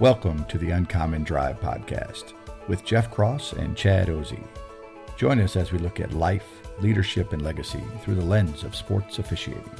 Welcome 0.00 0.46
to 0.46 0.56
the 0.56 0.70
Uncommon 0.70 1.24
Drive 1.24 1.60
podcast 1.60 2.32
with 2.68 2.86
Jeff 2.86 3.10
Cross 3.10 3.52
and 3.52 3.76
Chad 3.76 4.08
Ozy. 4.08 4.42
Join 5.18 5.38
us 5.40 5.56
as 5.56 5.72
we 5.72 5.78
look 5.78 6.00
at 6.00 6.14
life, 6.14 6.46
leadership, 6.80 7.34
and 7.34 7.42
legacy 7.42 7.82
through 8.00 8.14
the 8.14 8.24
lens 8.24 8.64
of 8.64 8.74
sports 8.74 9.18
officiating. 9.18 9.70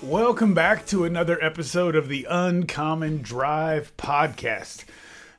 Welcome 0.00 0.54
back 0.54 0.86
to 0.86 1.02
another 1.04 1.42
episode 1.42 1.96
of 1.96 2.06
the 2.06 2.28
Uncommon 2.30 3.22
Drive 3.22 3.92
podcast. 3.96 4.84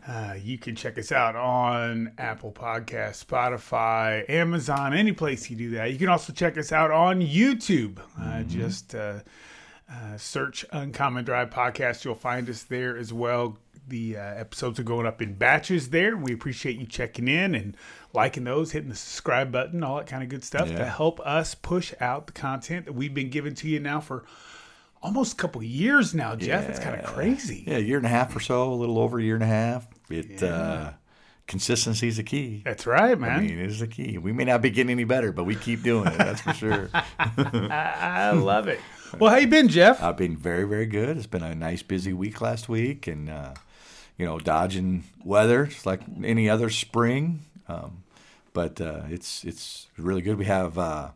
Uh, 0.05 0.35
you 0.38 0.57
can 0.57 0.76
check 0.76 0.98
us 0.98 1.13
out 1.13 1.38
on 1.38 2.12
Apple 2.17 2.52
Podcast, 2.52 3.26
Spotify, 3.26 4.29
Amazon, 4.29 4.93
any 4.93 5.13
place 5.13 5.49
you 5.49 5.55
do 5.55 5.70
that. 5.70 5.93
You 5.93 5.98
can 5.98 6.09
also 6.09 6.34
check 6.34 6.57
us 6.57 6.73
out 6.73 6.91
on 6.91 7.21
YouTube. 7.21 7.99
Uh, 8.20 8.43
Just 8.43 8.93
uh, 8.93 9.20
uh, 9.91 10.18
search 10.18 10.66
Uncommon 10.72 11.26
Drive 11.26 11.50
podcast. 11.50 12.04
You'll 12.04 12.16
find 12.16 12.50
us 12.50 12.64
there 12.64 12.98
as 12.98 13.14
well. 13.14 13.58
The 13.88 14.18
uh, 14.18 14.22
episodes 14.22 14.80
are 14.80 14.84
going 14.84 15.05
up 15.05 15.22
in 15.22 15.36
batches 15.36 15.90
there. 15.90 16.18
We 16.18 16.34
appreciate 16.34 16.80
you 16.80 16.88
checking 16.88 17.28
in 17.28 17.54
and 17.54 17.78
liking 18.13 18.46
those, 18.46 18.72
hitting 18.72 18.90
the 18.90 18.96
subscribe 18.96 19.52
button, 19.52 19.84
all 19.84 19.98
that 19.98 20.08
kind 20.08 20.24
of 20.24 20.30
good 20.30 20.44
stuff 20.44 20.70
to 20.70 20.86
help 20.86 21.20
us 21.20 21.54
push 21.54 21.94
out 22.00 22.26
the 22.26 22.34
content 22.34 22.86
that 22.86 22.94
we've 22.94 23.13
been 23.13 23.30
giving 23.30 23.54
to 23.56 23.68
you 23.68 23.80
now 23.80 24.00
for 24.00 24.26
almost 25.04 25.34
a 25.34 25.36
couple 25.36 25.62
years 25.62 26.16
now, 26.16 26.36
Jeff. 26.36 26.68
It's 26.68 26.80
kind 26.80 27.00
of 27.00 27.06
crazy. 27.06 27.63
Yeah, 27.68 27.78
a 27.78 27.80
year 27.80 27.98
and 27.98 28.08
a 28.08 28.10
half 28.10 28.36
or 28.36 28.40
so, 28.40 28.74
a 28.74 28.76
little 28.76 28.98
over 28.98 29.20
a 29.20 29.24
year 29.24 29.36
and 29.36 29.44
a 29.44 29.48
half. 29.48 29.88
It 30.10 30.41
uh, 30.41 30.94
consistency 31.46 32.08
is 32.08 32.18
the 32.18 32.24
key. 32.24 32.63
That's 32.66 32.88
right, 32.88 33.20
man. 33.20 33.32
I 33.32 33.40
mean, 33.41 33.60
it 33.60 33.70
is 33.70 33.80
the 33.80 33.88
key. 33.88 34.18
We 34.18 34.34
may 34.34 34.46
not 34.46 34.63
be 34.63 34.72
getting 34.72 34.90
any 34.90 35.04
better, 35.04 35.32
but 35.32 35.44
we 35.44 35.56
keep 35.56 35.84
doing 35.84 36.08
it. 36.08 36.18
That's 36.18 36.41
for 36.41 36.54
sure. 36.54 36.90
I 37.20 38.32
love 38.32 38.68
it. 38.68 38.80
Well, 39.20 39.32
how 39.32 39.38
you 39.38 39.48
been, 39.48 39.68
Jeff? 39.68 40.02
I've 40.02 40.18
been 40.18 40.35
very, 40.35 40.66
very 40.66 40.85
good. 40.85 41.18
It's 41.18 41.27
been 41.27 41.44
a 41.44 41.55
nice, 41.55 41.82
busy 41.82 42.13
week 42.13 42.41
last 42.41 42.68
week, 42.68 43.08
and 43.08 43.30
uh, 43.30 43.54
you 44.18 44.26
know, 44.26 44.40
dodging 44.40 45.04
weather 45.24 45.68
just 45.68 45.85
like 45.85 46.02
any 46.24 46.49
other 46.49 46.70
spring. 46.70 47.41
Um, 47.68 48.04
but 48.54 48.80
uh, 48.82 49.04
it's 49.10 49.44
it's 49.44 49.88
really 49.98 50.22
good. 50.22 50.38
We 50.38 50.46
have 50.46 50.77
uh, 50.77 51.10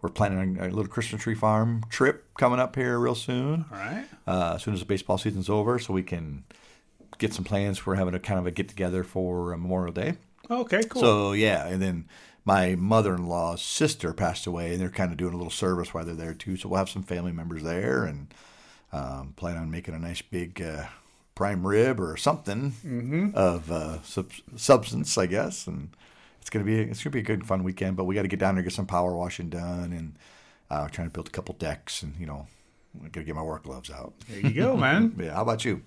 we're 0.00 0.10
planning 0.10 0.58
a 0.58 0.68
little 0.68 0.86
Christmas 0.86 1.22
tree 1.22 1.34
farm 1.34 1.82
trip 1.90 2.26
coming 2.38 2.60
up 2.60 2.76
here 2.76 2.98
real 2.98 3.14
soon. 3.14 3.64
All 3.72 3.78
right. 3.78 4.06
Uh, 4.26 4.52
as 4.56 4.62
soon 4.62 4.74
as 4.74 4.80
the 4.80 4.86
baseball 4.86 5.18
season's 5.18 5.48
over, 5.48 5.78
so 5.78 5.92
we 5.92 6.02
can 6.02 6.44
get 7.18 7.34
some 7.34 7.44
plans. 7.44 7.84
We're 7.84 7.96
having 7.96 8.14
a 8.14 8.18
kind 8.18 8.38
of 8.38 8.46
a 8.46 8.50
get 8.50 8.68
together 8.68 9.02
for 9.04 9.56
Memorial 9.56 9.92
Day. 9.92 10.14
Okay, 10.50 10.82
cool. 10.88 11.02
So 11.02 11.32
yeah, 11.32 11.66
and 11.66 11.82
then 11.82 12.06
my 12.48 12.74
mother-in-law's 12.76 13.60
sister 13.60 14.14
passed 14.14 14.46
away, 14.46 14.72
and 14.72 14.80
they're 14.80 14.88
kind 14.88 15.12
of 15.12 15.18
doing 15.18 15.34
a 15.34 15.36
little 15.36 15.50
service 15.50 15.92
while 15.92 16.02
they're 16.06 16.14
there 16.14 16.32
too. 16.32 16.56
So 16.56 16.70
we'll 16.70 16.78
have 16.78 16.88
some 16.88 17.02
family 17.02 17.30
members 17.30 17.62
there, 17.62 18.04
and 18.04 18.32
um, 18.90 19.34
plan 19.36 19.58
on 19.58 19.70
making 19.70 19.94
a 19.94 19.98
nice 19.98 20.22
big 20.22 20.62
uh, 20.62 20.84
prime 21.34 21.66
rib 21.66 22.00
or 22.00 22.16
something 22.16 23.32
of 23.34 23.70
uh, 23.70 24.00
sub- 24.02 24.32
substance, 24.56 25.18
I 25.18 25.26
guess. 25.26 25.66
And 25.66 25.90
it's 26.40 26.48
gonna 26.48 26.64
be 26.64 26.80
it's 26.80 27.04
gonna 27.04 27.12
be 27.12 27.18
a 27.18 27.22
good 27.22 27.46
fun 27.46 27.64
weekend. 27.64 27.98
But 27.98 28.04
we 28.04 28.14
got 28.14 28.22
to 28.22 28.28
get 28.28 28.38
down 28.40 28.54
there, 28.54 28.60
and 28.60 28.66
get 28.66 28.74
some 28.74 28.86
power 28.86 29.14
washing 29.14 29.50
done, 29.50 29.92
and 29.92 30.16
uh, 30.70 30.88
trying 30.88 31.08
to 31.08 31.12
build 31.12 31.28
a 31.28 31.30
couple 31.30 31.54
decks, 31.58 32.02
and 32.02 32.14
you 32.18 32.24
know, 32.24 32.46
I 33.04 33.08
got 33.08 33.20
to 33.20 33.24
get 33.24 33.34
my 33.34 33.42
work 33.42 33.64
gloves 33.64 33.90
out. 33.90 34.14
there 34.26 34.40
you 34.40 34.52
go, 34.54 34.74
man. 34.74 35.14
Yeah, 35.22 35.34
how 35.34 35.42
about 35.42 35.66
you? 35.66 35.82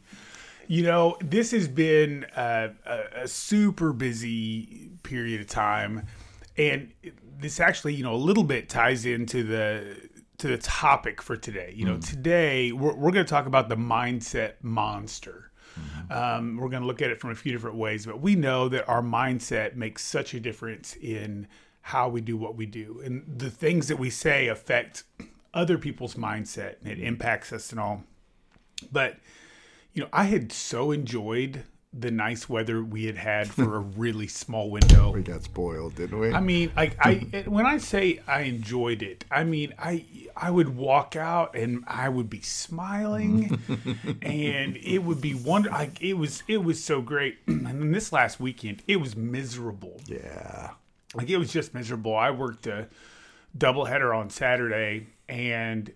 You 0.68 0.84
know, 0.84 1.18
this 1.22 1.50
has 1.52 1.68
been 1.68 2.28
a, 2.38 2.70
a, 2.86 3.00
a 3.24 3.28
super 3.28 3.92
busy 3.94 4.92
period 5.02 5.42
of 5.42 5.48
time, 5.48 6.06
and 6.58 6.94
this 7.40 7.60
actually, 7.60 7.96
you 7.96 8.04
know, 8.04 8.14
a 8.14 8.18
little 8.18 8.44
bit 8.44 8.70
ties 8.70 9.06
into 9.06 9.44
the 9.44 9.98
to 10.38 10.48
the 10.48 10.58
topic 10.58 11.22
for 11.22 11.38
today. 11.38 11.74
You 11.76 11.86
know, 11.86 11.94
hmm. 11.96 12.00
today 12.00 12.72
we're, 12.72 12.96
we're 12.96 13.12
going 13.12 13.26
to 13.26 13.30
talk 13.30 13.46
about 13.46 13.70
the 13.70 13.78
mindset 13.78 14.54
monster. 14.62 15.52
Mm-hmm. 15.80 16.12
Um, 16.12 16.58
we're 16.58 16.70
going 16.70 16.82
to 16.82 16.88
look 16.88 17.02
at 17.02 17.12
it 17.12 17.20
from 17.22 17.30
a 17.30 17.36
few 17.36 17.52
different 17.52 17.78
ways, 17.78 18.06
but 18.06 18.20
we 18.20 18.36
know 18.36 18.68
that 18.70 18.90
our 18.90 19.02
mindset 19.02 19.76
makes 19.76 20.04
such 20.04 20.34
a 20.34 20.40
difference 20.40 20.96
in 20.98 21.48
how 21.82 22.10
we 22.10 22.22
do 22.22 22.36
what 22.38 22.56
we 22.56 22.66
do, 22.66 23.02
and 23.04 23.24
the 23.28 23.50
things 23.50 23.88
that 23.88 23.98
we 23.98 24.10
say 24.10 24.48
affect 24.48 25.04
other 25.54 25.78
people's 25.78 26.16
mindset, 26.16 26.76
and 26.82 26.92
it 26.92 26.98
hmm. 26.98 27.06
impacts 27.06 27.54
us 27.54 27.72
and 27.72 27.80
all. 27.80 28.04
But 28.92 29.18
you 29.94 30.02
know, 30.02 30.10
I 30.12 30.26
had 30.26 30.52
so 30.52 30.92
enjoyed 30.92 31.64
the 31.94 32.10
nice 32.10 32.48
weather 32.48 32.82
we 32.84 33.06
had 33.06 33.18
had 33.18 33.50
for 33.50 33.76
a 33.76 33.80
really 33.98 34.28
small 34.28 34.70
window. 34.70 35.12
We 35.12 35.22
got 35.24 35.44
spoiled, 35.44 35.96
didn't 35.96 36.20
we? 36.20 36.32
I 36.34 36.40
mean, 36.40 36.72
like 36.76 36.96
I 37.00 37.44
when 37.48 37.66
I 37.66 37.78
say 37.80 38.22
I 38.28 38.42
enjoyed 38.42 39.02
it, 39.02 39.26
I 39.30 39.44
mean 39.44 39.74
I 39.78 40.06
I 40.36 40.52
would 40.52 40.76
walk 40.76 41.16
out 41.16 41.56
and 41.56 41.84
I 41.88 42.08
would 42.08 42.30
be 42.30 42.42
smiling, 42.42 43.60
and 44.22 44.78
it 44.78 45.00
would 45.00 45.20
be 45.22 45.34
wonder. 45.34 45.70
Like 45.70 46.02
it 46.02 46.14
was 46.14 46.44
it 46.48 46.64
was 46.64 46.84
so 46.84 47.02
great. 47.02 47.40
and 47.48 47.66
then 47.66 47.92
this 47.92 48.14
last 48.14 48.40
weekend, 48.40 48.84
it 48.88 48.98
was 48.98 49.16
miserable. 49.16 50.00
yeah. 50.06 50.72
Like 51.14 51.30
it 51.30 51.38
was 51.38 51.52
just 51.52 51.74
miserable. 51.74 52.16
I 52.16 52.32
worked 52.32 52.68
a 52.68 52.88
doubleheader 53.58 54.16
on 54.18 54.30
Saturday, 54.30 55.08
and 55.28 55.92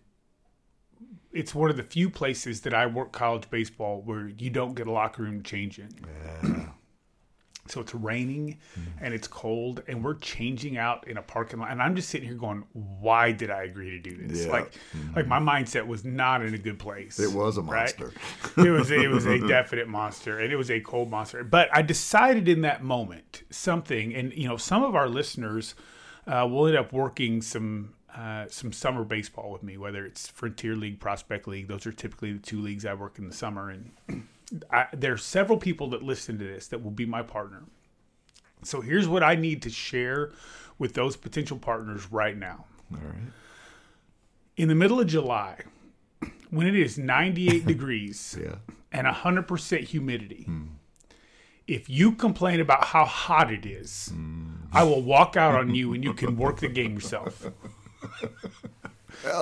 it's 1.35 1.53
one 1.53 1.69
of 1.69 1.78
the 1.78 1.84
few 1.84 2.09
places 2.09 2.62
that 2.62 2.73
I 2.73 2.85
work 2.88 3.12
college 3.12 3.50
baseball 3.50 4.01
where 4.03 4.28
you 4.28 4.50
don't 4.50 4.73
get 4.73 4.88
a 4.88 4.91
locker 4.91 5.23
room 5.23 5.44
to 5.44 5.50
change 5.50 5.79
in. 5.79 6.72
So 7.68 7.81
it's 7.81 7.96
raining 7.96 8.59
and 9.01 9.12
it's 9.12 9.28
cold, 9.28 9.81
and 9.88 10.03
we're 10.03 10.19
changing 10.19 10.78
out 10.78 11.07
in 11.07 11.18
a 11.18 11.22
parking 11.24 11.59
lot. 11.59 11.72
And 11.72 11.81
I'm 11.81 11.95
just 11.95 12.09
sitting 12.09 12.28
here 12.28 12.38
going, 12.38 12.63
"Why 12.74 13.31
did 13.31 13.50
I 13.50 13.63
agree 13.63 13.90
to 13.90 14.00
do 14.00 14.16
this?" 14.28 14.45
Yeah. 14.45 14.51
Like, 14.51 14.74
like 15.16 15.28
my 15.28 15.40
mindset 15.40 15.88
was 15.88 16.06
not 16.06 16.44
in 16.44 16.53
a 16.53 16.59
good 16.59 16.78
place. 16.78 17.19
It 17.19 17.31
was 17.31 17.57
a 17.57 17.63
right? 17.63 18.00
monster. 18.00 18.13
it 18.57 18.69
was 18.69 18.91
it 18.91 19.09
was 19.09 19.25
a 19.25 19.40
definite 19.47 19.88
monster 19.88 20.40
and 20.40 20.53
it 20.53 20.56
was 20.56 20.69
a 20.72 20.79
cold 20.79 21.09
monster 21.09 21.44
but 21.44 21.68
i 21.74 21.81
decided 21.81 22.47
in 22.47 22.62
that 22.62 22.84
moment 22.84 23.44
something 23.50 24.13
and 24.13 24.34
you 24.34 24.47
know 24.47 24.57
some 24.57 24.84
of 24.84 24.95
our 24.95 25.09
listeners 25.09 25.75
uh, 26.28 26.47
will 26.50 26.68
end 26.68 26.78
up 26.78 26.94
working 26.94 27.41
some 27.41 27.94
uh, 28.18 28.46
some 28.50 28.72
summer 28.72 29.03
baseball 29.03 29.52
with 29.52 29.62
me 29.64 29.78
whether 29.78 30.06
it's 30.06 30.28
frontier 30.28 30.76
league 30.76 31.00
prospect 31.00 31.48
league 31.48 31.68
those 31.68 31.86
are 31.86 31.92
typically 31.92 32.31
the 32.34 32.40
two 32.40 32.62
leagues 32.62 32.86
i 32.86 32.94
work 32.94 33.20
in 33.20 33.28
the 33.28 33.34
summer 33.36 33.70
and 33.70 33.92
I, 34.72 34.88
there's 34.94 35.24
several 35.24 35.58
people 35.58 35.90
that 35.90 36.03
listen 36.03 36.38
to 36.40 36.46
this 36.46 36.68
that 36.70 36.84
will 36.84 36.92
be 36.92 37.06
my 37.06 37.22
partner 37.24 37.64
so 38.64 38.80
here's 38.81 39.08
what 39.08 39.24
i 39.24 39.36
need 39.36 39.62
to 39.64 39.70
share 39.70 40.31
with 40.80 40.94
those 40.94 41.16
potential 41.18 41.58
partners 41.58 42.12
right 42.12 42.38
now 42.38 42.66
All 42.94 43.00
right. 43.04 43.31
in 44.58 44.68
the 44.70 44.75
middle 44.75 45.00
of 45.00 45.08
july 45.08 45.58
when 46.52 46.68
it 46.68 46.75
is 46.75 46.98
98 46.98 47.66
degrees 47.74 48.38
Yeah. 48.42 48.56
and 48.92 49.06
100% 49.08 49.80
humidity. 49.81 50.48
If 51.68 51.90
you 51.90 52.12
complain 52.12 52.59
about 52.59 52.86
how 52.86 53.06
hot 53.06 53.52
it 53.52 53.66
is, 53.66 54.14
I 54.72 54.84
will 54.84 55.02
walk 55.02 55.36
out 55.36 55.56
on 55.56 55.74
you 55.74 55.94
and 55.94 56.04
you 56.04 56.13
can 56.13 56.38
work 56.38 56.60
the 56.60 56.68
game 56.69 56.94
yourself. 56.94 57.48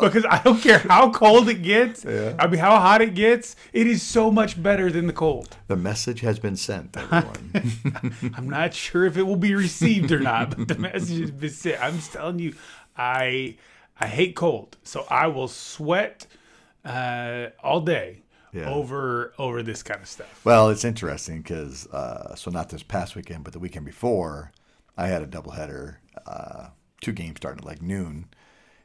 because 0.01 0.25
I 0.29 0.41
don't 0.43 0.61
care 0.61 0.79
how 0.79 1.11
cold 1.11 1.49
it 1.49 1.61
gets, 1.61 2.05
I 2.05 2.47
mean, 2.47 2.59
how 2.59 2.79
hot 2.79 3.01
it 3.01 3.13
gets, 3.15 3.55
it 3.73 3.87
is 3.87 4.01
so 4.01 4.31
much 4.31 4.61
better 4.61 4.91
than 4.91 5.07
the 5.07 5.13
cold. 5.13 5.57
The 5.67 5.75
message 5.75 6.21
has 6.21 6.39
been 6.39 6.55
sent, 6.55 6.95
everyone. 6.95 7.51
I'm 8.37 8.49
not 8.49 8.73
sure 8.73 9.05
if 9.05 9.17
it 9.17 9.23
will 9.23 9.35
be 9.35 9.55
received 9.55 10.11
or 10.11 10.19
not, 10.19 10.55
but 10.55 10.67
the 10.67 10.77
message 10.79 11.19
has 11.19 11.31
been 11.31 11.49
sent. 11.49 11.81
I'm 11.83 11.95
just 11.95 12.13
telling 12.13 12.39
you, 12.39 12.53
I 12.95 13.57
I 13.99 14.07
hate 14.07 14.35
cold, 14.35 14.77
so 14.83 15.05
I 15.09 15.27
will 15.27 15.47
sweat 15.47 16.27
uh, 16.85 17.47
all 17.63 17.81
day 17.81 18.21
Yeah. 18.53 18.69
over 18.69 19.33
over 19.37 19.63
this 19.63 19.83
kind 19.83 20.01
of 20.01 20.07
stuff. 20.07 20.41
well, 20.45 20.69
it's 20.69 20.85
interesting 20.85 21.41
because, 21.41 21.87
uh, 21.87 22.35
so 22.35 22.51
not 22.51 22.69
this 22.69 22.83
past 22.83 23.15
weekend, 23.15 23.43
but 23.43 23.53
the 23.53 23.59
weekend 23.59 23.85
before, 23.85 24.51
I 24.97 25.07
had 25.07 25.21
a 25.23 25.27
doubleheader, 25.27 25.95
uh, 26.25 26.67
two 27.01 27.11
games 27.11 27.37
starting 27.37 27.59
at 27.59 27.65
like 27.65 27.81
noon. 27.81 28.27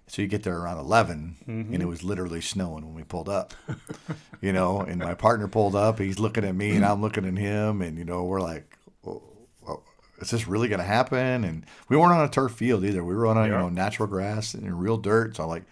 So 0.08 0.22
you 0.22 0.28
get 0.28 0.42
there 0.42 0.58
around 0.58 0.78
11, 0.78 1.36
and 1.46 1.74
it 1.74 1.78
mm-hmm. 1.78 1.88
was 1.88 2.02
literally 2.02 2.40
snowing 2.40 2.84
when 2.84 2.94
we 2.94 3.04
pulled 3.04 3.28
up. 3.28 3.54
you 4.40 4.52
know, 4.52 4.80
and 4.80 5.00
my 5.00 5.14
partner 5.14 5.48
pulled 5.48 5.76
up. 5.76 5.98
He's 5.98 6.18
looking 6.18 6.44
at 6.44 6.54
me, 6.54 6.70
and 6.76 6.84
I'm 6.84 7.02
looking 7.02 7.26
at 7.26 7.36
him, 7.36 7.82
and, 7.82 7.98
you 7.98 8.04
know, 8.04 8.24
we're 8.24 8.40
like, 8.40 8.78
oh, 9.06 9.22
oh, 9.68 9.82
is 10.20 10.30
this 10.30 10.48
really 10.48 10.68
going 10.68 10.80
to 10.80 10.86
happen? 10.86 11.44
And 11.44 11.66
we 11.90 11.96
weren't 11.96 12.12
on 12.12 12.24
a 12.24 12.30
turf 12.30 12.52
field 12.52 12.84
either. 12.84 13.04
We 13.04 13.14
were 13.14 13.26
on 13.26 13.36
a 13.36 13.44
you 13.44 13.52
know 13.52 13.68
natural 13.68 14.08
grass 14.08 14.54
and 14.54 14.80
real 14.80 14.96
dirt. 14.96 15.36
So 15.36 15.42
I'm 15.42 15.48
like, 15.48 15.64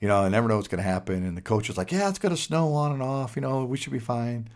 you 0.00 0.08
know, 0.08 0.24
I 0.24 0.28
never 0.28 0.48
know 0.48 0.56
what's 0.56 0.68
going 0.68 0.82
to 0.82 0.88
happen. 0.88 1.24
And 1.24 1.36
the 1.36 1.42
coach 1.42 1.68
was 1.68 1.78
like, 1.78 1.92
yeah, 1.92 2.08
it's 2.08 2.18
going 2.18 2.34
to 2.34 2.40
snow 2.40 2.72
on 2.74 2.92
and 2.92 3.02
off. 3.02 3.36
You 3.36 3.42
know, 3.42 3.64
we 3.64 3.76
should 3.76 3.92
be 3.92 3.98
fine. 3.98 4.48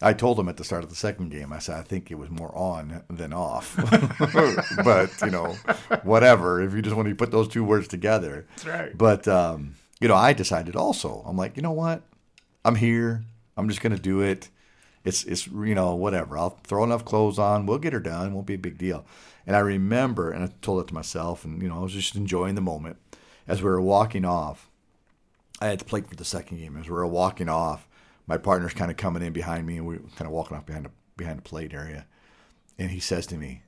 I 0.00 0.12
told 0.12 0.38
him 0.38 0.48
at 0.48 0.56
the 0.56 0.64
start 0.64 0.84
of 0.84 0.90
the 0.90 0.96
second 0.96 1.30
game, 1.30 1.52
I 1.52 1.58
said, 1.58 1.76
I 1.76 1.82
think 1.82 2.10
it 2.10 2.14
was 2.14 2.30
more 2.30 2.54
on 2.56 3.02
than 3.10 3.32
off. 3.32 3.76
but, 4.84 5.10
you 5.22 5.30
know, 5.30 5.56
whatever. 6.04 6.62
If 6.62 6.72
you 6.72 6.82
just 6.82 6.94
want 6.94 7.08
to 7.08 7.14
put 7.14 7.32
those 7.32 7.48
two 7.48 7.64
words 7.64 7.88
together. 7.88 8.46
That's 8.50 8.66
right. 8.66 8.96
But, 8.96 9.26
um, 9.26 9.74
you 10.00 10.06
know, 10.06 10.14
I 10.14 10.32
decided 10.32 10.76
also, 10.76 11.24
I'm 11.26 11.36
like, 11.36 11.56
you 11.56 11.62
know 11.62 11.72
what? 11.72 12.02
I'm 12.64 12.76
here. 12.76 13.24
I'm 13.56 13.68
just 13.68 13.80
going 13.80 13.94
to 13.94 14.00
do 14.00 14.20
it. 14.20 14.50
It's, 15.04 15.24
it's, 15.24 15.48
you 15.48 15.74
know, 15.74 15.96
whatever. 15.96 16.38
I'll 16.38 16.58
throw 16.64 16.84
enough 16.84 17.04
clothes 17.04 17.38
on. 17.38 17.66
We'll 17.66 17.78
get 17.78 17.92
her 17.92 18.00
done. 18.00 18.34
Won't 18.34 18.46
be 18.46 18.54
a 18.54 18.58
big 18.58 18.78
deal. 18.78 19.04
And 19.46 19.56
I 19.56 19.60
remember, 19.60 20.30
and 20.30 20.44
I 20.44 20.50
told 20.62 20.80
it 20.82 20.88
to 20.88 20.94
myself, 20.94 21.44
and, 21.44 21.60
you 21.60 21.68
know, 21.68 21.76
I 21.76 21.82
was 21.82 21.92
just 21.92 22.14
enjoying 22.14 22.54
the 22.54 22.60
moment 22.60 22.98
as 23.48 23.62
we 23.62 23.68
were 23.68 23.80
walking 23.80 24.24
off. 24.24 24.70
I 25.60 25.66
had 25.66 25.80
to 25.80 25.84
play 25.84 26.02
for 26.02 26.14
the 26.14 26.24
second 26.24 26.58
game. 26.58 26.76
As 26.76 26.86
we 26.86 26.92
were 26.92 27.06
walking 27.06 27.48
off, 27.48 27.87
my 28.28 28.36
partner's 28.36 28.74
kind 28.74 28.90
of 28.90 28.96
coming 28.96 29.22
in 29.22 29.32
behind 29.32 29.66
me, 29.66 29.78
and 29.78 29.86
we 29.86 29.96
are 29.96 30.00
kind 30.16 30.26
of 30.26 30.30
walking 30.30 30.56
off 30.56 30.66
behind 30.66 30.84
the 30.84 30.90
behind 31.16 31.38
the 31.38 31.42
plate 31.42 31.72
area. 31.72 32.06
And 32.78 32.90
he 32.90 33.00
says 33.00 33.26
to 33.28 33.36
me, 33.36 33.62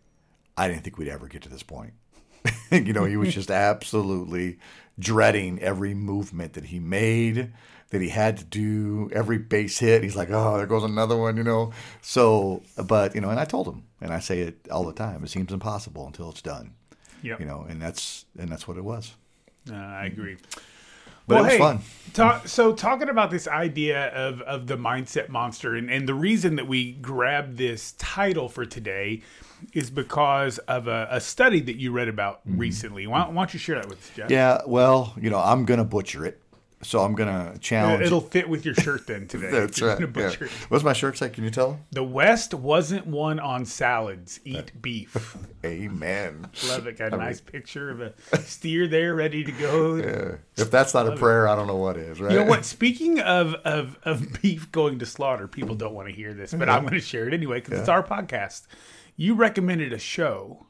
"I 0.56 0.68
didn't 0.68 0.84
think 0.84 0.98
we'd 0.98 1.08
ever 1.08 1.26
get 1.26 1.42
to 1.42 1.48
this 1.48 1.62
point." 1.62 1.94
you 2.70 2.92
know, 2.92 3.04
he 3.04 3.16
was 3.16 3.34
just 3.34 3.50
absolutely 3.50 4.58
dreading 4.98 5.58
every 5.60 5.94
movement 5.94 6.52
that 6.52 6.66
he 6.66 6.78
made, 6.78 7.52
that 7.88 8.02
he 8.02 8.10
had 8.10 8.36
to 8.36 8.44
do, 8.44 9.10
every 9.12 9.38
base 9.38 9.78
hit. 9.78 10.02
He's 10.02 10.16
like, 10.16 10.30
"Oh, 10.30 10.58
there 10.58 10.66
goes 10.66 10.84
another 10.84 11.16
one," 11.16 11.36
you 11.38 11.42
know. 11.42 11.72
So, 12.02 12.62
but 12.86 13.14
you 13.14 13.20
know, 13.20 13.30
and 13.30 13.40
I 13.40 13.46
told 13.46 13.66
him, 13.66 13.84
and 14.00 14.12
I 14.12 14.20
say 14.20 14.40
it 14.40 14.68
all 14.70 14.84
the 14.84 14.92
time. 14.92 15.24
It 15.24 15.30
seems 15.30 15.52
impossible 15.52 16.06
until 16.06 16.30
it's 16.30 16.42
done. 16.42 16.74
Yep. 17.22 17.40
You 17.40 17.46
know, 17.46 17.66
and 17.68 17.80
that's 17.80 18.26
and 18.38 18.50
that's 18.50 18.68
what 18.68 18.76
it 18.76 18.84
was. 18.84 19.14
Uh, 19.70 19.74
I 19.74 20.06
agree. 20.06 20.36
But 21.30 21.40
it 21.40 21.44
was 21.44 21.58
fun. 21.58 21.80
Talk, 22.12 22.48
so 22.48 22.72
talking 22.72 23.08
about 23.08 23.30
this 23.30 23.46
idea 23.46 24.08
of, 24.08 24.40
of 24.42 24.66
the 24.66 24.76
mindset 24.76 25.28
monster 25.28 25.76
and, 25.76 25.88
and 25.88 26.08
the 26.08 26.14
reason 26.14 26.56
that 26.56 26.66
we 26.66 26.92
grabbed 26.92 27.56
this 27.56 27.92
title 27.98 28.48
for 28.48 28.66
today 28.66 29.22
is 29.72 29.90
because 29.90 30.58
of 30.58 30.88
a, 30.88 31.06
a 31.10 31.20
study 31.20 31.60
that 31.60 31.76
you 31.76 31.92
read 31.92 32.08
about 32.08 32.40
recently. 32.44 33.06
Why, 33.06 33.28
why 33.28 33.34
don't 33.34 33.54
you 33.54 33.60
share 33.60 33.76
that 33.76 33.88
with 33.88 33.98
us, 33.98 34.10
Jeff? 34.16 34.24
Mm-hmm. 34.24 34.32
Yeah, 34.32 34.62
well, 34.66 35.14
you 35.20 35.30
know, 35.30 35.38
I'm 35.38 35.64
gonna 35.64 35.84
butcher 35.84 36.26
it, 36.26 36.40
so 36.82 37.00
I'm 37.00 37.14
gonna 37.14 37.56
challenge. 37.60 38.04
It'll 38.04 38.20
fit 38.20 38.48
with 38.48 38.64
your 38.64 38.74
shirt 38.74 39.06
then 39.06 39.26
today. 39.28 39.50
That's 39.50 39.80
right. 39.82 40.00
yeah. 40.00 40.32
What's 40.68 40.82
my 40.84 40.92
shirt 40.94 41.18
say? 41.18 41.28
Can 41.28 41.44
you 41.44 41.50
tell? 41.50 41.78
The 41.90 42.02
West 42.02 42.54
wasn't 42.54 43.06
won 43.06 43.38
on 43.38 43.64
salads. 43.66 44.40
Eat 44.44 44.72
beef. 44.80 45.36
Amen. 45.64 46.46
Love 46.68 46.86
it. 46.86 46.96
Got 46.98 47.12
a 47.12 47.16
nice 47.18 47.40
picture 47.40 47.90
of 47.90 48.00
a 48.00 48.14
steer 48.38 48.86
there 48.88 49.14
ready 49.14 49.44
to 49.44 49.52
go. 49.52 49.96
Yeah. 50.00 50.36
If 50.56 50.70
that's 50.70 50.94
not 50.94 51.06
a 51.06 51.16
prayer, 51.16 51.48
I 51.48 51.54
don't 51.56 51.66
know 51.66 51.76
what 51.76 51.96
is. 51.96 52.20
Right? 52.20 52.32
You 52.32 52.38
know 52.40 52.44
what? 52.46 52.64
Speaking 52.64 53.20
of, 53.20 53.54
of, 53.64 53.98
of 54.04 54.40
beef 54.42 54.70
going 54.72 54.98
to 55.00 55.06
slaughter, 55.06 55.46
people 55.48 55.74
don't 55.74 55.94
want 55.94 56.08
to 56.08 56.14
hear 56.14 56.32
this, 56.34 56.52
but 56.52 56.68
I'm 56.68 56.82
going 56.82 56.94
to 56.94 57.00
share 57.00 57.26
it 57.28 57.34
anyway 57.34 57.60
because 57.60 57.78
it's 57.80 57.88
our 57.88 58.02
podcast. 58.02 58.66
You 59.16 59.34
recommended 59.34 59.92
a 59.92 59.98
show 59.98 60.66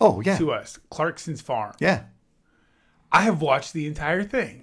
Oh 0.00 0.20
yeah, 0.20 0.36
to 0.38 0.52
us, 0.52 0.78
Clarkson's 0.90 1.40
Farm. 1.40 1.74
yeah. 1.80 2.04
I 3.10 3.22
have 3.22 3.40
watched 3.40 3.72
the 3.72 3.86
entire 3.86 4.24
thing, 4.24 4.62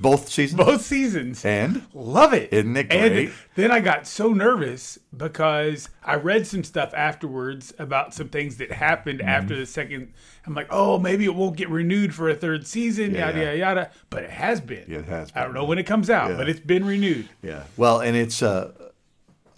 Both 0.00 0.28
seasons. 0.28 0.62
both 0.64 0.82
seasons. 0.82 1.44
And 1.44 1.84
Love 1.92 2.32
it. 2.32 2.52
Isn't 2.52 2.76
it 2.76 2.86
And 2.92 3.32
then 3.56 3.70
I 3.72 3.80
got 3.80 4.06
so 4.06 4.28
nervous 4.32 4.98
because 5.16 5.88
I 6.04 6.14
read 6.14 6.46
some 6.46 6.62
stuff 6.62 6.92
afterwards 6.94 7.74
about 7.78 8.14
some 8.14 8.28
things 8.28 8.58
that 8.58 8.70
happened 8.70 9.18
Mm-hmm. 9.20 9.28
after 9.28 9.56
the 9.56 9.66
second. 9.66 10.12
I'm 10.46 10.54
like, 10.54 10.68
oh, 10.70 10.98
maybe 10.98 11.24
it 11.24 11.34
won't 11.34 11.56
get 11.56 11.68
renewed 11.68 12.14
for 12.14 12.28
a 12.28 12.34
third 12.34 12.66
season, 12.66 13.12
Yeah, 13.14 13.26
yada, 13.26 13.38
yeah. 13.38 13.44
yada, 13.52 13.58
yada. 13.58 13.90
But 14.10 14.22
it 14.22 14.30
has 14.30 14.60
been. 14.60 14.84
Yeah, 14.88 14.98
it 14.98 15.06
has 15.06 15.32
I 15.34 15.42
don't 15.42 15.52
know 15.54 15.64
when 15.64 15.78
it 15.78 15.84
comes 15.84 16.08
out, 16.10 16.36
but 16.36 16.48
it's 16.48 16.60
been 16.60 16.84
renewed. 16.86 17.28
yeah, 17.42 17.64
well, 17.76 18.00
and 18.00 18.16
it's 18.16 18.42
uh, 18.42 18.72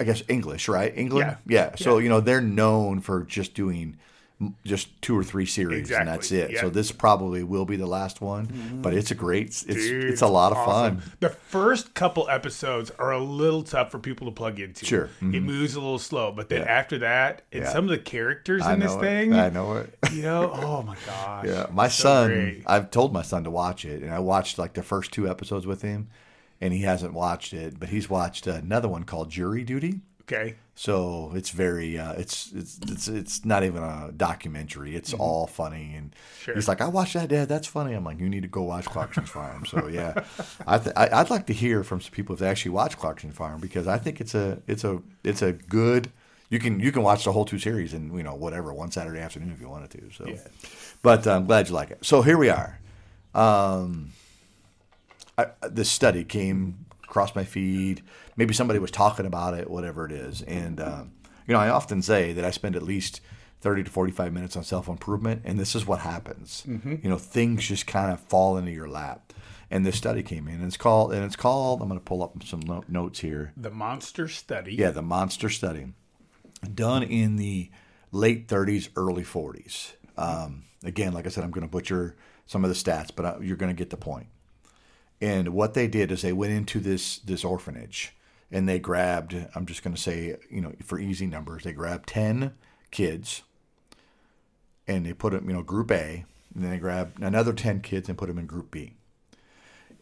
I 0.01 0.05
guess 0.05 0.23
English, 0.29 0.69
right? 0.69 0.93
England. 0.97 1.37
Yeah. 1.47 1.75
So 1.77 1.99
you 1.99 2.09
know 2.09 2.21
they're 2.21 2.41
known 2.41 3.01
for 3.01 3.23
just 3.25 3.53
doing 3.55 3.99
just 4.65 4.89
two 5.03 5.17
or 5.19 5.23
three 5.23 5.45
series, 5.45 5.91
and 5.91 6.09
that's 6.09 6.33
it. 6.33 6.51
Yeah. 6.53 6.63
So 6.63 6.71
this 6.71 6.93
probably 6.93 7.43
will 7.43 7.67
be 7.67 7.77
the 7.77 7.87
last 7.87 8.21
one, 8.23 8.79
but 8.83 8.95
it's 8.95 9.11
a 9.11 9.15
great. 9.15 9.49
It's 9.49 9.65
Dude, 9.65 10.05
it's 10.05 10.23
a 10.23 10.27
lot 10.29 10.53
of 10.53 10.59
awesome. 10.59 10.99
fun. 11.01 11.13
The 11.21 11.29
first 11.29 11.93
couple 11.95 12.29
episodes 12.29 12.91
are 12.99 13.13
a 13.13 13.19
little 13.19 13.63
tough 13.63 13.91
for 13.91 13.99
people 13.99 14.27
to 14.29 14.33
plug 14.33 14.59
into. 14.59 14.87
Sure. 14.87 15.07
Mm-hmm. 15.21 15.35
It 15.35 15.41
moves 15.43 15.75
a 15.75 15.81
little 15.81 15.99
slow, 15.99 16.33
but 16.33 16.49
then 16.49 16.63
after 16.67 16.99
that, 16.99 17.43
and 17.53 17.65
Yeah. 17.65 17.73
some 17.73 17.85
of 17.85 17.91
the 17.91 17.99
characters 17.99 18.63
I 18.63 18.73
in 18.75 18.81
this 18.81 18.95
know 18.95 19.01
thing. 19.01 19.35
I 19.35 19.51
know 19.51 19.75
it. 19.77 19.95
you 20.13 20.23
know, 20.23 20.51
oh 20.55 20.83
my 20.83 20.97
gosh. 21.07 21.45
Yeah, 21.47 21.67
my 21.71 21.89
So 21.89 22.03
son. 22.05 22.29
great. 22.31 22.63
I've 22.67 22.91
told 22.91 23.13
my 23.13 23.23
son 23.23 23.45
to 23.45 23.51
watch 23.51 23.85
it, 23.85 24.03
and 24.03 24.11
I 24.13 24.21
watched 24.21 24.59
like 24.59 24.73
the 24.73 24.83
first 24.83 25.13
two 25.13 25.29
episodes 25.29 25.67
with 25.67 25.83
him, 25.83 26.09
and 26.63 26.73
he 26.73 26.81
hasn't 26.81 27.13
watched 27.13 27.53
it, 27.53 27.79
but 27.79 27.91
he's 27.91 28.09
watched 28.09 28.47
another 28.47 28.89
one 28.89 29.05
called 29.05 29.31
Jury 29.31 29.65
Duty. 29.65 30.01
Okay. 30.23 30.55
So 30.81 31.31
it's 31.35 31.51
very, 31.51 31.99
uh, 31.99 32.15
it's 32.15 32.51
it's 32.53 32.79
it's 32.89 33.07
it's 33.07 33.45
not 33.45 33.65
even 33.65 33.83
a 33.83 34.11
documentary. 34.17 34.97
It's 34.97 35.13
all 35.13 35.47
funny, 35.47 35.93
and 35.95 36.11
Mm-hmm. 36.13 36.43
Sure. 36.45 36.55
he's 36.55 36.69
like, 36.69 36.81
"I 36.81 36.89
watched 36.89 37.13
that, 37.13 37.29
Dad. 37.29 37.51
That's 37.51 37.67
funny." 37.67 37.93
I'm 37.93 38.03
like, 38.03 38.19
"You 38.19 38.31
need 38.31 38.45
to 38.45 38.49
go 38.49 38.63
watch 38.63 38.87
Clarkson's 38.87 39.29
Farm." 39.29 39.67
So 39.67 39.89
yeah, 39.89 40.25
I 40.67 40.79
th- 40.79 40.97
I'd 40.97 41.29
like 41.29 41.45
to 41.49 41.53
hear 41.53 41.85
from 41.85 42.01
some 42.01 42.13
people 42.13 42.33
if 42.33 42.39
they 42.41 42.49
actually 42.49 42.71
watch 42.71 42.97
Clarkson's 42.97 43.35
Farm 43.35 43.61
because 43.61 43.87
I 43.87 43.99
think 43.99 44.23
it's 44.23 44.35
a 44.35 44.63
it's 44.67 44.83
a 44.83 45.03
it's 45.23 45.43
a 45.43 45.53
good. 45.53 46.11
You 46.49 46.59
can 46.59 46.81
you 46.81 46.93
can 46.93 47.03
watch 47.03 47.25
the 47.25 47.33
whole 47.33 47.45
two 47.45 47.59
series 47.59 47.93
in 47.93 48.17
you 48.17 48.23
know 48.23 48.35
whatever 48.35 48.73
one 48.73 48.91
Saturday 48.91 49.21
afternoon 49.21 49.53
if 49.53 49.61
you 49.61 49.69
wanted 49.69 49.91
to. 49.91 50.11
So, 50.17 50.35
but 51.03 51.27
I'm 51.27 51.45
glad 51.45 51.69
you 51.69 51.75
like 51.75 51.91
it. 51.91 51.99
So 52.07 52.23
here 52.23 52.39
we 52.39 52.49
are. 52.49 52.79
Um, 53.35 54.13
I, 55.37 55.49
this 55.69 55.91
study 55.91 56.25
came 56.25 56.87
across 57.11 57.35
my 57.35 57.45
feed. 57.45 58.03
Maybe 58.37 58.55
somebody 58.55 58.79
was 58.79 58.93
talking 58.93 59.27
about 59.27 59.55
it, 59.55 59.69
whatever 59.69 60.07
it 60.07 60.13
is. 60.13 60.43
And, 60.43 60.81
um, 60.81 61.13
you 61.47 61.53
know, 61.53 61.61
I 61.61 61.69
often 61.69 62.01
say 62.03 62.33
that 62.33 62.45
I 62.45 62.53
spend 62.53 62.77
at 62.77 62.83
least 62.83 63.21
30 63.61 63.85
to 63.85 63.91
45 63.91 64.33
minutes 64.33 64.57
on 64.57 64.63
self 64.63 64.89
improvement, 64.89 65.43
and 65.45 65.59
this 65.59 65.75
is 65.75 65.87
what 65.87 66.01
happens. 66.01 66.63
You 67.03 67.11
know, 67.11 67.19
things 67.19 67.67
just 67.67 67.87
kind 67.87 68.13
of 68.13 68.21
fall 68.21 68.57
into 68.57 68.71
your 68.71 68.89
lap. 68.89 69.33
And 69.73 69.85
this 69.85 69.97
study 69.97 70.23
came 70.23 70.49
in, 70.49 70.55
and 70.57 70.65
it's 70.65 70.77
called, 70.77 71.13
and 71.13 71.25
it's 71.25 71.37
called, 71.37 71.83
I'm 71.83 71.89
going 71.89 72.01
to 72.01 72.05
pull 72.05 72.23
up 72.23 72.43
some 72.45 72.61
no- 72.61 72.85
notes 72.89 73.21
here. 73.21 73.53
The 73.57 73.71
Monster 73.71 74.27
Study. 74.27 74.75
Yeah, 74.75 74.91
the 74.91 75.03
monster 75.03 75.49
study, 75.49 75.93
done 76.75 77.03
in 77.03 77.37
the 77.37 77.71
late 78.11 78.49
30s, 78.49 78.89
early 78.97 79.23
40s. 79.23 79.93
Um, 80.17 80.65
again, 80.83 81.13
like 81.13 81.27
I 81.27 81.29
said, 81.29 81.45
I'm 81.45 81.53
going 81.53 81.67
to 81.67 81.71
butcher 81.71 82.17
some 82.47 82.65
of 82.65 82.71
the 82.71 82.75
stats, 82.75 83.11
but 83.15 83.25
I, 83.25 83.39
you're 83.41 83.57
going 83.57 83.75
to 83.75 83.79
get 83.79 83.91
the 83.91 83.97
point. 83.97 84.27
And 85.21 85.51
what 85.51 85.75
they 85.75 85.87
did 85.87 86.11
is 86.11 86.23
they 86.23 86.33
went 86.33 86.53
into 86.53 86.81
this 86.81 87.19
this 87.19 87.45
orphanage 87.45 88.15
and 88.51 88.69
they 88.69 88.79
grabbed. 88.79 89.35
I'm 89.55 89.67
just 89.67 89.83
going 89.83 89.95
to 89.95 90.01
say, 90.01 90.37
you 90.51 90.61
know, 90.61 90.73
for 90.83 90.99
easy 90.99 91.27
numbers, 91.27 91.65
they 91.65 91.73
grabbed 91.73 92.09
10 92.09 92.55
kids 92.91 93.43
and 94.87 95.07
they 95.07 95.13
put 95.13 95.33
them, 95.33 95.49
you 95.49 95.55
know, 95.55 95.63
Group 95.63 95.91
A, 95.93 96.25
and 96.55 96.65
then 96.65 96.71
they 96.71 96.79
grabbed 96.79 97.23
another 97.23 97.53
10 97.53 97.81
kids 97.81 98.09
and 98.09 98.19
put 98.19 98.27
them 98.27 98.39
in 98.39 98.47
Group 98.47 98.71
B. 98.71 98.95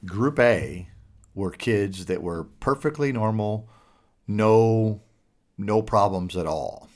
Group 0.04 0.38
A 0.38 0.88
were 1.34 1.50
kids 1.50 2.06
that 2.06 2.22
were 2.22 2.44
perfectly 2.44 3.12
normal, 3.12 3.68
no 4.26 5.00
no 5.60 5.82
problems 5.82 6.36
at 6.36 6.46
all. 6.46 6.88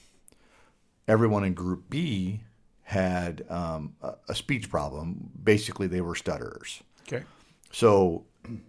Everyone 1.09 1.43
in 1.43 1.55
Group 1.55 1.91
B 1.91 2.43
had 2.83 3.45
um, 3.51 3.95
a 4.29 4.35
speech 4.35 4.71
problem. 4.71 5.31
Basically, 5.43 5.89
they 5.89 6.01
were 6.01 6.15
stutterers. 6.15 6.83
Okay. 7.09 7.25
So 7.73 8.27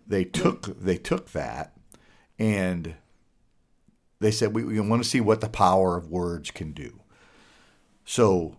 they 0.08 0.24
took 0.24 0.80
they 0.80 0.98
took 0.98 1.32
that 1.32 1.76
and 2.40 2.96
they 4.20 4.32
said 4.32 4.56
we, 4.56 4.64
we 4.64 4.80
want 4.80 5.04
to 5.04 5.10
see 5.10 5.22
what 5.22 5.42
the 5.42 5.50
power 5.50 5.98
of 5.98 6.10
words 6.10 6.50
can 6.50 6.72
do. 6.72 7.02
So 8.06 8.58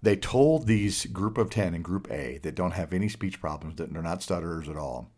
they 0.00 0.16
told 0.16 0.66
these 0.66 1.06
group 1.06 1.36
of 1.36 1.50
10 1.50 1.74
in 1.74 1.82
group 1.82 2.10
A 2.10 2.38
that 2.38 2.54
don't 2.54 2.72
have 2.72 2.92
any 2.92 3.08
speech 3.08 3.40
problems 3.40 3.76
that 3.76 3.92
they're 3.92 4.02
not 4.02 4.22
stutterers 4.22 4.68
at 4.68 4.76
all 4.76 5.10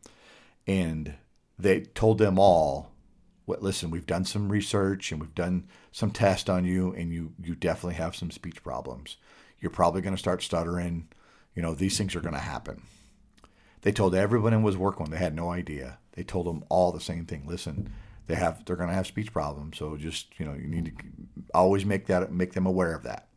and 0.66 1.14
they 1.58 1.80
told 1.80 2.18
them 2.18 2.38
all 2.38 2.92
what 3.44 3.62
listen 3.62 3.90
we've 3.90 4.06
done 4.06 4.24
some 4.24 4.50
research 4.50 5.12
and 5.12 5.20
we've 5.20 5.34
done 5.34 5.68
some 5.92 6.10
tests 6.10 6.48
on 6.48 6.64
you 6.64 6.92
and 6.94 7.12
you 7.12 7.32
you 7.42 7.54
definitely 7.54 7.94
have 7.94 8.16
some 8.16 8.30
speech 8.30 8.62
problems. 8.62 9.18
You're 9.60 9.70
probably 9.70 10.00
going 10.00 10.14
to 10.14 10.18
start 10.20 10.42
stuttering. 10.42 11.08
You 11.54 11.60
know 11.60 11.74
these 11.74 11.98
things 11.98 12.16
are 12.16 12.20
going 12.20 12.34
to 12.34 12.40
happen 12.40 12.82
they 13.82 13.92
told 13.92 14.14
everyone 14.14 14.52
in 14.52 14.62
was 14.62 14.76
working 14.76 15.06
they 15.06 15.16
had 15.18 15.34
no 15.34 15.50
idea. 15.50 15.98
They 16.12 16.22
told 16.22 16.46
them 16.46 16.64
all 16.68 16.92
the 16.92 17.00
same 17.00 17.26
thing. 17.26 17.44
Listen 17.46 17.90
they 18.26 18.34
have 18.34 18.64
they're 18.64 18.76
going 18.76 18.88
to 18.88 18.94
have 18.94 19.06
speech 19.06 19.32
problems 19.32 19.78
so 19.78 19.96
just 19.96 20.38
you 20.38 20.46
know 20.46 20.54
you 20.54 20.66
need 20.66 20.86
to 20.86 20.92
always 21.54 21.84
make 21.84 22.06
that 22.06 22.32
make 22.32 22.52
them 22.52 22.66
aware 22.66 22.94
of 22.94 23.02
that. 23.02 23.28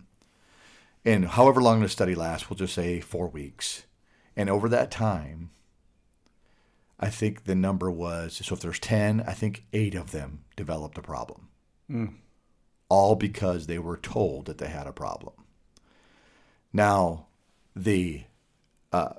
And 1.05 1.25
however 1.25 1.62
long 1.62 1.81
the 1.81 1.89
study 1.89 2.15
lasts 2.15 2.50
we'll 2.50 2.58
just 2.58 2.74
say 2.74 3.00
four 3.00 3.27
weeks. 3.27 3.84
And 4.36 4.50
over 4.50 4.69
that 4.69 4.91
time 4.91 5.51
I 7.00 7.10
think 7.10 7.46
the 7.46 7.55
number 7.55 7.89
was 7.89 8.41
so 8.43 8.55
if 8.55 8.62
there's 8.62 8.79
10, 8.79 9.24
I 9.25 9.34
think 9.34 9.65
eight 9.72 9.96
of 9.96 10.12
them 10.12 10.43
developed 10.55 10.98
a 10.98 11.01
problem. 11.01 11.48
all 12.89 13.15
because 13.15 13.67
they 13.67 13.79
were 13.79 13.98
told 13.98 14.46
that 14.46 14.58
they 14.58 14.67
had 14.67 14.88
a 14.88 14.91
problem. 14.91 15.34
Now, 16.74 17.27
the 17.75 18.24
uh, 18.91 19.13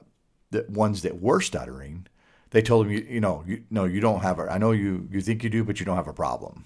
the 0.50 0.66
ones 0.68 1.02
that 1.02 1.20
were 1.20 1.40
stuttering, 1.40 2.06
they 2.50 2.62
told 2.62 2.86
them, 2.86 2.92
you, 2.92 3.06
you 3.08 3.20
know, 3.20 3.44
you, 3.46 3.64
no, 3.70 3.84
you 3.84 4.00
don't 4.00 4.20
have 4.20 4.38
a. 4.38 4.50
I 4.50 4.58
know 4.58 4.72
you 4.72 5.08
you 5.10 5.20
think 5.20 5.44
you 5.44 5.50
do, 5.50 5.64
but 5.64 5.80
you 5.80 5.86
don't 5.86 5.96
have 5.96 6.08
a 6.08 6.12
problem. 6.12 6.64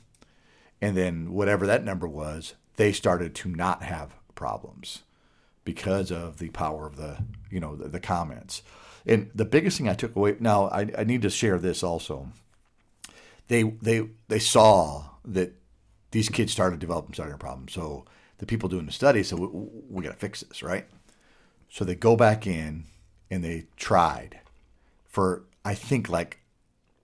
And 0.80 0.96
then 0.96 1.32
whatever 1.32 1.66
that 1.66 1.84
number 1.84 2.08
was, 2.08 2.54
they 2.76 2.92
started 2.92 3.34
to 3.36 3.48
not 3.48 3.82
have 3.82 4.14
problems 4.34 5.02
because 5.64 6.10
of 6.10 6.38
the 6.38 6.50
power 6.50 6.86
of 6.86 6.96
the 6.96 7.18
you 7.50 7.60
know 7.60 7.76
the, 7.76 7.88
the 7.88 8.00
comments. 8.00 8.62
And 9.06 9.30
the 9.34 9.44
biggest 9.44 9.76
thing 9.76 9.88
I 9.88 9.94
took 9.94 10.16
away 10.16 10.36
now, 10.40 10.68
I, 10.68 10.90
I 10.96 11.04
need 11.04 11.22
to 11.22 11.30
share 11.30 11.58
this 11.58 11.82
also. 11.82 12.28
They 13.48 13.62
they 13.62 14.08
they 14.28 14.38
saw 14.38 15.04
that 15.26 15.52
these 16.10 16.28
kids 16.28 16.52
started 16.52 16.78
developing 16.78 17.12
stuttering 17.12 17.38
problems. 17.38 17.72
So 17.72 18.04
the 18.38 18.46
people 18.46 18.68
doing 18.68 18.86
the 18.86 18.92
study 18.92 19.22
said, 19.22 19.38
we, 19.38 19.48
we 19.90 20.02
got 20.02 20.12
to 20.12 20.16
fix 20.16 20.40
this, 20.40 20.62
right? 20.62 20.86
So 21.68 21.84
they 21.84 21.94
go 21.94 22.16
back 22.16 22.46
in 22.46 22.84
and 23.30 23.42
they 23.42 23.66
tried 23.76 24.40
for, 25.04 25.44
I 25.64 25.74
think, 25.74 26.08
like 26.08 26.40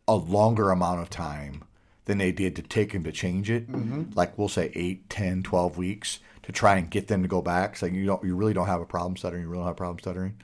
a 0.06 0.14
longer 0.14 0.70
amount 0.70 1.00
of 1.00 1.10
time 1.10 1.64
than 2.04 2.18
they 2.18 2.32
did 2.32 2.56
to 2.56 2.62
take 2.62 2.92
him 2.92 3.04
to 3.04 3.12
change 3.12 3.50
it. 3.50 3.70
Mm-hmm. 3.70 4.12
Like 4.14 4.36
we'll 4.36 4.48
say 4.48 4.72
8, 4.74 5.08
10, 5.08 5.42
12 5.42 5.78
weeks 5.78 6.18
to 6.42 6.52
try 6.52 6.76
and 6.76 6.90
get 6.90 7.08
them 7.08 7.22
to 7.22 7.28
go 7.28 7.40
back. 7.40 7.76
Saying, 7.76 7.94
you 7.94 8.06
don't, 8.06 8.24
you 8.24 8.34
really 8.34 8.52
don't 8.52 8.66
have 8.66 8.80
a 8.80 8.86
problem 8.86 9.16
stuttering. 9.16 9.42
You 9.42 9.48
really 9.48 9.60
don't 9.60 9.68
have 9.68 9.76
a 9.76 9.78
problem 9.78 9.98
stuttering. 9.98 10.36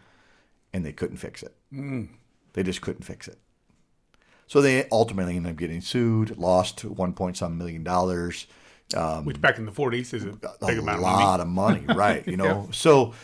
And 0.72 0.84
they 0.84 0.92
couldn't 0.92 1.16
fix 1.16 1.42
it. 1.42 1.54
Mm. 1.72 2.08
They 2.52 2.62
just 2.62 2.80
couldn't 2.80 3.02
fix 3.02 3.26
it. 3.28 3.38
So 4.46 4.60
they 4.60 4.88
ultimately 4.90 5.36
ended 5.36 5.52
up 5.52 5.58
getting 5.58 5.80
sued, 5.80 6.38
lost 6.38 6.84
one 6.84 7.12
point 7.12 7.36
some 7.36 7.58
million 7.58 7.82
dollars. 7.82 8.46
Um, 8.94 9.24
Which 9.24 9.40
back 9.40 9.58
in 9.58 9.66
the 9.66 9.72
40s 9.72 10.14
is 10.14 10.24
a 10.24 10.28
big 10.64 10.78
a 10.78 10.80
amount 10.80 11.02
lot 11.02 11.40
of 11.40 11.48
money, 11.48 11.80
of 11.80 11.86
money 11.86 11.98
right? 11.98 12.26
You 12.28 12.36
know, 12.42 12.66
yeah. 12.66 12.72
so 12.72 13.14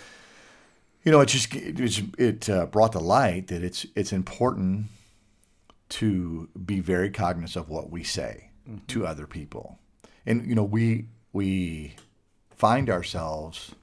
you 1.04 1.12
know 1.12 1.20
it 1.20 1.26
just 1.26 1.54
it, 1.54 2.18
it 2.18 2.50
uh, 2.50 2.66
brought 2.66 2.92
to 2.92 2.98
light 2.98 3.48
that 3.48 3.62
it's 3.62 3.86
it's 3.94 4.12
important 4.12 4.86
to 5.88 6.48
be 6.64 6.80
very 6.80 7.10
cognizant 7.10 7.64
of 7.64 7.70
what 7.70 7.90
we 7.90 8.02
say 8.02 8.50
mm-hmm. 8.68 8.84
to 8.86 9.06
other 9.06 9.26
people, 9.26 9.78
and 10.24 10.46
you 10.46 10.54
know 10.54 10.64
we 10.64 11.06
we 11.32 11.94
find 12.50 12.88
ourselves 12.88 13.74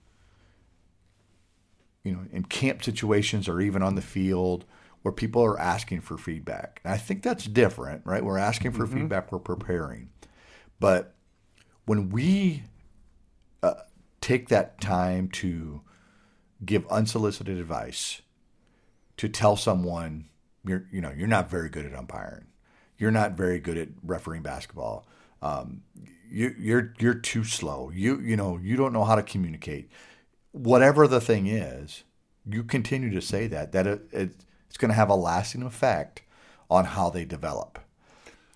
you 2.03 2.11
know 2.11 2.21
in 2.31 2.43
camp 2.43 2.83
situations 2.83 3.47
or 3.47 3.61
even 3.61 3.83
on 3.83 3.95
the 3.95 4.01
field 4.01 4.65
where 5.01 5.11
people 5.11 5.43
are 5.43 5.59
asking 5.59 6.01
for 6.01 6.17
feedback. 6.17 6.81
And 6.83 6.93
I 6.93 6.97
think 6.97 7.23
that's 7.23 7.45
different, 7.45 8.01
right? 8.05 8.23
We're 8.23 8.38
asking 8.38 8.73
for 8.73 8.85
mm-hmm. 8.85 8.99
feedback, 8.99 9.31
we're 9.31 9.39
preparing. 9.39 10.09
But 10.79 11.15
when 11.85 12.09
we 12.09 12.63
uh, 13.63 13.75
take 14.21 14.49
that 14.49 14.81
time 14.81 15.29
to 15.29 15.81
give 16.63 16.88
unsolicited 16.88 17.58
advice, 17.58 18.22
to 19.18 19.30
tell 19.30 19.56
someone 19.56 20.30
you're, 20.66 20.86
you 20.92 21.01
know, 21.01 21.12
you're 21.16 21.28
not 21.28 21.50
very 21.50 21.70
good 21.70 21.86
at 21.86 21.96
umpiring, 21.96 22.48
you're 22.98 23.12
not 23.12 23.34
very 23.34 23.60
good 23.60 23.78
at 23.78 23.89
refereeing 24.04 24.44
basketball, 24.44 25.08
um, 25.42 25.84
you, 26.30 26.54
you're 26.58 26.94
you're 27.00 27.13
too 27.13 27.44
slow, 27.44 27.89
you 27.94 28.20
you 28.20 28.36
know, 28.36 28.58
you 28.62 28.75
don't 28.75 28.94
know 28.94 29.06
how 29.06 29.16
to 29.16 29.24
communicate. 29.24 29.89
Whatever 30.51 31.08
the 31.08 31.22
thing 31.22 31.48
is, 31.48 32.04
you 32.46 32.63
continue 32.63 33.10
to 33.12 33.22
say 33.22 33.48
that 33.48 33.72
that 33.72 33.88
it, 33.88 34.01
it 34.12 34.32
it's 34.68 34.78
going 34.78 34.89
to 34.89 34.96
have 34.96 35.10
a 35.10 35.16
lasting 35.16 35.63
effect 35.63 36.22
on 36.70 36.86
how 36.86 37.10
they 37.10 37.25
develop. 37.25 37.80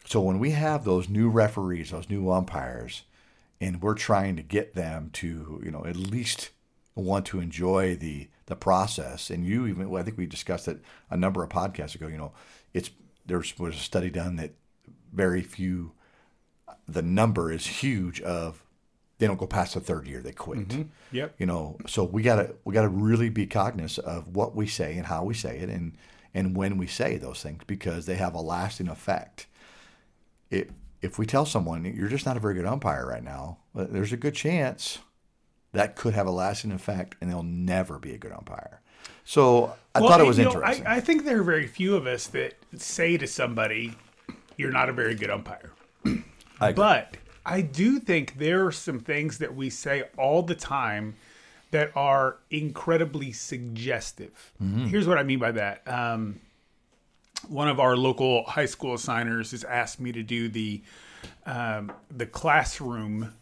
So 0.05 0.21
when 0.21 0.39
we 0.39 0.51
have 0.51 0.83
those 0.83 1.09
new 1.09 1.29
referees, 1.29 1.91
those 1.91 2.09
new 2.09 2.29
umpires, 2.31 3.03
and 3.59 3.81
we're 3.81 3.95
trying 3.95 4.35
to 4.35 4.43
get 4.43 4.75
them 4.75 5.09
to, 5.13 5.61
you 5.63 5.71
know, 5.71 5.85
at 5.85 5.95
least 5.95 6.49
want 6.95 7.25
to 7.27 7.39
enjoy 7.39 7.95
the 7.95 8.27
the 8.45 8.55
process. 8.55 9.29
And 9.29 9.45
you 9.45 9.67
even, 9.67 9.89
well, 9.89 10.01
I 10.01 10.05
think 10.05 10.17
we 10.17 10.25
discussed 10.25 10.67
it 10.67 10.81
a 11.09 11.17
number 11.17 11.43
of 11.43 11.49
podcasts 11.49 11.95
ago. 11.95 12.07
You 12.07 12.17
know, 12.17 12.33
it's 12.73 12.89
there 13.25 13.37
was 13.37 13.75
a 13.75 13.79
study 13.79 14.09
done 14.09 14.35
that 14.37 14.51
very 15.13 15.41
few, 15.41 15.91
the 16.87 17.01
number 17.01 17.51
is 17.51 17.65
huge 17.65 18.21
of 18.21 18.63
they 19.19 19.27
don't 19.27 19.39
go 19.39 19.47
past 19.47 19.75
the 19.75 19.79
third 19.79 20.07
year, 20.07 20.21
they 20.21 20.33
quit. 20.33 20.67
Mm-hmm. 20.67 20.81
Yep. 21.11 21.35
You 21.37 21.45
know, 21.45 21.77
so 21.87 22.03
we 22.03 22.23
gotta 22.23 22.55
we 22.65 22.73
gotta 22.73 22.89
really 22.89 23.29
be 23.29 23.45
cognizant 23.45 24.05
of 24.05 24.35
what 24.35 24.55
we 24.55 24.67
say 24.67 24.97
and 24.97 25.05
how 25.05 25.23
we 25.23 25.33
say 25.33 25.59
it 25.59 25.69
and 25.69 25.93
and 26.33 26.57
when 26.57 26.77
we 26.77 26.87
say 26.87 27.17
those 27.17 27.41
things 27.41 27.63
because 27.67 28.05
they 28.05 28.15
have 28.15 28.33
a 28.33 28.41
lasting 28.41 28.87
effect. 28.87 29.47
It, 30.49 30.71
if 31.01 31.19
we 31.19 31.25
tell 31.25 31.45
someone 31.45 31.85
you're 31.85 32.07
just 32.07 32.25
not 32.25 32.37
a 32.37 32.39
very 32.39 32.53
good 32.53 32.65
umpire 32.65 33.05
right 33.07 33.23
now, 33.23 33.59
there's 33.75 34.13
a 34.13 34.17
good 34.17 34.35
chance 34.35 34.99
that 35.73 35.95
could 35.95 36.13
have 36.13 36.25
a 36.25 36.31
lasting 36.31 36.71
effect 36.71 37.15
and 37.19 37.29
they'll 37.29 37.43
never 37.43 37.99
be 37.99 38.13
a 38.13 38.17
good 38.17 38.31
umpire. 38.31 38.79
So 39.25 39.75
I 39.93 39.99
well, 39.99 40.09
thought 40.09 40.21
it 40.21 40.27
was 40.27 40.39
interesting. 40.39 40.83
Know, 40.83 40.89
I, 40.89 40.95
I 40.95 40.99
think 40.99 41.25
there 41.25 41.39
are 41.39 41.43
very 41.43 41.67
few 41.67 41.95
of 41.95 42.07
us 42.07 42.27
that 42.27 42.53
say 42.77 43.17
to 43.17 43.27
somebody, 43.27 43.95
"You're 44.57 44.71
not 44.71 44.89
a 44.89 44.93
very 44.93 45.15
good 45.15 45.29
umpire." 45.29 45.71
I 46.59 46.71
but 46.71 47.17
I 47.45 47.61
do 47.61 47.99
think 47.99 48.37
there 48.37 48.65
are 48.65 48.71
some 48.71 48.99
things 48.99 49.37
that 49.39 49.55
we 49.55 49.69
say 49.69 50.03
all 50.17 50.43
the 50.43 50.55
time 50.55 51.15
that 51.71 51.91
are 51.95 52.37
incredibly 52.51 53.31
suggestive. 53.31 54.53
Mm-hmm. 54.61 54.85
Here's 54.85 55.07
what 55.07 55.17
I 55.17 55.23
mean 55.23 55.39
by 55.39 55.51
that. 55.53 55.87
Um, 55.87 56.39
one 57.47 57.67
of 57.67 57.79
our 57.79 57.97
local 57.97 58.43
high 58.43 58.67
school 58.67 58.93
assigners 58.93 59.51
has 59.51 59.63
asked 59.63 59.99
me 59.99 60.11
to 60.11 60.23
do 60.23 60.47
the 60.49 60.81
um, 61.45 61.91
the 62.09 62.25
classroom 62.25 63.33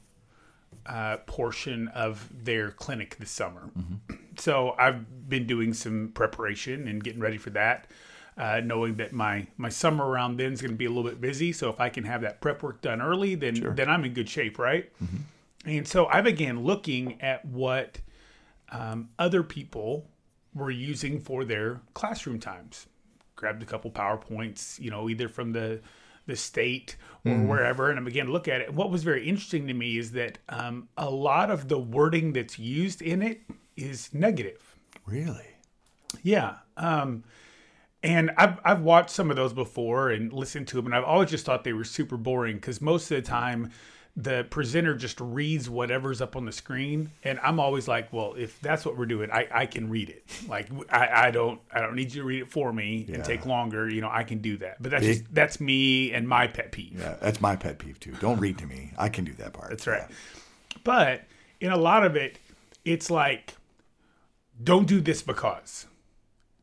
uh, 0.86 1.18
portion 1.26 1.88
of 1.90 2.28
their 2.44 2.72
clinic 2.72 3.18
this 3.18 3.32
summer. 3.32 3.70
Mm-hmm. 3.78 4.16
So 4.38 4.74
I've 4.80 5.30
been 5.30 5.46
doing 5.46 5.74
some 5.74 6.12
preparation 6.16 6.88
and 6.88 7.04
getting 7.04 7.20
ready 7.20 7.38
for 7.38 7.50
that 7.52 7.86
uh, 8.38 8.62
knowing 8.64 8.96
that 8.96 9.14
my 9.14 9.46
my 9.58 9.70
summer 9.70 10.06
around 10.06 10.38
then 10.38 10.54
is 10.54 10.62
going 10.62 10.72
to 10.72 10.78
be 10.78 10.86
a 10.86 10.90
little 10.90 11.10
bit 11.10 11.20
busy. 11.20 11.52
So 11.52 11.70
if 11.70 11.80
I 11.80 11.90
can 11.90 12.04
have 12.06 12.22
that 12.22 12.42
prep 12.42 12.64
work 12.64 12.82
done 12.82 13.02
early, 13.02 13.36
then 13.36 13.56
sure. 13.56 13.74
then 13.74 13.90
I'm 13.90 14.04
in 14.06 14.14
good 14.14 14.30
shape, 14.30 14.58
right? 14.58 14.92
Mm-hmm. 15.04 15.18
And 15.70 15.88
so 15.88 16.08
I 16.08 16.22
began 16.22 16.64
looking 16.64 17.22
at 17.22 17.46
what 17.46 18.00
um, 18.72 19.10
other 19.20 19.44
people 19.44 20.08
were 20.56 20.72
using 20.72 21.20
for 21.20 21.44
their 21.46 21.82
classroom 21.94 22.40
times. 22.40 22.88
Grabbed 23.36 23.62
a 23.62 23.66
couple 23.66 23.92
powerpoints, 23.92 24.80
you 24.80 24.90
know, 24.90 25.10
either 25.10 25.30
from 25.30 25.52
the 25.52 25.82
the 26.26 26.36
state 26.36 26.96
or 27.26 27.34
mm. 27.34 27.48
wherever, 27.48 27.90
and 27.90 28.00
I 28.00 28.04
began 28.04 28.28
to 28.28 28.32
look 28.32 28.48
at 28.48 28.62
it. 28.62 28.74
What 28.74 28.90
was 28.90 29.04
very 29.04 29.28
interesting 29.28 29.68
to 29.68 29.74
me 29.74 29.98
is 29.98 30.12
that 30.12 30.40
um, 30.50 30.88
a 30.98 31.10
lot 31.10 31.52
of 31.52 31.68
the 31.68 31.78
wording 31.78 32.34
that's 32.34 32.58
used 32.58 33.02
in 33.02 33.22
it 33.22 33.42
is 33.76 34.14
negative. 34.14 34.76
Really? 35.06 35.48
Yeah. 36.24 36.56
Um, 36.78 37.24
and 38.04 38.32
I've 38.38 38.60
I've 38.64 38.82
watched 38.82 39.12
some 39.12 39.30
of 39.30 39.36
those 39.36 39.54
before 39.54 40.10
and 40.10 40.34
listened 40.34 40.68
to 40.70 40.76
them, 40.78 40.88
and 40.88 40.96
I've 40.96 41.04
always 41.04 41.30
just 41.30 41.46
thought 41.46 41.64
they 41.64 41.74
were 41.74 41.84
super 41.84 42.18
boring 42.18 42.56
because 42.56 42.82
most 42.82 43.12
of 43.12 43.18
the 43.18 43.22
time 43.22 43.72
the 44.16 44.46
presenter 44.50 44.94
just 44.94 45.20
reads 45.22 45.70
whatever's 45.70 46.22
up 46.22 46.36
on 46.36 46.46
the 46.46 46.52
screen, 46.52 47.12
and 47.24 47.40
I'm 47.42 47.60
always 47.60 47.88
like, 47.88 48.12
well, 48.12 48.34
if 48.38 48.60
that's 48.60 48.86
what 48.86 48.98
we're 48.98 49.06
doing, 49.06 49.32
I, 49.32 49.48
I 49.52 49.66
can 49.66 49.90
read 49.90 50.10
it. 50.10 50.26
Like 50.48 50.68
I, 50.90 51.28
I 51.28 51.32
don't 51.32 51.62
I 51.72 51.80
don't 51.80 51.96
need 51.96 52.14
you 52.14 52.22
to 52.22 52.28
read 52.28 52.42
it 52.42 52.52
for 52.52 52.74
me 52.74 53.06
yeah. 53.08 53.16
and 53.16 53.26
take 53.26 53.46
longer. 53.46 53.90
You 53.90 54.02
know, 54.02 54.10
I 54.12 54.24
can 54.24 54.40
do 54.40 54.58
that. 54.58 54.82
But 54.82 54.92
that's 54.92 55.06
just, 55.06 55.34
that's 55.34 55.60
me 55.62 56.12
and 56.12 56.28
my 56.28 56.48
pet 56.48 56.72
peeve. 56.72 57.00
Yeah, 57.00 57.16
that's 57.22 57.40
my 57.40 57.56
pet 57.56 57.80
peeve 57.80 58.00
too. 58.00 58.14
Don't 58.20 58.40
read 58.40 58.58
to 58.58 58.66
me. 58.66 58.92
I 58.98 59.10
can 59.10 59.24
do 59.24 59.34
that 59.34 59.54
part. 59.54 59.70
That's 59.70 59.88
right. 59.88 60.04
Yeah. 60.10 60.16
But 60.84 61.24
in 61.60 61.72
a 61.72 61.78
lot 61.78 62.06
of 62.06 62.16
it, 62.16 62.38
it's 62.84 63.10
like, 63.10 63.56
don't 64.62 64.88
do 64.88 65.00
this 65.00 65.22
because 65.22 65.88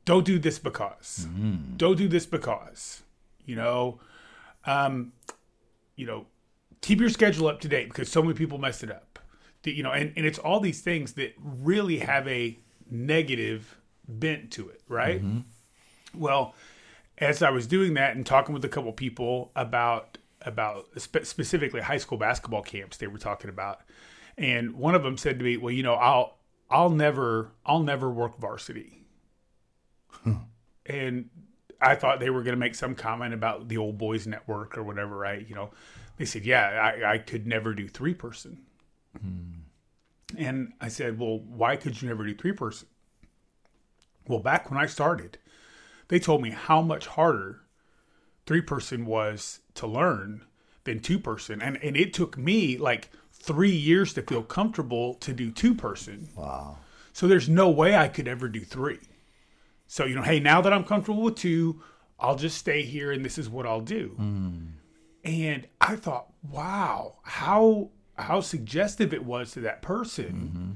don't 0.08 0.24
do 0.24 0.38
this 0.38 0.58
because 0.58 1.26
mm-hmm. 1.28 1.76
don't 1.76 1.98
do 1.98 2.08
this 2.08 2.24
because 2.24 3.02
you 3.44 3.54
know 3.54 4.00
um 4.64 5.12
you 5.96 6.06
know 6.06 6.24
keep 6.80 7.00
your 7.00 7.08
schedule 7.08 7.48
up 7.48 7.60
to 7.60 7.68
date 7.68 7.88
because 7.88 8.10
so 8.10 8.22
many 8.22 8.34
people 8.34 8.58
mess 8.58 8.82
it 8.82 8.90
up 8.90 9.18
you 9.64 9.82
know 9.82 9.92
and, 9.92 10.12
and 10.16 10.24
it's 10.24 10.38
all 10.38 10.60
these 10.60 10.80
things 10.80 11.12
that 11.14 11.34
really 11.38 11.98
have 11.98 12.26
a 12.26 12.58
negative 12.90 13.76
bent 14.06 14.50
to 14.50 14.68
it 14.68 14.80
right 14.88 15.22
mm-hmm. 15.22 15.40
well 16.18 16.54
as 17.18 17.42
i 17.42 17.50
was 17.50 17.66
doing 17.66 17.94
that 17.94 18.16
and 18.16 18.24
talking 18.24 18.54
with 18.54 18.64
a 18.64 18.68
couple 18.68 18.90
people 18.92 19.50
about 19.54 20.16
about 20.42 20.86
spe- 20.96 21.24
specifically 21.24 21.80
high 21.80 21.98
school 21.98 22.16
basketball 22.16 22.62
camps 22.62 22.96
they 22.96 23.06
were 23.06 23.18
talking 23.18 23.50
about 23.50 23.80
and 24.38 24.74
one 24.74 24.94
of 24.94 25.02
them 25.02 25.18
said 25.18 25.38
to 25.38 25.44
me 25.44 25.56
well 25.56 25.72
you 25.72 25.82
know 25.82 25.94
i'll 25.94 26.38
i'll 26.70 26.90
never 26.90 27.50
i'll 27.66 27.82
never 27.82 28.08
work 28.08 28.38
varsity 28.38 28.98
and 30.86 31.28
I 31.80 31.94
thought 31.94 32.18
they 32.18 32.30
were 32.30 32.42
going 32.42 32.54
to 32.54 32.58
make 32.58 32.74
some 32.74 32.94
comment 32.94 33.34
about 33.34 33.68
the 33.68 33.76
old 33.76 33.98
boys 33.98 34.26
network 34.26 34.76
or 34.76 34.82
whatever, 34.82 35.16
right? 35.16 35.46
You 35.46 35.54
know, 35.54 35.70
they 36.18 36.24
said, 36.24 36.44
yeah, 36.44 36.66
I, 36.66 37.14
I 37.14 37.18
could 37.18 37.46
never 37.46 37.72
do 37.72 37.88
three 37.88 38.14
person. 38.14 38.58
Hmm. 39.18 39.52
And 40.36 40.72
I 40.80 40.88
said, 40.88 41.18
well, 41.18 41.38
why 41.38 41.76
could 41.76 42.02
you 42.02 42.08
never 42.08 42.26
do 42.26 42.34
three 42.34 42.52
person? 42.52 42.88
Well, 44.26 44.40
back 44.40 44.70
when 44.70 44.78
I 44.78 44.86
started, 44.86 45.38
they 46.08 46.18
told 46.18 46.42
me 46.42 46.50
how 46.50 46.82
much 46.82 47.06
harder 47.06 47.62
three 48.44 48.60
person 48.60 49.06
was 49.06 49.60
to 49.74 49.86
learn 49.86 50.44
than 50.84 51.00
two 51.00 51.18
person. 51.18 51.62
And, 51.62 51.78
and 51.82 51.96
it 51.96 52.12
took 52.12 52.36
me 52.36 52.76
like 52.76 53.10
three 53.32 53.70
years 53.70 54.12
to 54.14 54.22
feel 54.22 54.42
comfortable 54.42 55.14
to 55.14 55.32
do 55.32 55.50
two 55.50 55.74
person. 55.74 56.28
Wow. 56.34 56.78
So 57.12 57.26
there's 57.26 57.48
no 57.48 57.70
way 57.70 57.96
I 57.96 58.08
could 58.08 58.28
ever 58.28 58.48
do 58.48 58.60
three. 58.60 59.00
So, 59.86 60.04
you 60.04 60.14
know, 60.14 60.22
hey, 60.22 60.40
now 60.40 60.60
that 60.60 60.72
I'm 60.72 60.84
comfortable 60.84 61.22
with 61.22 61.36
two, 61.36 61.80
I'll 62.20 62.36
just 62.36 62.58
stay 62.58 62.82
here 62.82 63.12
and 63.12 63.24
this 63.24 63.38
is 63.38 63.48
what 63.48 63.66
I'll 63.66 63.80
do. 63.80 64.14
And 65.24 65.66
I 65.80 65.96
thought, 65.96 66.32
wow, 66.42 67.16
how 67.22 67.90
how 68.16 68.40
suggestive 68.40 69.14
it 69.14 69.24
was 69.24 69.52
to 69.52 69.60
that 69.60 69.80
person. 69.80 70.32
Mm-hmm. 70.32 70.70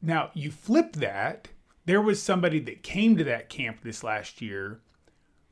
Now, 0.00 0.30
you 0.32 0.52
flip 0.52 0.92
that, 0.94 1.48
there 1.86 2.00
was 2.00 2.22
somebody 2.22 2.60
that 2.60 2.84
came 2.84 3.16
to 3.16 3.24
that 3.24 3.48
camp 3.48 3.78
this 3.82 4.04
last 4.04 4.40
year 4.40 4.80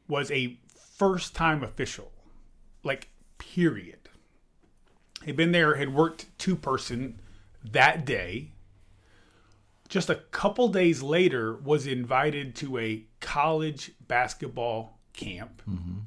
was 0.06 0.30
a 0.30 0.58
first 0.96 1.34
time 1.34 1.64
official. 1.64 2.12
Like 2.84 3.08
period. 3.38 4.08
Had 5.26 5.36
been 5.36 5.52
there, 5.52 5.76
had 5.76 5.94
worked 5.94 6.26
two 6.38 6.54
person 6.54 7.20
that 7.64 8.04
day 8.04 8.52
just 9.88 10.10
a 10.10 10.16
couple 10.16 10.68
days 10.68 11.02
later 11.02 11.54
was 11.56 11.86
invited 11.86 12.54
to 12.56 12.78
a 12.78 13.04
college 13.20 13.92
basketball 14.08 14.98
camp 15.12 15.62
mm-hmm. 15.68 16.00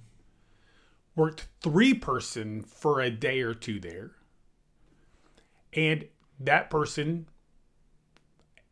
Worked 1.17 1.47
three 1.61 1.93
person 1.93 2.61
for 2.61 3.01
a 3.01 3.09
day 3.09 3.41
or 3.41 3.53
two 3.53 3.79
there. 3.79 4.11
And 5.73 6.05
that 6.39 6.69
person 6.69 7.27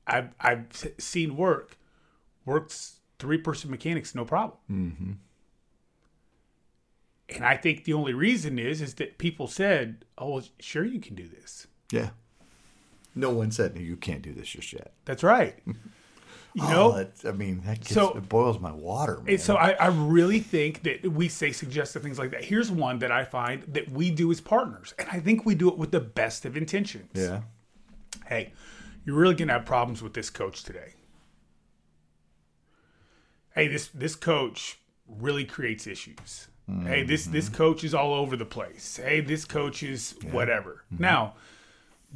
i've, 0.07 0.29
I've 0.39 0.67
seen 0.99 1.35
work 1.35 1.77
works 2.45 2.99
three 3.17 3.39
person 3.39 3.71
mechanics 3.71 4.13
no 4.13 4.23
problem. 4.23 4.59
Mm-hmm. 4.71 5.11
And 7.35 7.45
i 7.45 7.57
think 7.57 7.83
the 7.83 7.93
only 7.93 8.13
reason 8.13 8.59
is 8.59 8.81
is 8.81 8.93
that 8.95 9.17
people 9.17 9.47
said 9.47 10.05
oh 10.17 10.43
sure 10.59 10.85
you 10.85 10.99
can 10.99 11.15
do 11.15 11.27
this. 11.27 11.67
Yeah. 11.91 12.11
No 13.15 13.31
one 13.31 13.49
said 13.51 13.77
you 13.77 13.95
can't 13.97 14.21
do 14.21 14.33
this 14.33 14.49
just 14.49 14.71
yet. 14.71 14.93
that's 15.05 15.23
right 15.23 15.57
you 16.55 16.63
oh, 16.63 16.69
know 16.69 16.91
Oh, 16.93 16.95
that's- 16.95 17.25
I 17.25 17.31
mean, 17.31 17.61
that 17.65 17.79
gets, 17.79 17.93
So- 17.93 18.17
it 18.17 18.27
boils 18.29 18.59
my 18.59 18.71
water, 18.71 19.19
man. 19.21 19.37
So 19.37 19.55
I, 19.55 19.71
I 19.71 19.87
really 19.87 20.39
think 20.39 20.83
that 20.83 21.05
we 21.11 21.27
say 21.27 21.51
suggestive 21.51 22.01
things 22.01 22.17
like 22.17 22.31
that. 22.31 22.45
Here's 22.45 22.71
one 22.71 22.99
that 22.99 23.11
I 23.11 23.25
find 23.25 23.63
that 23.63 23.91
we 23.91 24.09
do 24.09 24.31
as 24.31 24.41
partners, 24.41 24.93
and 24.97 25.07
I 25.11 25.19
think 25.19 25.45
we 25.45 25.53
do 25.53 25.67
it 25.69 25.77
with 25.77 25.91
the 25.91 25.99
best 25.99 26.45
of 26.45 26.57
intentions. 26.57 27.11
yeah. 27.13 27.41
Hey, 28.27 28.53
you're 29.05 29.15
really 29.15 29.35
gonna 29.35 29.53
have 29.53 29.65
problems 29.65 30.01
with 30.01 30.13
this 30.13 30.31
coach 30.31 30.63
today. 30.63 30.93
Hey, 33.53 33.67
this 33.67 33.87
this 33.89 34.15
coach 34.15 34.79
really 35.07 35.45
creates 35.45 35.85
issues. 35.85 36.47
Hey, 36.83 37.03
this 37.03 37.25
this 37.25 37.45
mm-hmm. 37.45 37.55
coach 37.55 37.83
is 37.83 37.93
all 37.93 38.15
over 38.15 38.35
the 38.35 38.45
place. 38.45 38.97
Hey, 38.97 39.21
this 39.21 39.45
coach 39.45 39.83
is 39.83 40.15
whatever. 40.31 40.83
Now, 40.89 41.25
mm-hmm. 41.25 41.37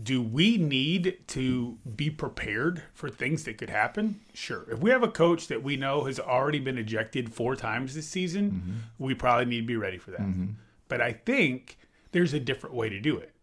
Do 0.01 0.21
we 0.21 0.57
need 0.57 1.19
to 1.27 1.77
be 1.95 2.09
prepared 2.09 2.83
for 2.93 3.09
things 3.09 3.43
that 3.43 3.57
could 3.57 3.69
happen? 3.69 4.21
Sure. 4.33 4.65
If 4.71 4.79
we 4.79 4.91
have 4.91 5.03
a 5.03 5.09
coach 5.09 5.47
that 5.47 5.63
we 5.63 5.75
know 5.75 6.03
has 6.03 6.19
already 6.19 6.59
been 6.59 6.77
ejected 6.77 7.33
four 7.33 7.55
times 7.55 7.95
this 7.95 8.07
season, 8.07 8.51
mm-hmm. 8.51 9.03
we 9.03 9.13
probably 9.13 9.45
need 9.45 9.61
to 9.61 9.67
be 9.67 9.75
ready 9.75 9.97
for 9.97 10.11
that. 10.11 10.21
Mm-hmm. 10.21 10.51
But 10.87 11.01
I 11.01 11.13
think 11.13 11.77
there's 12.11 12.33
a 12.33 12.39
different 12.39 12.75
way 12.75 12.89
to 12.89 12.99
do 12.99 13.17
it. 13.17 13.33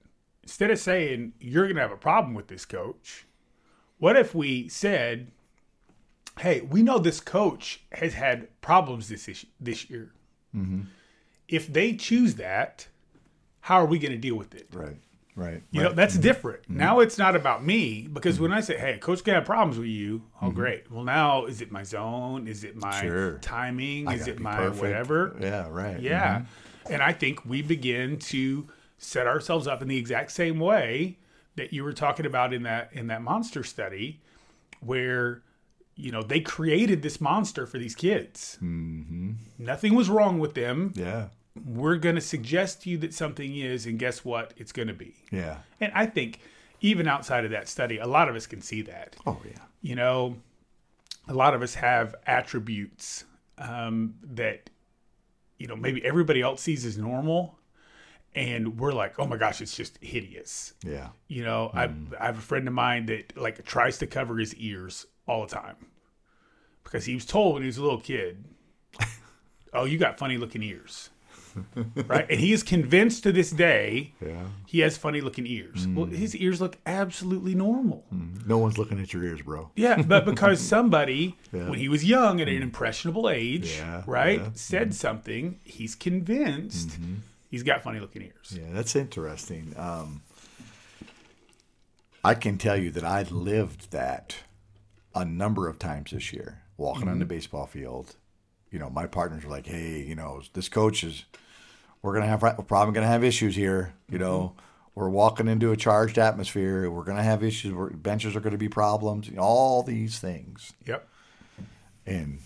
Instead 0.42 0.70
of 0.70 0.78
saying 0.78 1.32
you're 1.40 1.64
going 1.64 1.76
to 1.76 1.82
have 1.82 1.92
a 1.92 1.96
problem 1.96 2.34
with 2.34 2.46
this 2.46 2.64
coach, 2.64 3.26
what 3.98 4.16
if 4.16 4.34
we 4.34 4.68
said, 4.68 5.32
"Hey, 6.38 6.60
we 6.60 6.82
know 6.82 6.98
this 6.98 7.20
coach 7.20 7.82
has 7.92 8.14
had 8.14 8.48
problems 8.60 9.08
this 9.08 9.28
issue, 9.28 9.48
this 9.58 9.90
year. 9.90 10.12
Mm-hmm. 10.54 10.82
If 11.48 11.72
they 11.72 11.94
choose 11.94 12.36
that, 12.36 12.88
how 13.60 13.80
are 13.80 13.86
we 13.86 13.98
going 13.98 14.12
to 14.12 14.18
deal 14.18 14.36
with 14.36 14.54
it?" 14.54 14.68
Right. 14.72 14.98
Right. 15.36 15.62
You 15.70 15.82
right. 15.82 15.88
know, 15.90 15.94
that's 15.94 16.16
different. 16.16 16.68
Now 16.68 17.00
it's 17.00 17.18
not 17.18 17.36
about 17.36 17.62
me 17.62 18.08
because 18.10 18.40
when 18.40 18.52
I 18.52 18.60
say, 18.62 18.78
"Hey, 18.78 18.96
coach 18.98 19.22
can 19.22 19.34
have 19.34 19.44
problems 19.44 19.78
with 19.78 19.88
you," 19.88 20.22
oh 20.40 20.50
great. 20.50 20.90
Well, 20.90 21.04
now 21.04 21.44
is 21.44 21.60
it 21.60 21.70
my 21.70 21.82
zone? 21.82 22.48
Is 22.48 22.64
it 22.64 22.74
my 22.74 23.02
Sure. 23.02 23.38
timing? 23.38 24.08
I 24.08 24.14
Is 24.14 24.26
it 24.28 24.40
my 24.40 24.56
perfect. 24.56 24.80
whatever? 24.82 25.36
Yeah. 25.38 25.68
Right. 25.68 26.00
Yeah. 26.00 26.38
Mhm. 26.40 26.46
And 26.94 27.02
I 27.02 27.12
think 27.12 27.44
we 27.44 27.60
begin 27.60 28.18
to 28.18 28.66
set 28.96 29.26
ourselves 29.26 29.66
up 29.66 29.82
in 29.82 29.88
the 29.88 29.98
exact 29.98 30.30
same 30.32 30.58
way 30.58 31.18
that 31.56 31.70
you 31.72 31.84
were 31.84 31.92
talking 31.92 32.24
about 32.24 32.54
in 32.54 32.62
that 32.62 32.88
in 32.92 33.08
that 33.08 33.20
monster 33.22 33.62
study 33.62 34.22
where 34.80 35.42
you 35.96 36.10
know 36.12 36.22
they 36.22 36.40
created 36.40 37.02
this 37.02 37.20
monster 37.20 37.66
for 37.66 37.78
these 37.78 37.94
kids. 37.94 38.56
Mm-hmm. 38.62 39.32
Nothing 39.58 39.94
was 39.94 40.08
wrong 40.08 40.38
with 40.38 40.54
them. 40.54 40.92
Yeah. 40.94 41.28
We're 41.64 41.96
going 41.96 42.14
to 42.16 42.20
suggest 42.20 42.82
to 42.82 42.90
you 42.90 42.98
that 42.98 43.14
something 43.14 43.56
is, 43.56 43.86
and 43.86 43.98
guess 43.98 44.24
what? 44.24 44.54
It's 44.56 44.72
going 44.72 44.88
to 44.88 44.94
be. 44.94 45.14
Yeah. 45.30 45.58
And 45.80 45.92
I 45.94 46.06
think 46.06 46.40
even 46.80 47.08
outside 47.08 47.44
of 47.44 47.50
that 47.52 47.68
study, 47.68 47.98
a 47.98 48.06
lot 48.06 48.28
of 48.28 48.36
us 48.36 48.46
can 48.46 48.60
see 48.60 48.82
that. 48.82 49.16
Oh 49.26 49.40
yeah. 49.44 49.58
You 49.80 49.94
know, 49.94 50.36
a 51.28 51.34
lot 51.34 51.54
of 51.54 51.62
us 51.62 51.74
have 51.74 52.14
attributes 52.26 53.24
um, 53.58 54.14
that, 54.22 54.70
you 55.58 55.66
know, 55.66 55.76
maybe 55.76 56.04
everybody 56.04 56.42
else 56.42 56.62
sees 56.62 56.84
as 56.84 56.98
normal. 56.98 57.58
And 58.34 58.78
we're 58.78 58.92
like, 58.92 59.18
oh 59.18 59.26
my 59.26 59.38
gosh, 59.38 59.62
it's 59.62 59.74
just 59.74 59.96
hideous. 60.02 60.74
Yeah. 60.84 61.08
You 61.26 61.44
know, 61.44 61.70
I, 61.72 61.84
I 62.20 62.26
have 62.26 62.36
a 62.36 62.42
friend 62.42 62.68
of 62.68 62.74
mine 62.74 63.06
that 63.06 63.36
like 63.36 63.64
tries 63.64 63.96
to 63.98 64.06
cover 64.06 64.36
his 64.36 64.54
ears 64.56 65.06
all 65.26 65.46
the 65.46 65.54
time 65.54 65.76
because 66.84 67.06
he 67.06 67.14
was 67.14 67.24
told 67.24 67.54
when 67.54 67.62
he 67.62 67.66
was 67.66 67.78
a 67.78 67.82
little 67.82 68.00
kid, 68.00 68.44
oh, 69.72 69.84
you 69.84 69.96
got 69.96 70.18
funny 70.18 70.36
looking 70.36 70.62
ears. 70.62 71.08
right. 72.06 72.26
And 72.30 72.40
he 72.40 72.52
is 72.52 72.62
convinced 72.62 73.22
to 73.24 73.32
this 73.32 73.50
day 73.50 74.14
Yeah. 74.20 74.46
he 74.66 74.80
has 74.80 74.96
funny 74.96 75.20
looking 75.20 75.46
ears. 75.46 75.86
Mm. 75.86 75.94
Well, 75.94 76.06
his 76.06 76.34
ears 76.36 76.60
look 76.60 76.78
absolutely 76.86 77.54
normal. 77.54 78.04
Mm. 78.14 78.46
No 78.46 78.58
one's 78.58 78.78
looking 78.78 79.00
at 79.00 79.12
your 79.12 79.24
ears, 79.24 79.42
bro. 79.42 79.70
Yeah, 79.76 80.02
but 80.02 80.24
because 80.32 80.60
somebody, 80.60 81.36
Yeah. 81.52 81.68
when 81.68 81.78
he 81.78 81.88
was 81.88 82.04
young 82.04 82.40
at 82.40 82.48
an 82.48 82.58
mm. 82.58 82.62
impressionable 82.62 83.28
age, 83.28 83.76
Yeah, 83.78 84.02
right, 84.06 84.56
said 84.56 84.94
something, 84.94 85.60
he's 85.64 85.94
convinced 85.94 86.88
mm-hmm. 86.88 87.14
he's 87.50 87.62
got 87.62 87.82
funny 87.82 88.00
looking 88.00 88.22
ears. 88.22 88.56
Yeah, 88.56 88.72
that's 88.72 88.96
interesting. 88.96 89.74
Um, 89.76 90.22
I 92.26 92.34
can 92.34 92.58
tell 92.58 92.76
you 92.76 92.90
that 92.90 93.04
I 93.04 93.22
lived 93.22 93.92
that 93.92 94.36
a 95.14 95.24
number 95.24 95.68
of 95.68 95.78
times 95.78 96.10
this 96.10 96.32
year, 96.32 96.62
walking 96.76 97.08
on 97.08 97.18
the 97.18 97.24
mm-hmm. 97.24 97.34
baseball 97.34 97.66
field. 97.66 98.16
You 98.70 98.78
know, 98.78 98.90
my 98.90 99.06
partners 99.06 99.44
were 99.44 99.50
like, 99.50 99.66
"Hey, 99.66 100.02
you 100.02 100.14
know, 100.14 100.42
this 100.52 100.68
coach 100.68 101.04
is, 101.04 101.24
we're 102.02 102.14
gonna 102.14 102.26
have, 102.26 102.42
we're 102.42 102.52
probably 102.54 102.94
gonna 102.94 103.06
have 103.06 103.24
issues 103.24 103.56
here. 103.56 103.94
You 104.08 104.18
know, 104.18 104.54
mm-hmm. 104.54 104.60
we're 104.94 105.08
walking 105.08 105.48
into 105.48 105.72
a 105.72 105.76
charged 105.76 106.18
atmosphere. 106.18 106.90
We're 106.90 107.04
gonna 107.04 107.22
have 107.22 107.42
issues. 107.42 107.72
We're, 107.72 107.90
benches 107.90 108.36
are 108.36 108.40
gonna 108.40 108.58
be 108.58 108.68
problems. 108.68 109.28
You 109.28 109.36
know, 109.36 109.42
all 109.42 109.82
these 109.82 110.18
things, 110.18 110.72
Yep. 110.86 111.08
and 112.06 112.40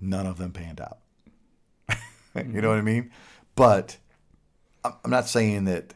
none 0.00 0.26
of 0.26 0.38
them 0.38 0.52
panned 0.52 0.80
out. 0.80 0.98
you 1.88 1.96
know 2.34 2.42
mm-hmm. 2.42 2.66
what 2.68 2.78
I 2.78 2.82
mean? 2.82 3.10
But 3.54 3.96
I'm 4.84 4.94
I'm 5.04 5.10
not 5.10 5.28
saying 5.28 5.64
that 5.64 5.94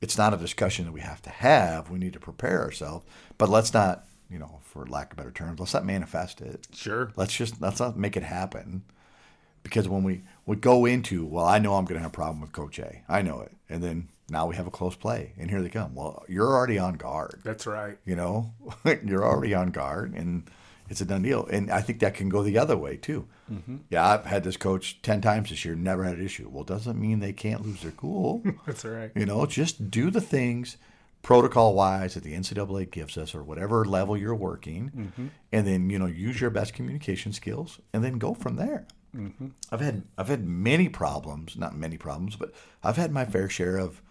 it's 0.00 0.18
not 0.18 0.34
a 0.34 0.36
discussion 0.36 0.84
that 0.84 0.92
we 0.92 1.00
have 1.00 1.22
to 1.22 1.30
have. 1.30 1.90
We 1.90 1.98
need 1.98 2.12
to 2.12 2.20
prepare 2.20 2.62
ourselves, 2.62 3.04
but 3.36 3.48
let's 3.48 3.74
not, 3.74 4.04
you 4.30 4.38
know, 4.38 4.60
for 4.62 4.86
lack 4.86 5.12
of 5.12 5.16
better 5.16 5.30
terms, 5.30 5.58
let's 5.58 5.74
not 5.74 5.84
manifest 5.84 6.40
it. 6.40 6.66
Sure. 6.72 7.10
Let's 7.16 7.34
just 7.34 7.60
let's 7.60 7.80
not 7.80 7.96
make 7.96 8.16
it 8.16 8.22
happen. 8.22 8.84
Because 9.68 9.88
when 9.88 10.02
we 10.02 10.22
would 10.46 10.60
go 10.60 10.86
into, 10.86 11.26
well, 11.26 11.44
I 11.44 11.58
know 11.58 11.74
I'm 11.74 11.84
going 11.84 11.98
to 11.98 12.02
have 12.02 12.10
a 12.10 12.14
problem 12.14 12.40
with 12.40 12.52
Coach 12.52 12.78
A. 12.78 13.02
I 13.08 13.22
know 13.22 13.40
it, 13.40 13.52
and 13.68 13.82
then 13.82 14.08
now 14.30 14.46
we 14.46 14.56
have 14.56 14.66
a 14.66 14.70
close 14.70 14.96
play, 14.96 15.32
and 15.38 15.50
here 15.50 15.62
they 15.62 15.68
come. 15.68 15.94
Well, 15.94 16.24
you're 16.28 16.54
already 16.54 16.78
on 16.78 16.94
guard. 16.94 17.40
That's 17.44 17.66
right. 17.66 17.98
You 18.04 18.16
know, 18.16 18.52
you're 19.04 19.24
already 19.24 19.54
on 19.54 19.70
guard, 19.70 20.14
and 20.14 20.50
it's 20.88 21.00
a 21.00 21.04
done 21.04 21.22
deal. 21.22 21.46
And 21.46 21.70
I 21.70 21.80
think 21.80 22.00
that 22.00 22.14
can 22.14 22.28
go 22.28 22.42
the 22.42 22.58
other 22.58 22.76
way 22.76 22.96
too. 22.96 23.26
Mm-hmm. 23.52 23.76
Yeah, 23.90 24.06
I've 24.06 24.24
had 24.24 24.44
this 24.44 24.56
coach 24.56 25.00
ten 25.02 25.20
times 25.20 25.50
this 25.50 25.64
year, 25.64 25.74
never 25.74 26.04
had 26.04 26.16
an 26.16 26.24
issue. 26.24 26.48
Well, 26.50 26.64
doesn't 26.64 27.00
mean 27.00 27.20
they 27.20 27.32
can't 27.32 27.64
lose 27.64 27.82
their 27.82 27.92
cool. 27.92 28.42
That's 28.66 28.84
right. 28.84 29.10
you 29.14 29.26
know, 29.26 29.46
just 29.46 29.90
do 29.90 30.10
the 30.10 30.20
things 30.20 30.76
protocol 31.22 31.74
wise 31.74 32.14
that 32.14 32.22
the 32.22 32.34
NCAA 32.34 32.90
gives 32.90 33.18
us, 33.18 33.34
or 33.34 33.42
whatever 33.42 33.84
level 33.84 34.16
you're 34.16 34.34
working, 34.34 34.92
mm-hmm. 34.96 35.26
and 35.52 35.66
then 35.66 35.90
you 35.90 35.98
know 35.98 36.06
use 36.06 36.40
your 36.40 36.50
best 36.50 36.74
communication 36.74 37.32
skills, 37.32 37.80
and 37.92 38.04
then 38.04 38.18
go 38.18 38.34
from 38.34 38.56
there. 38.56 38.86
Mm-hmm. 39.16 39.48
I've 39.72 39.80
had 39.80 40.02
I've 40.16 40.28
had 40.28 40.46
many 40.46 40.88
problems, 40.88 41.56
not 41.56 41.76
many 41.76 41.96
problems, 41.96 42.36
but 42.36 42.52
I've 42.82 42.96
had 42.96 43.10
my 43.10 43.24
fair 43.24 43.48
share 43.48 43.78
of, 43.78 44.02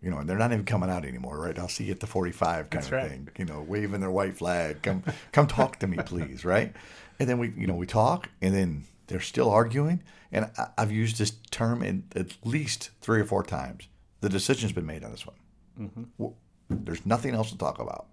you 0.00 0.10
know, 0.10 0.18
and 0.18 0.28
they're 0.28 0.38
not 0.38 0.52
even 0.52 0.64
coming 0.64 0.90
out 0.90 1.04
anymore, 1.04 1.38
right? 1.40 1.58
I'll 1.58 1.68
see 1.68 1.84
you 1.84 1.90
at 1.92 2.00
the 2.00 2.06
45 2.06 2.70
kind 2.70 2.70
That's 2.70 2.86
of 2.86 2.92
right. 2.92 3.08
thing, 3.10 3.28
you 3.36 3.44
know, 3.44 3.62
waving 3.62 4.00
their 4.00 4.10
white 4.10 4.36
flag, 4.36 4.82
come 4.82 5.02
come 5.32 5.46
talk 5.46 5.78
to 5.80 5.86
me, 5.86 5.98
please, 6.06 6.44
right? 6.44 6.72
And 7.18 7.28
then 7.28 7.38
we, 7.38 7.52
you 7.56 7.66
know, 7.66 7.74
we 7.74 7.86
talk, 7.86 8.28
and 8.40 8.54
then 8.54 8.84
they're 9.08 9.20
still 9.20 9.50
arguing, 9.50 10.02
and 10.32 10.50
I, 10.56 10.68
I've 10.78 10.92
used 10.92 11.18
this 11.18 11.32
term 11.50 11.82
in 11.82 12.04
at 12.14 12.36
least 12.44 12.90
three 13.00 13.20
or 13.20 13.24
four 13.24 13.42
times. 13.42 13.88
The 14.20 14.28
decision's 14.28 14.72
been 14.72 14.86
made 14.86 15.04
on 15.04 15.10
this 15.10 15.26
one. 15.26 15.36
Mm-hmm. 15.80 16.02
W- 16.18 16.36
There's 16.70 17.04
nothing 17.04 17.34
else 17.34 17.50
to 17.50 17.58
talk 17.58 17.78
about. 17.78 18.06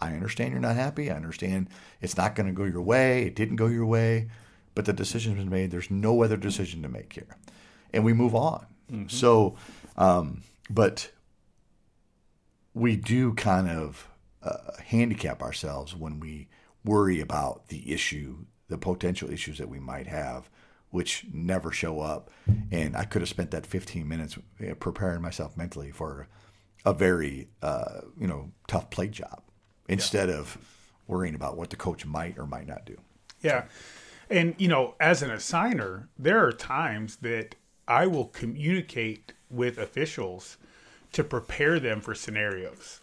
I 0.00 0.12
understand 0.12 0.52
you're 0.52 0.60
not 0.60 0.76
happy. 0.76 1.10
I 1.10 1.16
understand 1.16 1.68
it's 2.00 2.16
not 2.16 2.34
going 2.34 2.46
to 2.46 2.52
go 2.52 2.64
your 2.64 2.82
way. 2.82 3.22
It 3.24 3.34
didn't 3.34 3.56
go 3.56 3.66
your 3.66 3.86
way, 3.86 4.28
but 4.74 4.84
the 4.84 4.92
decision's 4.92 5.38
been 5.38 5.50
made. 5.50 5.70
There's 5.70 5.90
no 5.90 6.22
other 6.22 6.36
decision 6.36 6.82
to 6.82 6.88
make 6.88 7.12
here, 7.12 7.36
and 7.92 8.04
we 8.04 8.12
move 8.12 8.34
on. 8.34 8.66
So, 9.08 9.56
um, 9.96 10.42
but 10.70 11.10
we 12.74 12.96
do 12.96 13.32
kind 13.34 13.68
of 13.68 14.08
uh, 14.42 14.76
handicap 14.84 15.42
ourselves 15.42 15.94
when 15.94 16.20
we 16.20 16.48
worry 16.84 17.20
about 17.20 17.68
the 17.68 17.92
issue, 17.92 18.44
the 18.68 18.78
potential 18.78 19.30
issues 19.30 19.58
that 19.58 19.68
we 19.68 19.80
might 19.80 20.06
have, 20.06 20.50
which 20.90 21.24
never 21.32 21.72
show 21.72 22.00
up. 22.00 22.30
And 22.70 22.96
I 22.96 23.04
could 23.04 23.22
have 23.22 23.28
spent 23.28 23.52
that 23.52 23.66
15 23.66 24.06
minutes 24.06 24.36
uh, 24.60 24.74
preparing 24.74 25.22
myself 25.22 25.56
mentally 25.56 25.90
for 25.90 26.28
a 26.84 26.92
very, 26.92 27.48
uh, 27.62 28.02
you 28.18 28.26
know, 28.26 28.52
tough 28.68 28.90
play 28.90 29.08
job 29.08 29.42
instead 29.88 30.28
of 30.28 30.58
worrying 31.06 31.34
about 31.34 31.56
what 31.56 31.70
the 31.70 31.76
coach 31.76 32.04
might 32.04 32.38
or 32.38 32.46
might 32.46 32.66
not 32.66 32.84
do. 32.84 32.96
Yeah. 33.40 33.64
And, 34.30 34.54
you 34.58 34.68
know, 34.68 34.94
as 35.00 35.22
an 35.22 35.30
assigner, 35.30 36.08
there 36.18 36.44
are 36.44 36.52
times 36.52 37.16
that 37.16 37.54
I 37.86 38.06
will 38.06 38.26
communicate 38.26 39.32
with 39.50 39.78
officials 39.78 40.56
to 41.12 41.22
prepare 41.22 41.78
them 41.78 42.00
for 42.00 42.14
scenarios. 42.14 43.00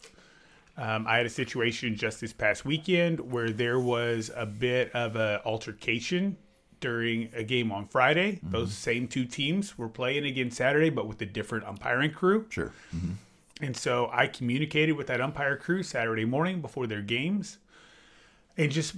Um, 0.77 1.05
I 1.07 1.17
had 1.17 1.25
a 1.25 1.29
situation 1.29 1.95
just 1.95 2.21
this 2.21 2.33
past 2.33 2.65
weekend 2.65 3.19
where 3.31 3.51
there 3.51 3.79
was 3.79 4.31
a 4.35 4.45
bit 4.45 4.93
of 4.95 5.15
a 5.15 5.41
altercation 5.45 6.37
during 6.79 7.29
a 7.33 7.43
game 7.43 7.71
on 7.71 7.87
Friday. 7.87 8.37
Mm-hmm. 8.37 8.51
Those 8.51 8.73
same 8.73 9.07
two 9.07 9.25
teams 9.25 9.77
were 9.77 9.89
playing 9.89 10.25
again 10.25 10.49
Saturday, 10.49 10.89
but 10.89 11.07
with 11.07 11.21
a 11.21 11.25
different 11.25 11.65
umpiring 11.65 12.11
crew. 12.11 12.47
Sure. 12.49 12.73
Mm-hmm. 12.95 13.11
And 13.63 13.77
so 13.77 14.09
I 14.11 14.25
communicated 14.25 14.93
with 14.93 15.07
that 15.07 15.21
umpire 15.21 15.55
crew 15.55 15.83
Saturday 15.83 16.25
morning 16.25 16.61
before 16.61 16.87
their 16.87 17.01
games, 17.01 17.59
and 18.57 18.71
just 18.71 18.95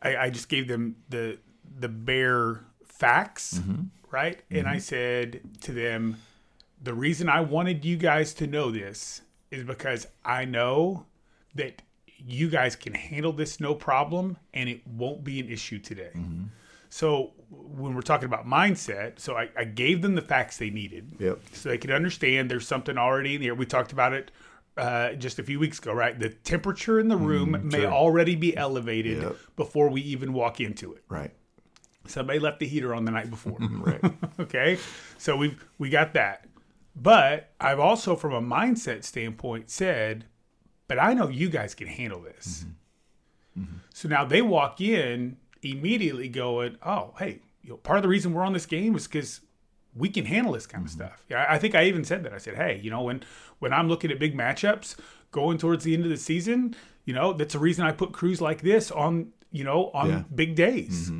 I, 0.00 0.16
I 0.16 0.30
just 0.30 0.48
gave 0.48 0.68
them 0.68 0.96
the 1.10 1.38
the 1.78 1.88
bare 1.88 2.64
facts, 2.84 3.54
mm-hmm. 3.58 3.84
right? 4.10 4.40
And 4.50 4.66
I 4.66 4.72
mm-hmm. 4.72 4.80
said 4.80 5.40
to 5.62 5.72
them, 5.72 6.16
the 6.82 6.94
reason 6.94 7.28
I 7.28 7.40
wanted 7.40 7.84
you 7.84 7.96
guys 7.96 8.34
to 8.34 8.46
know 8.46 8.70
this 8.70 9.22
is 9.50 9.64
because 9.64 10.06
I 10.24 10.44
know 10.44 11.06
that 11.54 11.82
you 12.18 12.48
guys 12.48 12.76
can 12.76 12.94
handle 12.94 13.32
this 13.32 13.60
no 13.60 13.74
problem 13.74 14.36
and 14.54 14.68
it 14.68 14.86
won't 14.86 15.24
be 15.24 15.40
an 15.40 15.48
issue 15.48 15.78
today. 15.78 16.10
Mm-hmm. 16.14 16.44
So 16.88 17.32
when 17.50 17.94
we're 17.94 18.02
talking 18.02 18.26
about 18.26 18.46
mindset, 18.46 19.18
so 19.18 19.36
I, 19.36 19.48
I, 19.56 19.64
gave 19.64 20.02
them 20.02 20.14
the 20.14 20.22
facts 20.22 20.56
they 20.56 20.70
needed, 20.70 21.16
yep. 21.18 21.40
so 21.52 21.68
they 21.68 21.78
could 21.78 21.90
understand 21.90 22.50
there's 22.50 22.66
something 22.66 22.96
already 22.96 23.34
in 23.34 23.42
here. 23.42 23.54
We 23.54 23.66
talked 23.66 23.92
about 23.92 24.12
it 24.12 24.30
uh, 24.76 25.12
just 25.12 25.38
a 25.38 25.42
few 25.42 25.58
weeks 25.58 25.78
ago, 25.78 25.92
right? 25.92 26.18
The 26.18 26.30
temperature 26.30 27.00
in 27.00 27.08
the 27.08 27.16
room 27.16 27.52
mm, 27.52 27.72
may 27.72 27.86
already 27.86 28.34
be 28.36 28.56
elevated 28.56 29.22
yep. 29.22 29.36
before 29.56 29.88
we 29.88 30.00
even 30.02 30.32
walk 30.32 30.60
into 30.60 30.94
it. 30.94 31.02
Right. 31.08 31.32
Somebody 32.08 32.38
left 32.38 32.60
the 32.60 32.66
heater 32.66 32.94
on 32.94 33.04
the 33.04 33.10
night 33.10 33.30
before. 33.30 33.56
right. 33.60 34.00
okay. 34.40 34.78
So 35.18 35.36
we 35.36 35.56
we 35.78 35.90
got 35.90 36.14
that. 36.14 36.46
But 36.94 37.50
I've 37.60 37.78
also, 37.78 38.16
from 38.16 38.32
a 38.32 38.40
mindset 38.40 39.04
standpoint, 39.04 39.68
said, 39.68 40.24
but 40.88 40.98
I 40.98 41.12
know 41.12 41.28
you 41.28 41.50
guys 41.50 41.74
can 41.74 41.88
handle 41.88 42.22
this. 42.22 42.64
Mm-hmm. 42.64 43.62
Mm-hmm. 43.62 43.76
So 43.92 44.08
now 44.08 44.24
they 44.24 44.40
walk 44.40 44.80
in 44.80 45.36
immediately 45.62 46.28
going, 46.28 46.78
oh, 46.82 47.14
hey, 47.18 47.40
you 47.62 47.70
know, 47.70 47.76
part 47.76 47.98
of 47.98 48.02
the 48.02 48.08
reason 48.08 48.32
we're 48.32 48.44
on 48.44 48.52
this 48.52 48.66
game 48.66 48.94
is 48.94 49.06
because 49.06 49.40
we 49.94 50.08
can 50.08 50.24
handle 50.24 50.52
this 50.52 50.66
kind 50.66 50.84
mm-hmm. 50.84 51.02
of 51.02 51.08
stuff. 51.08 51.24
Yeah, 51.28 51.44
I 51.48 51.58
think 51.58 51.74
I 51.74 51.84
even 51.84 52.04
said 52.04 52.24
that. 52.24 52.32
I 52.32 52.38
said, 52.38 52.54
hey, 52.54 52.80
you 52.82 52.90
know, 52.90 53.02
when 53.02 53.22
when 53.58 53.72
I'm 53.72 53.88
looking 53.88 54.10
at 54.10 54.18
big 54.18 54.36
matchups 54.36 54.96
going 55.32 55.58
towards 55.58 55.84
the 55.84 55.94
end 55.94 56.04
of 56.04 56.10
the 56.10 56.16
season, 56.16 56.74
you 57.04 57.14
know, 57.14 57.32
that's 57.32 57.54
the 57.54 57.58
reason 57.58 57.84
I 57.84 57.92
put 57.92 58.12
crews 58.12 58.40
like 58.40 58.62
this 58.62 58.90
on, 58.90 59.32
you 59.50 59.64
know, 59.64 59.90
on 59.92 60.08
yeah. 60.08 60.22
big 60.34 60.54
days. 60.54 61.10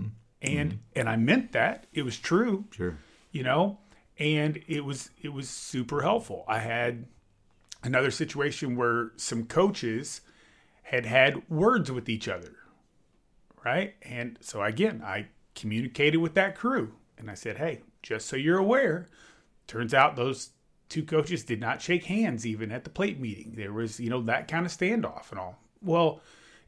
And 0.46 0.72
mm-hmm. 0.72 0.98
and 1.00 1.08
I 1.08 1.16
meant 1.16 1.52
that. 1.52 1.86
It 1.92 2.04
was 2.04 2.18
true. 2.18 2.64
Sure. 2.70 2.96
You 3.32 3.42
know, 3.42 3.78
and 4.18 4.62
it 4.66 4.84
was 4.84 5.10
it 5.20 5.32
was 5.32 5.48
super 5.48 6.02
helpful. 6.02 6.44
I 6.48 6.58
had 6.58 7.06
another 7.82 8.10
situation 8.10 8.76
where 8.76 9.12
some 9.16 9.44
coaches 9.44 10.22
had 10.82 11.04
had 11.04 11.48
words 11.50 11.90
with 11.90 12.08
each 12.08 12.28
other, 12.28 12.54
right? 13.64 13.94
And 14.02 14.38
so 14.40 14.62
again, 14.62 15.02
I 15.04 15.26
communicated 15.54 16.18
with 16.18 16.34
that 16.34 16.56
crew 16.56 16.94
and 17.18 17.30
I 17.30 17.34
said, 17.34 17.58
"Hey, 17.58 17.82
just 18.02 18.26
so 18.26 18.36
you're 18.36 18.58
aware, 18.58 19.08
turns 19.66 19.92
out 19.92 20.16
those 20.16 20.50
two 20.88 21.02
coaches 21.02 21.42
did 21.42 21.60
not 21.60 21.82
shake 21.82 22.04
hands 22.04 22.46
even 22.46 22.70
at 22.70 22.84
the 22.84 22.90
plate 22.90 23.18
meeting. 23.18 23.54
There 23.56 23.72
was, 23.72 23.98
you 23.98 24.08
know, 24.08 24.22
that 24.22 24.48
kind 24.48 24.64
of 24.64 24.72
standoff 24.72 25.30
and 25.30 25.40
all." 25.40 25.60
Well, 25.82 26.20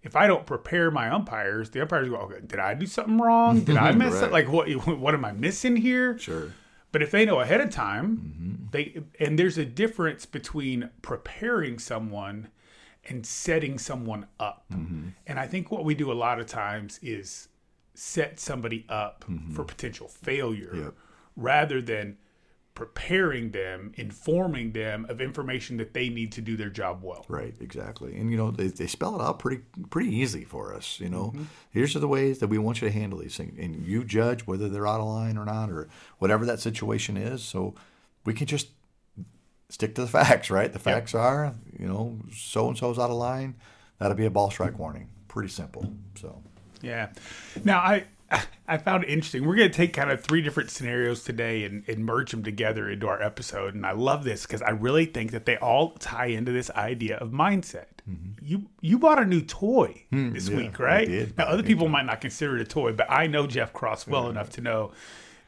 if 0.09 0.17
I 0.17 0.27
don't 0.27 0.47
prepare 0.47 0.91
my 0.91 1.11
umpires, 1.11 1.69
the 1.69 1.83
umpires 1.83 2.09
go, 2.09 2.17
okay, 2.17 2.41
"Did 2.45 2.59
I 2.59 2.73
do 2.73 2.87
something 2.87 3.19
wrong? 3.19 3.61
Did 3.61 3.77
I 3.77 3.93
miss 4.05 4.15
right. 4.15 4.25
it? 4.25 4.33
Like 4.33 4.49
what? 4.49 4.69
What 4.87 5.15
am 5.15 5.25
I 5.25 5.33
missing 5.33 5.77
here?" 5.77 6.19
Sure. 6.19 6.55
But 6.91 7.03
if 7.03 7.11
they 7.11 7.27
know 7.27 7.41
ahead 7.41 7.61
of 7.61 7.69
time, 7.69 8.17
mm-hmm. 8.17 8.65
they 8.71 9.03
and 9.21 9.39
there's 9.39 9.59
a 9.59 9.67
difference 9.67 10.25
between 10.25 10.89
preparing 11.03 11.79
someone 11.79 12.49
and 13.07 13.27
setting 13.27 13.79
someone 13.79 14.27
up. 14.41 14.65
Mm-hmm. 14.73 15.09
And 15.27 15.39
I 15.39 15.47
think 15.47 15.71
what 15.71 15.85
we 15.85 15.95
do 15.95 16.11
a 16.11 16.15
lot 16.15 16.41
of 16.41 16.47
times 16.47 16.99
is 17.03 17.49
set 17.95 18.41
somebody 18.41 18.87
up 18.89 19.27
mm-hmm. 19.29 19.53
for 19.53 19.65
potential 19.65 20.09
failure 20.09 20.73
yep. 20.75 20.95
rather 21.37 21.83
than 21.83 22.17
preparing 22.79 23.51
them, 23.51 23.93
informing 23.97 24.71
them 24.71 25.05
of 25.09 25.21
information 25.21 25.79
that 25.79 25.95
they 25.95 26.09
need 26.09 26.31
to 26.31 26.41
do 26.41 26.57
their 26.57 26.71
job 26.71 27.01
well. 27.03 27.27
Right, 27.29 27.53
exactly. 27.61 28.17
And 28.17 28.31
you 28.31 28.37
know, 28.37 28.53
they, 28.53 28.69
they 28.69 28.87
spell 28.87 29.17
it 29.17 29.21
out 29.21 29.41
pretty 29.41 29.65
pretty 29.91 30.15
easy 30.15 30.45
for 30.45 30.73
us. 30.73 31.01
You 31.01 31.09
know, 31.09 31.33
mm-hmm. 31.35 31.43
here's 31.73 31.97
are 31.97 31.99
the 31.99 32.07
ways 32.07 32.39
that 32.39 32.47
we 32.47 32.57
want 32.57 32.81
you 32.81 32.87
to 32.87 32.95
handle 32.95 33.19
these 33.19 33.37
things, 33.37 33.59
and 33.59 33.85
you 33.85 34.05
judge 34.05 34.47
whether 34.47 34.69
they're 34.69 34.87
out 34.87 35.01
of 35.01 35.07
line 35.07 35.37
or 35.37 35.45
not, 35.45 35.71
or 35.71 35.89
whatever 36.19 36.47
that 36.47 36.61
situation 36.61 37.17
is. 37.17 37.43
So 37.43 37.75
we 38.25 38.33
can 38.33 38.47
just 38.47 38.69
stick 39.71 39.97
to 39.97 40.03
the 40.03 40.07
facts, 40.21 40.49
right? 40.49 40.73
The 40.73 40.79
facts 40.79 41.15
yep. 41.15 41.23
are, 41.23 41.55
you 41.77 41.89
know, 41.89 42.17
so 42.33 42.69
and 42.69 42.79
so's 42.79 43.01
out 43.01 43.11
of 43.11 43.17
line. 43.17 43.57
That'll 43.99 44.17
be 44.17 44.27
a 44.27 44.31
ball 44.31 44.53
strike 44.53 44.79
warning. 44.79 45.09
Pretty 45.27 45.49
simple. 45.49 45.93
So. 46.15 46.41
Yeah. 46.81 47.09
Now 47.65 47.81
I 47.81 48.05
I 48.69 48.77
found 48.77 49.05
it 49.05 49.09
interesting. 49.09 49.47
We're 49.47 49.57
going 49.57 49.71
to 49.71 49.77
take 49.77 49.95
kind 49.95 50.11
of 50.11 50.23
three 50.23 50.43
different 50.43 50.71
scenarios 50.71 51.25
today 51.25 51.65
and, 51.65 51.83
and 51.89 52.05
merge 52.05 52.31
them 52.31 52.43
together 52.43 52.91
into 52.91 53.09
our 53.09 53.23
episode. 53.23 53.75
And 53.75 53.87
I 53.87 53.93
love 53.93 54.25
this 54.25 54.43
because 54.43 54.61
I 54.61 54.71
really 54.71 55.07
think 55.07 55.31
that 55.31 55.47
they 55.47 55.57
all 55.57 55.93
tie 55.93 56.27
into 56.27 56.53
this 56.53 56.71
idea 56.73 57.17
of 57.17 57.31
mindset. 57.31 57.87
Mm-hmm. 58.09 58.45
You 58.45 58.67
you 58.81 58.99
bought 58.99 59.19
a 59.19 59.25
new 59.25 59.41
toy 59.41 60.05
mm, 60.13 60.35
this 60.35 60.49
yeah, 60.49 60.57
week, 60.57 60.79
right? 60.79 61.37
Now 61.39 61.45
other 61.45 61.63
people 61.63 61.89
might 61.89 62.05
not 62.05 62.21
consider 62.21 62.57
it 62.57 62.63
a 62.63 62.65
toy, 62.67 62.93
but 62.93 63.11
I 63.11 63.27
know 63.27 63.47
Jeff 63.47 63.73
Cross 63.73 64.07
well 64.07 64.25
yeah. 64.25 64.31
enough 64.31 64.51
to 64.51 64.61
know 64.61 64.93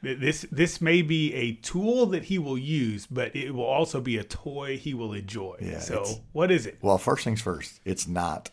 that 0.03 0.21
this 0.21 0.47
this 0.51 0.81
may 0.81 1.03
be 1.03 1.35
a 1.35 1.53
tool 1.53 2.07
that 2.07 2.25
he 2.25 2.39
will 2.39 2.59
use, 2.59 3.07
but 3.07 3.37
it 3.37 3.55
will 3.55 3.65
also 3.65 4.01
be 4.01 4.17
a 4.17 4.25
toy 4.25 4.79
he 4.79 4.95
will 4.95 5.13
enjoy. 5.13 5.57
So 5.81 6.07
what 6.33 6.51
is 6.51 6.67
it? 6.67 6.79
Well, 6.81 6.99
first 6.99 7.25
things 7.25 7.43
first, 7.43 7.81
it's 7.85 8.09
not 8.09 8.51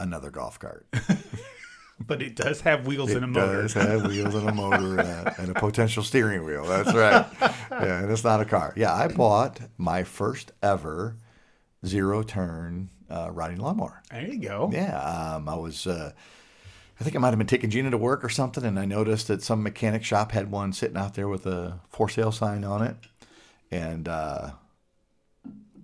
another 0.00 0.30
golf 0.30 0.58
cart. 0.58 0.86
but 2.08 2.22
it 2.22 2.34
does 2.34 2.62
have 2.62 2.86
wheels 2.86 3.10
it 3.10 3.16
and 3.16 3.24
a 3.24 3.28
motor. 3.28 3.60
It 3.60 3.62
does 3.62 3.74
have 3.74 4.06
wheels 4.06 4.34
and 4.34 4.48
a 4.48 4.52
motor 4.52 4.98
uh, 4.98 5.34
and 5.38 5.50
a 5.50 5.54
potential 5.54 6.02
steering 6.02 6.44
wheel. 6.44 6.64
That's 6.64 6.92
right. 6.92 7.26
Yeah, 7.70 8.02
and 8.02 8.10
it's 8.10 8.24
not 8.24 8.40
a 8.40 8.44
car. 8.44 8.72
Yeah, 8.74 8.92
I 8.92 9.06
bought 9.08 9.60
my 9.76 10.02
first 10.02 10.50
ever 10.62 11.16
zero 11.86 12.22
turn 12.22 12.90
uh, 13.10 13.30
riding 13.30 13.58
lawnmower. 13.58 14.02
There 14.10 14.26
you 14.26 14.40
go. 14.40 14.70
Yeah, 14.72 14.98
um, 14.98 15.48
I 15.48 15.54
was. 15.54 15.86
Uh, 15.86 16.12
I 17.00 17.04
think 17.04 17.14
I 17.14 17.20
might 17.20 17.28
have 17.28 17.38
been 17.38 17.46
taking 17.46 17.70
Gina 17.70 17.92
to 17.92 17.98
work 17.98 18.24
or 18.24 18.28
something, 18.28 18.64
and 18.64 18.76
I 18.76 18.84
noticed 18.84 19.28
that 19.28 19.42
some 19.42 19.62
mechanic 19.62 20.02
shop 20.02 20.32
had 20.32 20.50
one 20.50 20.72
sitting 20.72 20.96
out 20.96 21.14
there 21.14 21.28
with 21.28 21.46
a 21.46 21.78
for 21.90 22.08
sale 22.08 22.32
sign 22.32 22.64
on 22.64 22.82
it, 22.82 22.96
and 23.70 24.08
uh, 24.08 24.50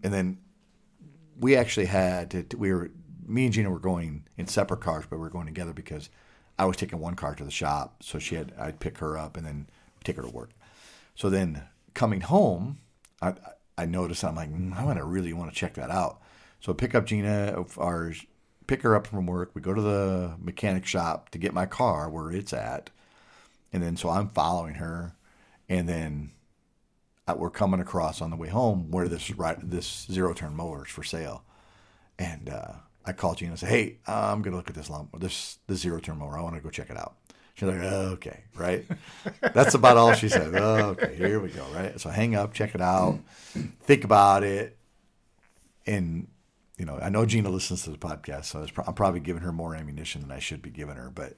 and 0.02 0.12
then 0.12 0.38
we 1.38 1.56
actually 1.56 1.86
had 1.86 2.30
to, 2.30 2.56
we 2.56 2.72
were 2.72 2.90
me 3.26 3.44
and 3.44 3.54
Gina 3.54 3.70
were 3.70 3.78
going 3.78 4.24
in 4.36 4.46
separate 4.46 4.80
cars, 4.80 5.04
but 5.08 5.16
we 5.16 5.22
were 5.22 5.30
going 5.30 5.46
together 5.46 5.72
because 5.72 6.08
I 6.58 6.64
was 6.66 6.76
taking 6.76 7.00
one 7.00 7.14
car 7.14 7.34
to 7.34 7.44
the 7.44 7.50
shop, 7.50 8.02
so 8.02 8.18
she 8.18 8.34
had 8.36 8.52
I'd 8.58 8.80
pick 8.80 8.98
her 8.98 9.18
up 9.18 9.36
and 9.36 9.46
then 9.46 9.66
take 10.04 10.16
her 10.16 10.22
to 10.22 10.28
work. 10.28 10.50
So 11.14 11.30
then 11.30 11.62
coming 11.94 12.20
home, 12.22 12.78
I 13.20 13.34
I 13.76 13.86
noticed 13.86 14.24
I'm 14.24 14.36
like 14.36 14.52
mm, 14.52 14.76
I 14.76 14.84
want 14.84 14.98
to 14.98 15.04
really 15.04 15.32
want 15.32 15.52
to 15.52 15.58
check 15.58 15.74
that 15.74 15.90
out. 15.90 16.20
So 16.60 16.72
I 16.72 16.76
pick 16.76 16.94
up 16.94 17.06
Gina, 17.06 17.64
our 17.78 18.12
pick 18.66 18.82
her 18.82 18.94
up 18.94 19.06
from 19.06 19.26
work. 19.26 19.50
We 19.54 19.60
go 19.60 19.74
to 19.74 19.82
the 19.82 20.34
mechanic 20.40 20.86
shop 20.86 21.30
to 21.30 21.38
get 21.38 21.52
my 21.52 21.66
car 21.66 22.08
where 22.08 22.30
it's 22.30 22.52
at, 22.52 22.90
and 23.72 23.82
then 23.82 23.96
so 23.96 24.10
I'm 24.10 24.28
following 24.28 24.74
her, 24.74 25.14
and 25.68 25.88
then 25.88 26.30
we're 27.36 27.50
coming 27.50 27.80
across 27.80 28.20
on 28.20 28.30
the 28.30 28.36
way 28.36 28.48
home 28.48 28.90
where 28.90 29.08
this 29.08 29.30
right 29.32 29.58
this 29.62 30.06
zero 30.10 30.34
turn 30.34 30.54
mower 30.54 30.84
is 30.84 30.90
for 30.90 31.02
sale, 31.02 31.42
and 32.18 32.48
uh, 32.48 32.72
I 33.06 33.12
called 33.12 33.38
Gina 33.38 33.52
and 33.52 33.58
said, 33.58 33.68
"Hey, 33.68 33.98
I'm 34.06 34.42
gonna 34.42 34.56
look 34.56 34.70
at 34.70 34.76
this 34.76 34.88
lawn, 34.88 35.08
this 35.18 35.58
the 35.66 35.76
zero 35.76 36.00
turn 36.00 36.18
mower. 36.18 36.38
I 36.38 36.42
want 36.42 36.54
to 36.56 36.60
go 36.60 36.70
check 36.70 36.90
it 36.90 36.96
out." 36.96 37.16
She's 37.54 37.68
like, 37.68 37.78
"Okay, 37.78 38.44
right." 38.56 38.84
That's 39.40 39.74
about 39.74 39.96
all 39.96 40.14
she 40.14 40.28
said. 40.28 40.54
Okay, 40.54 41.14
here 41.16 41.40
we 41.40 41.50
go. 41.50 41.64
Right. 41.74 42.00
So 42.00 42.10
hang 42.10 42.34
up, 42.34 42.54
check 42.54 42.74
it 42.74 42.80
out, 42.80 43.18
think 43.82 44.04
about 44.04 44.42
it, 44.42 44.76
and 45.86 46.28
you 46.78 46.84
know, 46.84 46.98
I 47.00 47.08
know 47.10 47.24
Gina 47.24 47.50
listens 47.50 47.84
to 47.84 47.90
the 47.90 47.98
podcast, 47.98 48.46
so 48.46 48.66
I'm 48.86 48.94
probably 48.94 49.20
giving 49.20 49.42
her 49.42 49.52
more 49.52 49.74
ammunition 49.74 50.22
than 50.22 50.32
I 50.32 50.40
should 50.40 50.62
be 50.62 50.70
giving 50.70 50.96
her. 50.96 51.10
But 51.10 51.36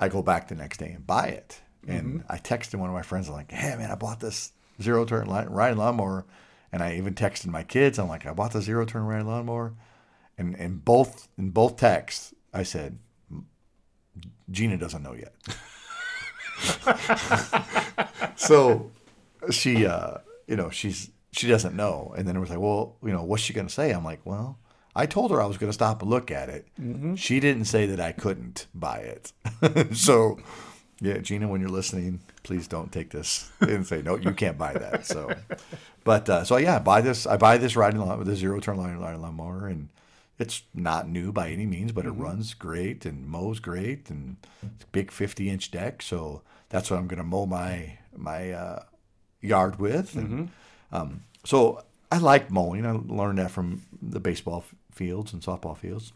I 0.00 0.08
go 0.08 0.22
back 0.22 0.48
the 0.48 0.54
next 0.54 0.78
day 0.78 0.92
and 0.92 1.06
buy 1.06 1.26
it, 1.26 1.60
and 1.86 2.20
mm-hmm. 2.20 2.32
I 2.32 2.38
texted 2.38 2.76
one 2.76 2.88
of 2.88 2.94
my 2.94 3.02
friends. 3.02 3.28
I'm 3.28 3.34
like, 3.34 3.50
"Hey, 3.50 3.76
man, 3.76 3.90
I 3.90 3.96
bought 3.96 4.20
this 4.20 4.52
zero 4.80 5.04
turn 5.04 5.28
riding 5.28 5.78
lawnmower." 5.78 6.24
And 6.72 6.82
I 6.82 6.96
even 6.96 7.14
texted 7.14 7.48
my 7.48 7.62
kids. 7.62 7.98
I'm 7.98 8.08
like, 8.08 8.24
I 8.24 8.32
bought 8.32 8.52
the 8.52 8.62
zero 8.62 8.86
turn 8.86 9.04
ride 9.04 9.26
lawnmower, 9.26 9.74
and 10.42 10.56
in 10.56 10.78
both 10.78 11.28
in 11.38 11.50
both 11.50 11.76
texts, 11.76 12.34
I 12.52 12.64
said, 12.64 12.98
Gina 14.50 14.76
doesn't 14.76 15.02
know 15.02 15.14
yet. 15.14 15.34
so 18.36 18.90
she, 19.50 19.86
uh, 19.86 20.18
you 20.46 20.56
know, 20.56 20.70
she's 20.70 21.10
she 21.32 21.48
doesn't 21.48 21.74
know. 21.74 22.12
And 22.16 22.26
then 22.26 22.36
it 22.36 22.40
was 22.40 22.50
like, 22.50 22.58
well, 22.58 22.96
you 23.02 23.12
know, 23.12 23.22
what's 23.22 23.42
she 23.42 23.52
going 23.52 23.66
to 23.66 23.72
say? 23.72 23.90
I'm 23.90 24.04
like, 24.04 24.20
well, 24.24 24.58
I 24.94 25.06
told 25.06 25.30
her 25.30 25.40
I 25.40 25.46
was 25.46 25.56
going 25.56 25.70
to 25.70 25.74
stop 25.74 26.02
and 26.02 26.10
look 26.10 26.30
at 26.30 26.48
it. 26.50 26.66
Mm-hmm. 26.80 27.14
She 27.14 27.40
didn't 27.40 27.64
say 27.64 27.86
that 27.86 28.00
I 28.00 28.12
couldn't 28.12 28.66
buy 28.74 28.98
it. 28.98 29.32
so, 29.96 30.38
yeah, 31.00 31.18
Gina, 31.18 31.48
when 31.48 31.62
you're 31.62 31.70
listening, 31.70 32.20
please 32.42 32.68
don't 32.68 32.92
take 32.92 33.10
this 33.10 33.50
and 33.60 33.86
say 33.86 34.02
no, 34.02 34.16
you 34.16 34.32
can't 34.32 34.58
buy 34.58 34.74
that. 34.74 35.06
So, 35.06 35.34
but 36.04 36.28
uh, 36.28 36.44
so 36.44 36.58
yeah, 36.58 36.76
I 36.76 36.78
buy 36.80 37.00
this. 37.00 37.26
I 37.26 37.38
buy 37.38 37.56
this 37.56 37.76
riding 37.76 38.00
lawn 38.00 38.18
with 38.18 38.28
a 38.28 38.36
zero 38.36 38.60
turn 38.60 38.76
line 38.76 39.00
lawnmower, 39.00 39.68
and 39.68 39.88
it's 40.38 40.62
not 40.74 41.08
new 41.08 41.32
by 41.32 41.50
any 41.50 41.66
means, 41.66 41.92
but 41.92 42.04
mm-hmm. 42.04 42.20
it 42.20 42.24
runs 42.24 42.54
great 42.54 43.06
and 43.06 43.26
mows 43.26 43.60
great, 43.60 44.10
and 44.10 44.36
it's 44.62 44.84
a 44.84 44.88
big 44.88 45.10
50 45.10 45.48
inch 45.48 45.70
deck. 45.70 46.02
So 46.02 46.42
that's 46.68 46.90
what 46.90 46.98
I'm 46.98 47.06
going 47.06 47.18
to 47.18 47.24
mow 47.24 47.46
my 47.46 47.98
my 48.14 48.52
uh, 48.52 48.82
yard 49.40 49.78
with. 49.78 50.14
And, 50.14 50.28
mm-hmm. 50.28 50.94
um, 50.94 51.24
so 51.44 51.82
I 52.10 52.18
like 52.18 52.50
mowing. 52.50 52.86
I 52.86 52.92
learned 52.92 53.38
that 53.38 53.50
from 53.50 53.82
the 54.00 54.20
baseball 54.20 54.64
fields 54.90 55.32
and 55.32 55.42
softball 55.42 55.76
fields. 55.76 56.12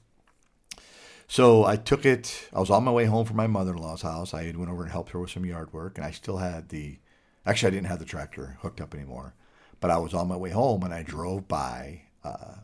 So 1.29 1.64
I 1.64 1.76
took 1.76 2.07
it. 2.07 2.48
I 2.52 2.61
was 2.61 2.70
on 2.70 2.85
my 2.85 2.92
way 2.92 3.07
home 3.07 3.26
from 3.26 3.37
my 3.37 3.48
mother-in-law's 3.48 4.02
house. 4.02 4.33
I 4.33 4.52
went 4.57 4.70
over 4.70 4.83
and 4.83 4.92
helped 4.92 5.11
her 5.11 5.20
with 5.20 5.31
some 5.31 5.44
yard 5.44 5.72
work, 5.72 5.98
and 5.98 6.07
I 6.07 6.11
still 6.11 6.38
had 6.38 6.68
the. 6.68 6.98
Actually, 7.44 7.68
I 7.68 7.70
didn't 7.70 7.87
have 7.87 7.98
the 7.98 8.05
tractor 8.05 8.59
hooked 8.61 8.81
up 8.81 8.94
anymore, 8.94 9.35
but 9.81 9.90
I 9.90 9.98
was 9.98 10.14
on 10.14 10.29
my 10.29 10.37
way 10.37 10.50
home, 10.50 10.83
and 10.83 10.92
I 10.92 11.02
drove 11.02 11.48
by 11.48 12.02
uh, 12.24 12.57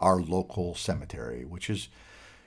our 0.00 0.20
local 0.20 0.74
cemetery, 0.74 1.44
which 1.44 1.70
is, 1.70 1.88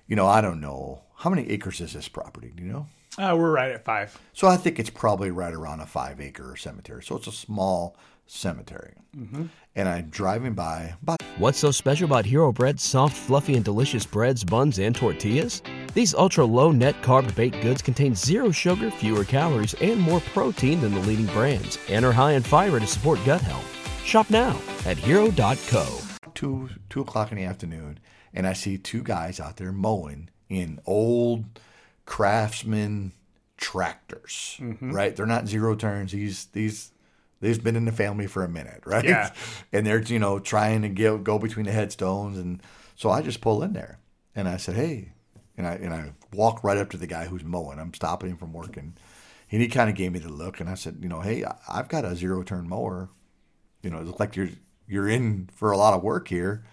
you 0.07 0.15
know, 0.15 0.27
I 0.27 0.41
don't 0.41 0.61
know 0.61 1.03
how 1.17 1.29
many 1.29 1.49
acres 1.49 1.79
is 1.81 1.93
this 1.93 2.07
property. 2.07 2.51
Do 2.55 2.63
you 2.63 2.71
know? 2.71 2.87
Uh, 3.17 3.35
we're 3.37 3.51
right 3.51 3.71
at 3.71 3.85
five. 3.85 4.19
So 4.33 4.47
I 4.47 4.57
think 4.57 4.79
it's 4.79 4.89
probably 4.89 5.29
right 5.29 5.53
around 5.53 5.79
a 5.79 5.85
five-acre 5.85 6.55
cemetery. 6.55 7.03
So 7.03 7.15
it's 7.15 7.27
a 7.27 7.31
small 7.31 7.95
cemetery. 8.25 8.93
Mm-hmm. 9.15 9.45
And 9.75 9.89
I'm 9.89 10.09
driving 10.09 10.53
by. 10.53 10.95
What's 11.37 11.59
so 11.59 11.71
special 11.71 12.05
about 12.05 12.25
Hero 12.25 12.51
Bread's 12.51 12.83
soft, 12.83 13.15
fluffy, 13.15 13.55
and 13.55 13.65
delicious 13.65 14.05
breads, 14.05 14.43
buns, 14.43 14.79
and 14.79 14.95
tortillas? 14.95 15.61
These 15.93 16.13
ultra 16.13 16.45
low 16.45 16.71
net 16.71 16.95
carb 17.01 17.33
baked 17.35 17.61
goods 17.61 17.81
contain 17.81 18.15
zero 18.15 18.51
sugar, 18.51 18.89
fewer 18.91 19.23
calories, 19.23 19.73
and 19.75 19.99
more 19.99 20.19
protein 20.19 20.81
than 20.81 20.93
the 20.93 21.01
leading 21.01 21.27
brands, 21.27 21.77
and 21.89 22.05
are 22.05 22.11
high 22.11 22.33
in 22.33 22.43
fiber 22.43 22.79
to 22.79 22.87
support 22.87 23.19
gut 23.25 23.41
health. 23.41 23.69
Shop 24.05 24.29
now 24.29 24.59
at 24.85 24.97
hero.co. 24.97 26.12
Two, 26.33 26.69
two 26.89 27.01
o'clock 27.01 27.31
in 27.31 27.37
the 27.37 27.43
afternoon, 27.43 27.99
and 28.33 28.47
I 28.47 28.53
see 28.53 28.77
two 28.77 29.03
guys 29.03 29.39
out 29.39 29.57
there 29.57 29.71
mowing 29.71 30.29
in 30.49 30.79
old 30.85 31.45
craftsman 32.05 33.13
tractors, 33.57 34.57
mm-hmm. 34.59 34.91
right? 34.91 35.15
They're 35.15 35.25
not 35.25 35.47
zero 35.47 35.75
turns. 35.75 36.11
These 36.11 36.45
these 36.47 36.91
they've 37.43 37.63
been 37.63 37.75
in 37.75 37.85
the 37.85 37.91
family 37.91 38.25
for 38.25 38.43
a 38.43 38.49
minute, 38.49 38.81
right? 38.85 39.03
Yeah. 39.03 39.31
And 39.73 39.85
they're, 39.85 40.01
you 40.01 40.19
know, 40.19 40.39
trying 40.39 40.83
to 40.83 40.89
get, 40.89 41.23
go 41.23 41.37
between 41.37 41.65
the 41.65 41.71
headstones. 41.71 42.37
And 42.37 42.61
so 42.95 43.09
I 43.09 43.21
just 43.21 43.41
pull 43.41 43.63
in 43.63 43.73
there 43.73 43.99
and 44.35 44.47
I 44.47 44.57
said, 44.57 44.75
hey, 44.75 45.13
and 45.57 45.67
I, 45.67 45.73
and 45.73 45.93
I 45.93 46.13
walk 46.31 46.63
right 46.63 46.77
up 46.77 46.91
to 46.91 46.97
the 46.97 47.07
guy 47.07 47.25
who's 47.25 47.43
mowing. 47.43 47.79
I'm 47.79 47.93
stopping 47.93 48.29
him 48.29 48.37
from 48.37 48.53
working. 48.53 48.95
And 49.51 49.61
he 49.61 49.67
kind 49.67 49.89
of 49.89 49.95
gave 49.95 50.13
me 50.13 50.19
the 50.19 50.29
look 50.29 50.59
and 50.59 50.69
I 50.69 50.75
said, 50.75 50.99
you 51.01 51.09
know, 51.09 51.21
hey, 51.21 51.43
I've 51.67 51.89
got 51.89 52.05
a 52.05 52.15
zero 52.15 52.43
turn 52.43 52.69
mower. 52.69 53.09
You 53.81 53.89
know, 53.89 53.97
it 53.97 54.05
looks 54.05 54.19
like 54.19 54.35
you're, 54.35 54.49
you're 54.87 55.07
in 55.07 55.49
for 55.53 55.71
a 55.71 55.77
lot 55.77 55.93
of 55.93 56.03
work 56.03 56.27
here. 56.27 56.63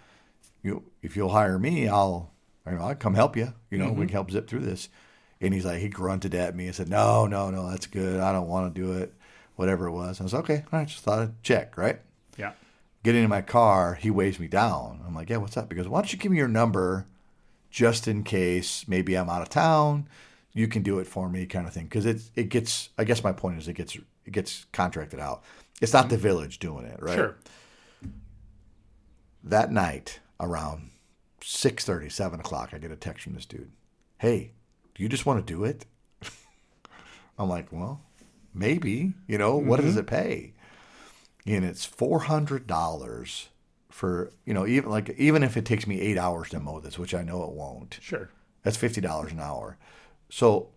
You, 0.63 0.85
if 1.03 1.17
you'll 1.17 1.31
hire 1.31 1.59
me, 1.59 1.89
I'll, 1.89 2.31
you 2.67 2.73
know, 2.73 2.83
I'll 2.83 2.95
come 2.95 3.15
help 3.15 3.37
you. 3.37 3.53
You 3.71 3.79
know, 3.79 3.87
mm-hmm. 3.87 4.01
we 4.01 4.07
can 4.07 4.13
help 4.13 4.31
zip 4.31 4.49
through 4.49 4.61
this. 4.61 4.89
And 5.41 5.55
he's 5.55 5.65
like, 5.65 5.81
he 5.81 5.89
grunted 5.89 6.35
at 6.35 6.55
me 6.55 6.67
and 6.67 6.75
said, 6.75 6.89
no, 6.89 7.27
no, 7.27 7.51
no, 7.51 7.71
that's 7.71 7.87
good. 7.87 8.21
I 8.21 8.33
don't 8.33 8.49
want 8.49 8.75
to 8.75 8.81
do 8.81 8.93
it 8.93 9.15
whatever 9.61 9.87
it 9.87 9.93
was. 9.93 10.21
I 10.21 10.25
was 10.25 10.35
okay. 10.35 10.65
I 10.73 10.85
just 10.87 11.01
thought 11.01 11.19
I'd 11.19 11.43
check, 11.43 11.77
right? 11.77 12.01
Yeah. 12.39 12.53
Getting 13.03 13.25
in 13.25 13.31
my 13.31 13.43
car, 13.43 13.95
he 13.95 14.11
waves 14.11 14.39
me 14.39 14.49
down. 14.49 15.03
I'm 15.07 15.15
like, 15.15 15.29
yeah, 15.29 15.37
what's 15.37 15.57
up? 15.57 15.69
Because 15.69 15.87
why 15.87 16.01
don't 16.01 16.13
you 16.13 16.19
give 16.19 16.33
me 16.33 16.39
your 16.39 16.49
number 16.49 17.07
just 17.71 18.09
in 18.09 18.25
case 18.25 18.87
maybe 18.89 19.15
I'm 19.15 19.29
out 19.29 19.43
of 19.43 19.51
town. 19.51 20.09
You 20.53 20.67
can 20.67 20.83
do 20.83 20.99
it 20.99 21.07
for 21.07 21.29
me, 21.29 21.45
kind 21.45 21.67
of 21.67 21.75
thing. 21.75 21.85
Because 21.85 22.07
it 22.07 22.23
it 22.35 22.49
gets. 22.49 22.89
I 22.99 23.05
guess 23.05 23.23
my 23.23 23.33
point 23.33 23.59
is 23.59 23.69
it 23.69 23.75
gets 23.75 23.95
it 23.95 24.33
gets 24.33 24.67
contracted 24.73 25.21
out. 25.21 25.45
It's 25.81 25.93
not 25.93 26.09
the 26.09 26.17
village 26.17 26.59
doing 26.59 26.87
it, 26.87 27.01
right? 27.01 27.15
Sure. 27.15 27.37
That 29.43 29.73
night 29.73 30.21
around 30.39 30.91
6.30, 31.41 32.11
7 32.13 32.41
o'clock, 32.41 32.71
I 32.73 32.79
get 32.79 32.91
a 32.91 32.97
text 32.97 33.25
from 33.25 33.35
this 33.35 33.47
dude. 33.47 33.73
Hey, 34.19 34.53
do 34.95 35.03
you 35.03 35.09
just 35.09 35.27
want 35.27 35.45
to 35.45 35.53
do 35.53 35.65
it? 35.65 35.87
I'm 37.39 37.49
like, 37.49 37.73
well, 37.73 38.03
maybe 38.55 39.13
you 39.27 39.39
know 39.39 39.59
mm-hmm. 39.59 39.69
what 39.69 39.81
does 39.81 39.91
mm-hmm. 39.91 40.01
it 40.01 40.07
pay 40.07 40.53
and 41.47 41.65
it's 41.65 41.87
$400 41.87 43.49
for 43.89 44.33
you 44.45 44.55
know 44.55 44.67
even 44.67 44.91
like 44.91 45.11
even 45.11 45.43
if 45.43 45.57
it 45.57 45.65
takes 45.65 45.87
me 45.87 46.01
eight 46.01 46.17
hours 46.17 46.51
to 46.51 46.61
mow 46.61 46.81
this 46.81 46.99
which 46.99 47.15
i 47.15 47.23
know 47.23 47.43
it 47.43 47.51
won't 47.51 47.99
sure 48.01 48.31
that's 48.63 48.79
$50 48.79 49.33
an 49.33 49.41
hour 49.41 49.77
so 50.29 50.69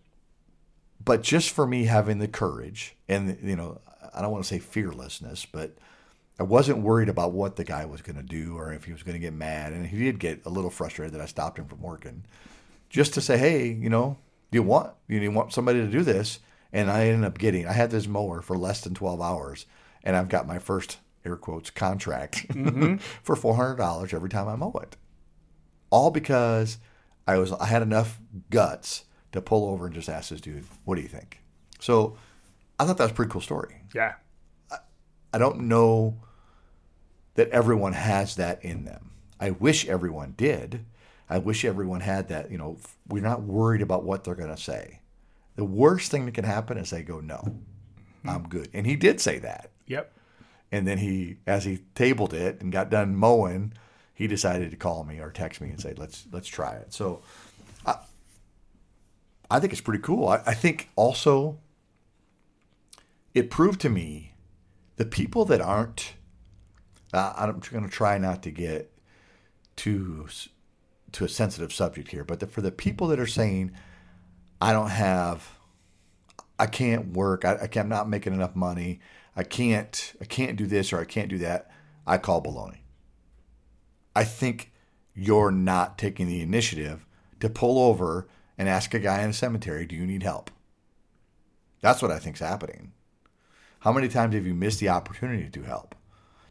but 1.02 1.22
just 1.22 1.50
for 1.50 1.66
me 1.66 1.84
having 1.84 2.18
the 2.18 2.28
courage 2.28 2.96
and 3.08 3.38
you 3.42 3.56
know 3.56 3.80
i 4.14 4.20
don't 4.20 4.32
want 4.32 4.44
to 4.44 4.48
say 4.48 4.58
fearlessness 4.58 5.46
but 5.46 5.76
i 6.38 6.42
wasn't 6.42 6.78
worried 6.78 7.08
about 7.08 7.32
what 7.32 7.56
the 7.56 7.64
guy 7.64 7.84
was 7.84 8.02
going 8.02 8.16
to 8.16 8.22
do 8.22 8.56
or 8.56 8.72
if 8.72 8.84
he 8.84 8.92
was 8.92 9.02
going 9.02 9.14
to 9.14 9.20
get 9.20 9.32
mad 9.32 9.72
and 9.72 9.86
he 9.86 9.98
did 9.98 10.18
get 10.18 10.44
a 10.44 10.50
little 10.50 10.70
frustrated 10.70 11.14
that 11.14 11.20
i 11.20 11.26
stopped 11.26 11.58
him 11.58 11.66
from 11.66 11.80
working 11.80 12.24
just 12.88 13.14
to 13.14 13.20
say 13.20 13.36
hey 13.38 13.68
you 13.68 13.88
know 13.88 14.16
do 14.50 14.56
you 14.56 14.62
want 14.62 14.92
you 15.08 15.30
want 15.30 15.52
somebody 15.52 15.80
to 15.80 15.86
do 15.86 16.02
this 16.02 16.40
and 16.74 16.90
I 16.90 17.06
ended 17.06 17.24
up 17.24 17.38
getting, 17.38 17.66
I 17.66 17.72
had 17.72 17.92
this 17.92 18.08
mower 18.08 18.42
for 18.42 18.58
less 18.58 18.80
than 18.80 18.94
12 18.94 19.22
hours, 19.22 19.64
and 20.02 20.16
I've 20.16 20.28
got 20.28 20.46
my 20.46 20.58
first, 20.58 20.98
air 21.24 21.36
quotes, 21.36 21.70
contract 21.70 22.48
mm-hmm. 22.48 22.96
for 23.22 23.36
$400 23.36 24.12
every 24.12 24.28
time 24.28 24.48
I 24.48 24.56
mow 24.56 24.74
it. 24.82 24.96
All 25.90 26.10
because 26.10 26.78
I 27.28 27.38
was, 27.38 27.52
I 27.52 27.66
had 27.66 27.82
enough 27.82 28.20
guts 28.50 29.04
to 29.30 29.40
pull 29.40 29.70
over 29.70 29.86
and 29.86 29.94
just 29.94 30.08
ask 30.08 30.30
this 30.30 30.40
dude, 30.40 30.64
what 30.84 30.96
do 30.96 31.02
you 31.02 31.08
think? 31.08 31.40
So 31.78 32.16
I 32.80 32.86
thought 32.86 32.98
that 32.98 33.04
was 33.04 33.12
a 33.12 33.14
pretty 33.14 33.30
cool 33.30 33.40
story. 33.40 33.76
Yeah. 33.94 34.14
I, 35.34 35.38
don't 35.38 35.62
know 35.62 36.16
that 37.34 37.48
everyone 37.50 37.92
has 37.92 38.36
that 38.36 38.64
in 38.64 38.84
them. 38.84 39.10
I 39.40 39.50
wish 39.50 39.86
everyone 39.86 40.34
did. 40.36 40.84
I 41.28 41.38
wish 41.38 41.64
everyone 41.64 42.00
had 42.00 42.28
that. 42.28 42.50
You 42.50 42.58
know, 42.58 42.78
we're 43.08 43.22
not 43.22 43.42
worried 43.42 43.82
about 43.82 44.04
what 44.04 44.24
they're 44.24 44.34
going 44.34 44.54
to 44.54 44.60
say. 44.60 45.00
The 45.56 45.64
worst 45.64 46.10
thing 46.10 46.26
that 46.26 46.34
can 46.34 46.44
happen 46.44 46.78
is 46.78 46.90
they 46.90 47.02
go, 47.02 47.20
no. 47.20 47.56
I'm 48.24 48.48
good. 48.48 48.70
And 48.72 48.86
he 48.86 48.96
did 48.96 49.20
say 49.20 49.38
that. 49.40 49.70
Yep. 49.86 50.12
And 50.72 50.86
then 50.86 50.98
he, 50.98 51.36
as 51.46 51.64
he 51.64 51.80
tabled 51.94 52.32
it 52.32 52.60
and 52.60 52.72
got 52.72 52.90
done 52.90 53.14
mowing, 53.14 53.74
he 54.14 54.26
decided 54.26 54.70
to 54.70 54.76
call 54.76 55.04
me 55.04 55.18
or 55.18 55.30
text 55.30 55.60
me 55.60 55.68
and 55.68 55.80
say, 55.80 55.94
let's, 55.96 56.26
let's 56.32 56.48
try 56.48 56.74
it. 56.74 56.92
So 56.92 57.22
I, 57.84 57.96
I 59.50 59.60
think 59.60 59.72
it's 59.72 59.82
pretty 59.82 60.02
cool. 60.02 60.28
I, 60.28 60.42
I 60.46 60.54
think 60.54 60.90
also 60.96 61.58
it 63.34 63.50
proved 63.50 63.80
to 63.82 63.90
me 63.90 64.33
the 64.96 65.04
people 65.04 65.44
that 65.46 65.60
aren't, 65.60 66.14
uh, 67.12 67.32
I'm 67.36 67.60
going 67.60 67.84
to 67.84 67.90
try 67.90 68.18
not 68.18 68.42
to 68.44 68.50
get 68.50 68.92
too 69.76 70.28
to 71.12 71.24
a 71.24 71.28
sensitive 71.28 71.72
subject 71.72 72.10
here, 72.10 72.24
but 72.24 72.40
the, 72.40 72.46
for 72.46 72.60
the 72.60 72.72
people 72.72 73.06
that 73.08 73.20
are 73.20 73.26
saying, 73.26 73.70
I 74.60 74.72
don't 74.72 74.90
have, 74.90 75.48
I 76.58 76.66
can't 76.66 77.12
work. 77.12 77.44
I, 77.44 77.54
I 77.54 77.66
can't, 77.66 77.84
I'm 77.84 77.88
not 77.88 78.08
making 78.08 78.32
enough 78.32 78.56
money. 78.56 79.00
I 79.36 79.44
can't, 79.44 80.12
I 80.20 80.24
can't 80.24 80.56
do 80.56 80.66
this 80.66 80.92
or 80.92 80.98
I 80.98 81.04
can't 81.04 81.28
do 81.28 81.38
that. 81.38 81.70
I 82.06 82.18
call 82.18 82.42
baloney. 82.42 82.78
I 84.16 84.24
think 84.24 84.72
you're 85.14 85.52
not 85.52 85.98
taking 85.98 86.26
the 86.26 86.40
initiative 86.40 87.06
to 87.40 87.48
pull 87.48 87.78
over 87.78 88.26
and 88.58 88.68
ask 88.68 88.94
a 88.94 88.98
guy 88.98 89.22
in 89.22 89.30
a 89.30 89.34
cemetery, 89.34 89.86
do 89.86 89.94
you 89.94 90.06
need 90.06 90.22
help? 90.22 90.50
That's 91.80 92.02
what 92.02 92.10
I 92.10 92.18
think's 92.18 92.40
happening. 92.40 92.93
How 93.84 93.92
many 93.92 94.08
times 94.08 94.34
have 94.34 94.46
you 94.46 94.54
missed 94.54 94.80
the 94.80 94.88
opportunity 94.88 95.50
to 95.50 95.62
help? 95.62 95.94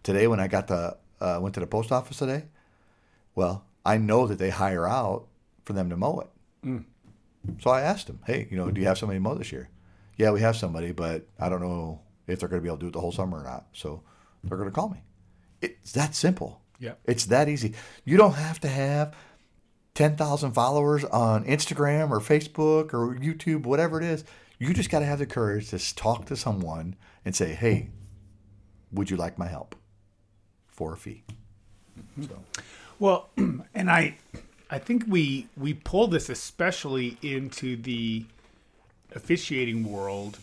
Today, 0.04 0.28
when 0.28 0.40
I 0.40 0.48
got 0.48 0.68
the 0.68 0.98
uh, 1.20 1.40
went 1.42 1.56
to 1.56 1.62
the 1.62 1.66
post 1.66 1.92
office 1.92 2.18
today, 2.18 2.44
well, 3.34 3.66
I 3.84 3.98
know 3.98 4.28
that 4.28 4.38
they 4.38 4.52
hire 4.52 4.88
out 4.88 5.26
for 5.66 5.74
them 5.74 5.90
to 5.90 5.98
mow 5.98 6.20
it. 6.20 6.28
Mm. 6.64 6.84
So 7.60 7.72
I 7.72 7.82
asked 7.82 8.06
them, 8.06 8.20
hey, 8.28 8.48
you 8.52 8.56
know, 8.56 8.70
do 8.70 8.80
you 8.80 8.86
have 8.86 9.00
somebody 9.00 9.18
to 9.18 9.24
mow 9.24 9.34
this 9.34 9.52
year? 9.52 9.70
Yeah, 10.16 10.30
we 10.30 10.42
have 10.42 10.56
somebody, 10.56 10.92
but 10.92 11.26
I 11.40 11.50
don't 11.50 11.62
know 11.62 12.02
if 12.28 12.40
they're 12.40 12.48
going 12.48 12.62
to 12.62 12.64
be 12.64 12.70
able 12.70 12.78
to 12.78 12.82
do 12.82 12.88
it 12.90 12.94
the 12.94 13.02
whole 13.02 13.12
summer 13.12 13.40
or 13.40 13.44
not. 13.44 13.66
So 13.74 14.04
they're 14.44 14.58
going 14.58 14.70
to 14.70 14.76
call 14.76 14.90
me. 14.90 15.02
It's 15.60 15.92
that 15.94 16.14
simple. 16.14 16.62
Yeah. 16.78 16.94
It's 17.06 17.26
that 17.26 17.50
easy. 17.50 17.74
You 18.06 18.16
don't 18.16 18.36
have 18.36 18.60
to 18.60 18.68
have 18.68 19.16
10,000 19.96 20.52
followers 20.52 21.04
on 21.04 21.46
Instagram 21.46 22.12
or 22.12 22.20
Facebook 22.20 22.94
or 22.94 23.16
YouTube, 23.16 23.64
whatever 23.64 24.00
it 24.00 24.06
is. 24.06 24.24
You 24.60 24.72
just 24.72 24.92
got 24.92 25.00
to 25.00 25.06
have 25.06 25.18
the 25.18 25.26
courage 25.26 25.72
to 25.72 25.96
talk 25.96 26.26
to 26.26 26.36
someone 26.36 26.96
and 27.26 27.36
say, 27.36 27.54
hey, 27.54 27.90
would 28.92 29.10
you 29.10 29.18
like 29.18 29.38
my 29.38 29.48
help? 29.48 29.76
for 30.74 30.94
a 30.94 30.98
fee. 30.98 31.24
So 32.28 32.40
Well, 33.00 33.30
and 33.38 33.90
I, 33.90 34.18
I 34.70 34.80
think 34.80 35.06
we 35.08 35.48
we 35.56 35.74
pull 35.74 36.08
this 36.08 36.30
especially 36.30 37.18
into 37.22 37.78
the 37.78 38.26
officiating 39.16 39.90
world, 39.90 40.40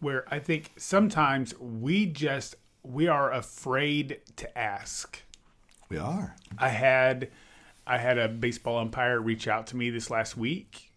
where 0.00 0.24
I 0.32 0.38
think 0.38 0.72
sometimes 0.76 1.58
we 1.58 2.06
just 2.06 2.54
we 2.82 3.08
are 3.08 3.32
afraid 3.32 4.20
to 4.36 4.58
ask. 4.58 5.22
we 5.88 5.98
are. 5.98 6.36
I 6.58 6.68
had 6.68 7.30
I 7.86 7.98
had 7.98 8.18
a 8.18 8.28
baseball 8.28 8.78
umpire 8.78 9.18
reach 9.20 9.48
out 9.48 9.66
to 9.68 9.76
me 9.76 9.90
this 9.90 10.10
last 10.10 10.36
week 10.36 10.92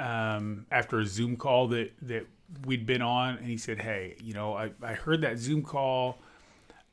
um, 0.00 0.66
after 0.70 0.98
a 0.98 1.06
Zoom 1.06 1.36
call 1.36 1.68
that 1.68 1.92
that 2.02 2.26
we'd 2.64 2.86
been 2.86 3.02
on, 3.02 3.36
and 3.36 3.46
he 3.46 3.56
said, 3.56 3.80
"Hey, 3.80 4.16
you 4.22 4.34
know, 4.34 4.54
I, 4.54 4.70
I 4.82 4.94
heard 4.94 5.20
that 5.22 5.38
Zoom 5.38 5.62
call. 5.62 6.18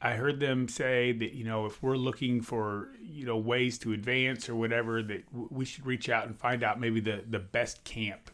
I 0.02 0.14
heard 0.14 0.40
them 0.40 0.68
say 0.68 1.12
that 1.12 1.34
you 1.34 1.44
know 1.44 1.66
if 1.66 1.82
we're 1.84 1.98
looking 1.98 2.42
for 2.42 2.90
you 3.02 3.26
know 3.26 3.38
ways 3.38 3.78
to 3.80 3.94
advance 3.94 4.50
or 4.50 4.56
whatever, 4.56 5.04
that 5.04 5.30
w- 5.32 5.50
we 5.52 5.66
should 5.66 5.86
reach 5.86 6.10
out 6.10 6.26
and 6.26 6.38
find 6.38 6.64
out 6.64 6.80
maybe 6.80 7.00
the 7.00 7.24
the 7.30 7.40
best 7.40 7.84
camp, 7.84 8.32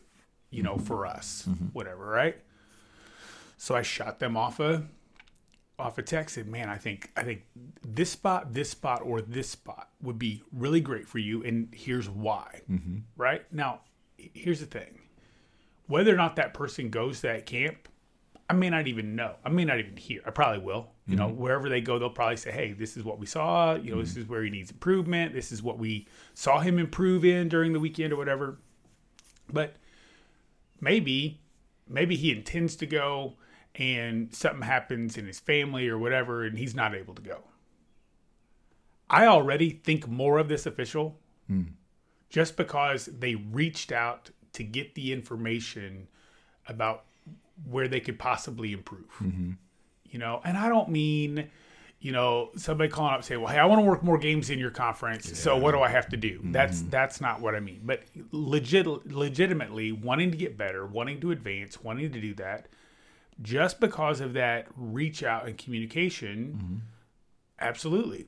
you 0.50 0.64
know, 0.64 0.78
for 0.78 1.06
us, 1.06 1.48
whatever, 1.74 2.06
right?" 2.06 2.38
So 3.58 3.76
I 3.76 3.82
shot 3.82 4.20
them 4.20 4.38
off 4.38 4.60
a 4.60 4.88
off 5.80 5.98
a 5.98 6.02
text 6.02 6.36
said, 6.36 6.48
"Man, 6.48 6.70
I 6.70 6.78
think 6.78 7.12
I 7.16 7.24
think 7.24 7.44
this 7.86 8.12
spot, 8.12 8.54
this 8.54 8.70
spot, 8.70 9.02
or 9.04 9.22
this 9.22 9.50
spot 9.50 9.90
would 10.02 10.18
be 10.18 10.42
really 10.52 10.82
great 10.82 11.08
for 11.08 11.20
you, 11.20 11.44
and 11.44 11.70
here's 11.74 12.10
why." 12.10 12.62
Mm-hmm. 12.70 13.00
Right 13.16 13.42
now, 13.52 13.82
here's 14.18 14.60
the 14.60 14.66
thing: 14.66 14.97
whether 15.88 16.14
or 16.14 16.18
not 16.18 16.36
that 16.36 16.54
person 16.54 16.90
goes 16.90 17.22
to 17.22 17.28
that 17.28 17.46
camp, 17.46 17.88
I 18.50 18.54
may 18.54 18.70
not 18.70 18.88
even 18.88 19.16
know. 19.16 19.36
I 19.44 19.50
may 19.50 19.66
not 19.66 19.80
even 19.80 19.98
hear. 19.98 20.22
I 20.26 20.32
probably 20.32 20.60
will. 20.60 20.92
You 21.06 21.16
know, 21.16 21.28
mm-hmm. 21.28 21.42
wherever 21.42 21.70
they 21.70 21.80
go, 21.80 22.00
they'll 22.00 22.10
probably 22.10 22.38
say, 22.38 22.52
"Hey, 22.52 22.74
this 22.74 22.98
is 22.98 23.04
what 23.04 23.18
we 23.18 23.26
saw. 23.26 23.76
You 23.76 23.96
know, 23.96 24.02
this 24.02 24.12
mm-hmm. 24.12 24.22
is 24.22 24.28
where 24.28 24.44
he 24.44 24.50
needs 24.50 24.72
improvement. 24.72 25.34
This 25.34 25.52
is 25.52 25.64
what 25.64 25.78
we 25.78 26.08
saw 26.34 26.60
him 26.60 26.80
improve 26.80 27.24
in 27.24 27.48
during 27.48 27.74
the 27.74 27.80
weekend, 27.80 28.12
or 28.12 28.18
whatever." 28.18 28.60
But 29.52 29.78
maybe 30.82 31.40
maybe 31.88 32.16
he 32.16 32.32
intends 32.32 32.76
to 32.76 32.86
go 32.86 33.34
and 33.76 34.34
something 34.34 34.62
happens 34.62 35.18
in 35.18 35.26
his 35.26 35.40
family 35.40 35.88
or 35.88 35.98
whatever 35.98 36.44
and 36.44 36.58
he's 36.58 36.76
not 36.76 36.96
able 36.96 37.14
to 37.14 37.22
go 37.22 37.40
i 39.10 39.26
already 39.26 39.70
think 39.70 40.08
more 40.08 40.38
of 40.38 40.50
this 40.50 40.66
official 40.66 41.20
hmm. 41.48 41.64
just 42.30 42.58
because 42.58 43.06
they 43.06 43.36
reached 43.36 43.92
out 43.92 44.30
to 44.58 44.64
get 44.64 44.96
the 44.96 45.14
information 45.14 46.08
about 46.68 47.04
where 47.70 47.88
they 47.88 48.00
could 48.00 48.18
possibly 48.18 48.74
improve. 48.74 49.14
Mm-hmm. 49.22 49.52
You 50.10 50.20
know 50.20 50.42
and 50.46 50.58
i 50.58 50.70
don't 50.70 50.88
mean 50.88 51.50
you 52.00 52.14
know 52.14 52.52
somebody 52.56 52.90
calling 52.90 53.14
up 53.14 53.26
saying 53.26 53.42
well 53.42 53.52
hey 53.52 53.60
i 53.60 53.66
want 53.66 53.80
to 53.80 53.86
work 53.86 54.02
more 54.04 54.18
games 54.18 54.50
in 54.50 54.58
your 54.58 54.72
conference 54.72 55.38
so 55.38 55.58
what 55.58 55.74
do 55.74 55.82
i 55.82 55.90
have 55.90 56.08
to 56.10 56.18
do? 56.18 56.40
Mm-hmm. 56.40 56.54
That's 56.54 56.84
that's 56.84 57.20
not 57.20 57.42
what 57.42 57.56
i 57.56 57.60
mean. 57.60 57.82
But 57.84 58.04
legit 58.32 58.88
legitimately 58.88 59.92
wanting 59.92 60.32
to 60.32 60.38
get 60.38 60.58
better 60.58 60.86
wanting 60.86 61.20
to 61.22 61.32
advance 61.32 61.84
wanting 61.84 62.10
to 62.14 62.22
do 62.22 62.34
that 62.36 62.70
just 63.42 63.82
because 63.82 64.22
of 64.22 64.34
that 64.34 64.68
reach 64.78 65.24
out 65.24 65.46
and 65.46 65.58
communication 65.58 66.58
mm-hmm. 66.58 66.76
absolutely. 67.60 68.28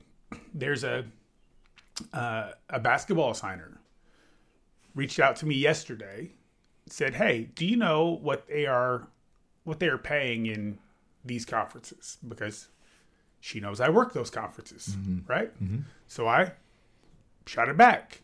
There's 0.53 0.83
a 0.83 1.05
uh, 2.13 2.51
a 2.69 2.79
basketball 2.79 3.33
assigner 3.33 3.77
reached 4.99 5.19
out 5.19 5.35
to 5.35 5.45
me 5.45 5.55
yesterday 5.55 6.31
said 6.87 7.15
hey 7.15 7.49
do 7.55 7.65
you 7.65 7.77
know 7.77 8.19
what 8.21 8.47
they 8.47 8.65
are 8.65 9.07
what 9.63 9.79
they 9.79 9.87
are 9.87 9.97
paying 9.97 10.45
in 10.45 10.77
these 11.23 11.45
conferences 11.45 12.17
because 12.27 12.67
she 13.39 13.59
knows 13.59 13.79
I 13.79 13.89
work 13.89 14.13
those 14.13 14.29
conferences, 14.29 14.95
mm-hmm. 14.97 15.31
right? 15.31 15.53
Mm-hmm. 15.63 15.81
So 16.07 16.27
I 16.27 16.53
shot 17.45 17.69
it 17.69 17.77
back, 17.77 18.21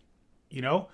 you 0.49 0.61
know? 0.61 0.89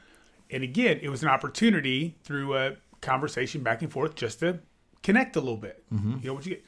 And 0.50 0.64
again, 0.64 1.00
it 1.02 1.10
was 1.10 1.24
an 1.24 1.30
opportunity 1.30 2.18
through 2.24 2.56
a 2.58 2.76
conversation 3.02 3.64
back 3.64 3.82
and 3.82 3.92
forth 3.92 4.16
just 4.16 4.40
to 4.42 4.60
connect 5.02 5.36
a 5.36 5.40
little 5.40 5.58
bit. 5.58 5.84
Mm-hmm. 5.94 6.18
You 6.22 6.28
know 6.28 6.34
what 6.34 6.46
you 6.46 6.56
get? 6.56 6.66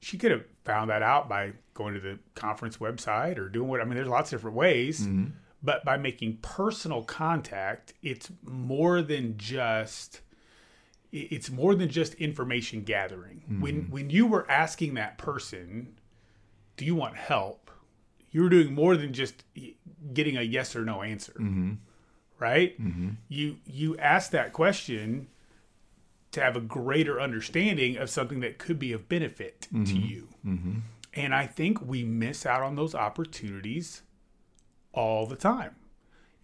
She 0.00 0.16
could 0.16 0.30
have 0.30 0.44
found 0.64 0.90
that 0.90 1.02
out 1.02 1.28
by 1.28 1.52
going 1.74 1.94
to 1.94 2.00
the 2.00 2.18
conference 2.34 2.78
website 2.78 3.38
or 3.38 3.48
doing 3.48 3.68
what 3.68 3.80
I 3.80 3.84
mean, 3.84 3.94
there's 3.94 4.08
lots 4.08 4.32
of 4.32 4.38
different 4.38 4.56
ways. 4.56 5.06
But 5.66 5.84
by 5.84 5.96
making 5.96 6.38
personal 6.42 7.02
contact, 7.02 7.92
it's 8.00 8.30
more 8.44 9.02
than 9.02 9.36
just 9.36 10.20
it's 11.10 11.50
more 11.50 11.74
than 11.74 11.88
just 11.88 12.14
information 12.14 12.82
gathering. 12.84 13.42
Hmm. 13.48 13.60
When 13.60 13.90
when 13.90 14.08
you 14.08 14.28
were 14.28 14.48
asking 14.48 14.94
that 14.94 15.18
person, 15.18 15.98
do 16.76 16.84
you 16.84 16.94
want 16.94 17.16
help? 17.16 17.72
You 18.30 18.42
were 18.42 18.48
doing 18.48 18.74
more 18.74 18.96
than 18.96 19.12
just 19.12 19.42
getting 20.14 20.36
a 20.36 20.42
yes 20.42 20.76
or 20.76 20.84
no 20.84 21.02
answer, 21.02 21.32
mm-hmm. 21.32 21.72
right? 22.38 22.80
Mm-hmm. 22.80 23.10
You 23.28 23.56
you 23.66 23.96
asked 23.98 24.30
that 24.30 24.52
question 24.52 25.26
to 26.30 26.40
have 26.40 26.54
a 26.54 26.60
greater 26.60 27.20
understanding 27.20 27.96
of 27.96 28.08
something 28.08 28.38
that 28.40 28.58
could 28.58 28.78
be 28.78 28.92
of 28.92 29.08
benefit 29.08 29.62
to 29.62 29.76
mm-hmm. 29.78 30.06
you. 30.06 30.28
And 31.14 31.34
I 31.34 31.46
think 31.46 31.80
we 31.80 32.04
miss 32.04 32.46
out 32.46 32.62
on 32.62 32.76
those 32.76 32.94
opportunities 32.94 34.02
all 34.96 35.26
the 35.26 35.36
time. 35.36 35.76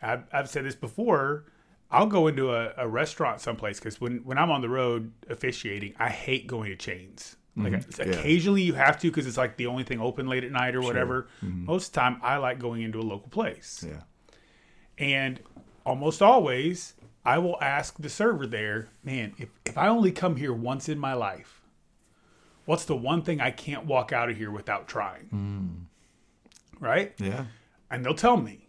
I've, 0.01 0.25
I've 0.33 0.49
said 0.49 0.65
this 0.65 0.77
before. 0.77 1.47
I'll 1.91 2.07
go 2.07 2.27
into 2.27 2.53
a, 2.53 2.73
a 2.77 2.89
restaurant 2.89 3.41
someplace 3.41 3.79
because 3.79 4.01
when, 4.01 4.19
when 4.19 4.39
I'm 4.39 4.51
on 4.51 4.61
the 4.61 4.69
road 4.69 5.13
officiating, 5.29 5.95
I 5.99 6.09
hate 6.09 6.47
going 6.47 6.71
to 6.71 6.77
chains. 6.77 7.37
Like 7.55 7.75
mm-hmm. 7.75 8.11
occasionally 8.11 8.63
you 8.63 8.73
have 8.73 8.99
to 9.01 9.11
because 9.11 9.27
it's 9.27 9.37
like 9.37 9.59
the 9.59 9.67
only 9.67 9.85
thing 9.85 10.01
open 10.01 10.27
late 10.27 10.43
at 10.43 10.51
night 10.51 10.75
or 10.75 10.81
whatever. 10.81 11.29
Mm-hmm. 11.45 11.67
Most 11.67 11.89
of 11.89 11.93
the 11.93 12.01
time, 12.01 12.21
I 12.23 12.39
like 12.39 12.59
going 12.59 12.81
into 12.81 12.99
a 12.99 13.03
local 13.03 13.29
place. 13.29 13.85
Yeah. 13.87 14.01
And 14.97 15.39
almost 15.85 16.23
always, 16.23 16.95
I 17.27 17.39
will 17.39 17.59
ask 17.61 17.99
the 17.99 18.09
server 18.09 18.47
there, 18.47 18.89
man, 19.05 19.35
if, 19.37 19.51
if 19.67 19.77
I 19.77 19.89
only 19.89 20.13
come 20.13 20.37
here 20.37 20.55
once 20.55 20.89
in 20.89 20.99
my 20.99 21.13
life, 21.13 21.61
what's 22.65 22.87
the 22.87 22.97
one 22.97 23.21
thing 23.21 23.41
I 23.41 23.51
can't 23.51 23.85
walk 23.85 24.13
out 24.13 24.31
of 24.31 24.37
here 24.39 24.51
without 24.51 24.89
trying? 24.89 25.29
Mm. 25.29 26.81
Right? 26.81 27.13
Yeah. 27.19 27.45
And 27.93 28.05
they'll 28.05 28.15
tell 28.15 28.37
me. 28.37 28.69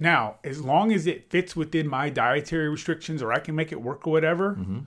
Now, 0.00 0.36
as 0.42 0.60
long 0.60 0.92
as 0.92 1.06
it 1.06 1.30
fits 1.30 1.54
within 1.54 1.86
my 1.86 2.10
dietary 2.10 2.68
restrictions 2.68 3.22
or 3.22 3.32
I 3.32 3.38
can 3.38 3.54
make 3.54 3.70
it 3.70 3.80
work 3.80 4.06
or 4.06 4.10
whatever, 4.12 4.54
mm-hmm. 4.54 4.80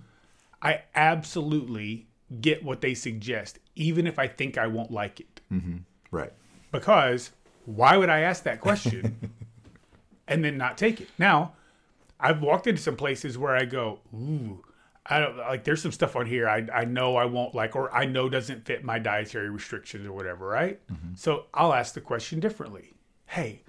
I 0.61 0.81
absolutely 0.95 2.07
get 2.41 2.63
what 2.63 2.81
they 2.81 2.93
suggest, 2.93 3.59
even 3.75 4.05
if 4.05 4.19
I 4.19 4.27
think 4.27 4.57
I 4.57 4.67
won't 4.67 4.91
like 4.91 5.21
it. 5.21 5.41
Mm-hmm. 5.51 5.77
Right. 6.11 6.33
Because 6.71 7.31
why 7.65 7.95
would 7.95 8.09
I 8.09 8.19
ask 8.21 8.43
that 8.43 8.59
question 8.59 9.31
and 10.27 10.43
then 10.43 10.57
not 10.57 10.77
take 10.77 10.99
it? 10.99 11.09
Now, 11.17 11.53
I've 12.19 12.41
walked 12.41 12.67
into 12.67 12.81
some 12.81 12.97
places 12.97 13.37
where 13.37 13.55
I 13.55 13.65
go, 13.65 13.99
ooh, 14.13 14.63
I 15.09 15.19
don't 15.19 15.37
like. 15.37 15.63
There's 15.63 15.81
some 15.81 15.93
stuff 15.93 16.17
on 16.17 16.25
here 16.25 16.49
I 16.49 16.67
I 16.73 16.83
know 16.83 17.15
I 17.15 17.25
won't 17.25 17.55
like, 17.55 17.77
or 17.77 17.93
I 17.95 18.05
know 18.05 18.27
doesn't 18.27 18.65
fit 18.65 18.83
my 18.83 18.99
dietary 18.99 19.49
restrictions 19.49 20.05
or 20.05 20.11
whatever, 20.11 20.47
right? 20.47 20.85
Mm-hmm. 20.91 21.15
So 21.15 21.45
I'll 21.53 21.73
ask 21.73 21.93
the 21.93 22.01
question 22.01 22.41
differently. 22.41 22.93
Hey, 23.25 23.61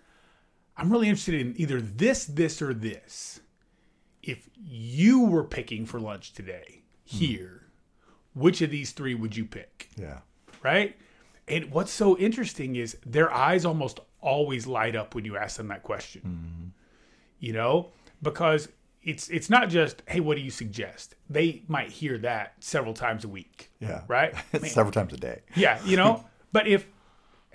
I'm 0.79 0.91
really 0.91 1.09
interested 1.09 1.35
in 1.35 1.55
either 1.57 1.81
this, 1.81 2.25
this, 2.25 2.63
or 2.63 2.73
this. 2.73 3.41
If 4.23 4.49
you 4.57 5.25
were 5.25 5.45
picking 5.45 5.85
for 5.85 6.01
lunch 6.01 6.33
today 6.33 6.83
hmm. 7.11 7.17
here, 7.17 7.69
which 8.35 8.63
of 8.63 8.71
these 8.71 8.93
three 8.93 9.15
would 9.15 9.37
you 9.37 9.45
pick? 9.45 9.89
Yeah. 9.97 10.19
right? 10.63 10.97
And 11.49 11.71
what's 11.71 11.91
so 11.91 12.17
interesting 12.19 12.77
is 12.77 12.97
their 13.05 13.33
eyes 13.33 13.65
almost 13.65 14.01
always 14.21 14.67
light 14.67 14.95
up 14.95 15.15
when 15.15 15.25
you 15.25 15.37
ask 15.37 15.57
them 15.57 15.69
that 15.69 15.83
question. 15.83 16.23
Mm-hmm. 16.23 16.69
You 17.41 17.53
know, 17.53 17.89
because 18.23 18.69
it's 19.03 19.29
it's 19.29 19.49
not 19.49 19.69
just 19.69 20.03
hey, 20.07 20.21
what 20.21 20.37
do 20.37 20.43
you 20.43 20.51
suggest? 20.51 21.15
They 21.31 21.63
might 21.69 21.91
hear 21.91 22.19
that 22.19 22.55
several 22.61 22.95
times 22.95 23.25
a 23.25 23.29
week. 23.29 23.71
Yeah. 23.81 24.03
Right? 24.09 24.35
Several 24.65 24.93
times 24.93 25.13
a 25.13 25.17
day. 25.17 25.43
Yeah, 25.55 25.79
you 25.85 25.97
know. 25.97 26.25
but 26.53 26.67
if 26.67 26.87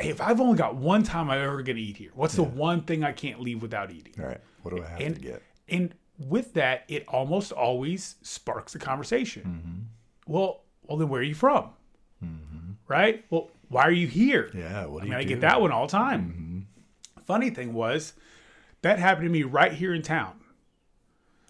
hey, 0.04 0.10
if 0.10 0.22
I've 0.22 0.40
only 0.42 0.58
got 0.58 0.76
one 0.76 1.04
time 1.04 1.30
I'm 1.30 1.42
ever 1.42 1.64
going 1.64 1.78
to 1.78 1.82
eat 1.82 1.98
here, 1.98 2.12
what's 2.14 2.36
the 2.36 2.44
one 2.44 2.82
thing 2.82 3.04
I 3.04 3.12
can't 3.12 3.40
leave 3.40 3.62
without 3.62 3.92
eating? 3.92 4.14
All 4.20 4.26
right. 4.26 4.42
What 4.62 4.76
do 4.76 4.84
I 4.84 4.88
have 4.88 5.02
and 5.02 5.16
to 5.16 5.22
get? 5.22 5.44
and 5.70 5.94
with 6.20 6.54
that, 6.54 6.84
it 6.88 7.08
almost 7.08 7.52
always 7.52 8.16
sparks 8.22 8.76
a 8.76 8.80
conversation. 8.80 9.42
Mm-hmm. 9.44 10.32
Well, 10.32 10.62
well, 10.84 10.98
then 10.98 11.10
where 11.10 11.22
are 11.22 11.24
you 11.24 11.36
from? 11.36 11.70
Mm-hmm. 12.24 12.72
Right? 12.88 13.26
Well, 13.30 13.50
why 13.70 13.84
are 13.84 13.92
you 13.92 14.08
here? 14.08 14.52
Yeah. 14.54 14.86
What 14.86 15.02
I 15.02 15.06
mean, 15.06 15.14
you 15.14 15.18
I 15.18 15.24
do? 15.24 15.30
get 15.30 15.42
that 15.42 15.60
one 15.60 15.72
all 15.72 15.88
the 15.88 15.92
time. 15.92 16.22
Mm-hmm. 16.22 17.22
Funny 17.26 17.50
thing 17.50 17.74
was, 17.74 18.14
that 18.82 19.00
happened 19.00 19.26
to 19.26 19.32
me 19.32 19.44
right 19.44 19.72
here 19.72 19.94
in 19.94 20.02
town. 20.02 20.40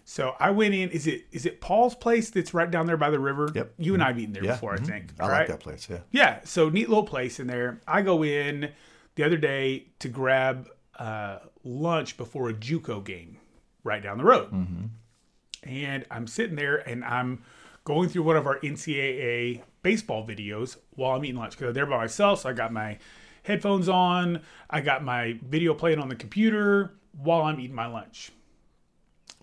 So 0.04 0.34
I 0.38 0.50
went 0.50 0.74
in. 0.74 0.90
Is 0.90 1.06
it 1.06 1.24
is 1.32 1.46
it 1.46 1.60
Paul's 1.60 1.94
place 1.94 2.28
that's 2.30 2.52
right 2.52 2.70
down 2.70 2.86
there 2.86 2.96
by 2.98 3.10
the 3.10 3.18
river? 3.18 3.50
Yep. 3.54 3.74
You 3.78 3.94
and 3.94 4.02
I've 4.02 4.18
eaten 4.18 4.34
there 4.34 4.44
Yeah. 4.44 4.52
before, 4.52 4.76
mhm. 4.76 4.80
I 4.82 4.84
think. 4.84 5.06
I 5.18 5.28
right? 5.28 5.38
like 5.40 5.48
that 5.48 5.60
place. 5.60 5.88
Yeah. 5.90 6.00
Yeah, 6.10 6.40
so 6.44 6.68
neat 6.68 6.88
little 6.88 7.04
place 7.04 7.40
in 7.40 7.46
there. 7.46 7.80
I 7.88 8.02
go 8.02 8.22
in 8.22 8.70
the 9.14 9.24
other 9.24 9.36
day 9.38 9.86
to 10.00 10.08
grab 10.08 10.68
uh, 10.98 11.38
lunch 11.64 12.16
before 12.16 12.50
a 12.50 12.54
JUCO 12.54 13.02
game 13.04 13.38
right 13.82 14.02
down 14.02 14.18
the 14.18 14.24
road, 14.24 14.52
and 15.62 16.04
I'm 16.10 16.26
sitting 16.26 16.56
there 16.56 16.76
and 16.88 17.04
I'm 17.04 17.42
going 17.84 18.08
through 18.08 18.22
one 18.22 18.36
of 18.36 18.46
our 18.46 18.58
NCAA 18.60 19.62
baseball 19.82 20.26
videos 20.26 20.76
while 20.90 21.16
I'm 21.16 21.24
eating 21.24 21.36
lunch 21.38 21.52
because 21.52 21.68
I'm 21.68 21.74
there 21.74 21.86
by 21.86 21.96
myself. 21.98 22.40
So 22.40 22.48
I 22.48 22.52
got 22.52 22.72
my 22.72 22.98
headphones 23.42 23.88
on. 23.88 24.40
I 24.70 24.80
got 24.80 25.02
my 25.04 25.38
video 25.46 25.74
playing 25.74 25.98
on 25.98 26.08
the 26.08 26.14
computer 26.16 26.94
while 27.12 27.42
I'm 27.42 27.60
eating 27.60 27.74
my 27.76 27.86
lunch. 27.86 28.30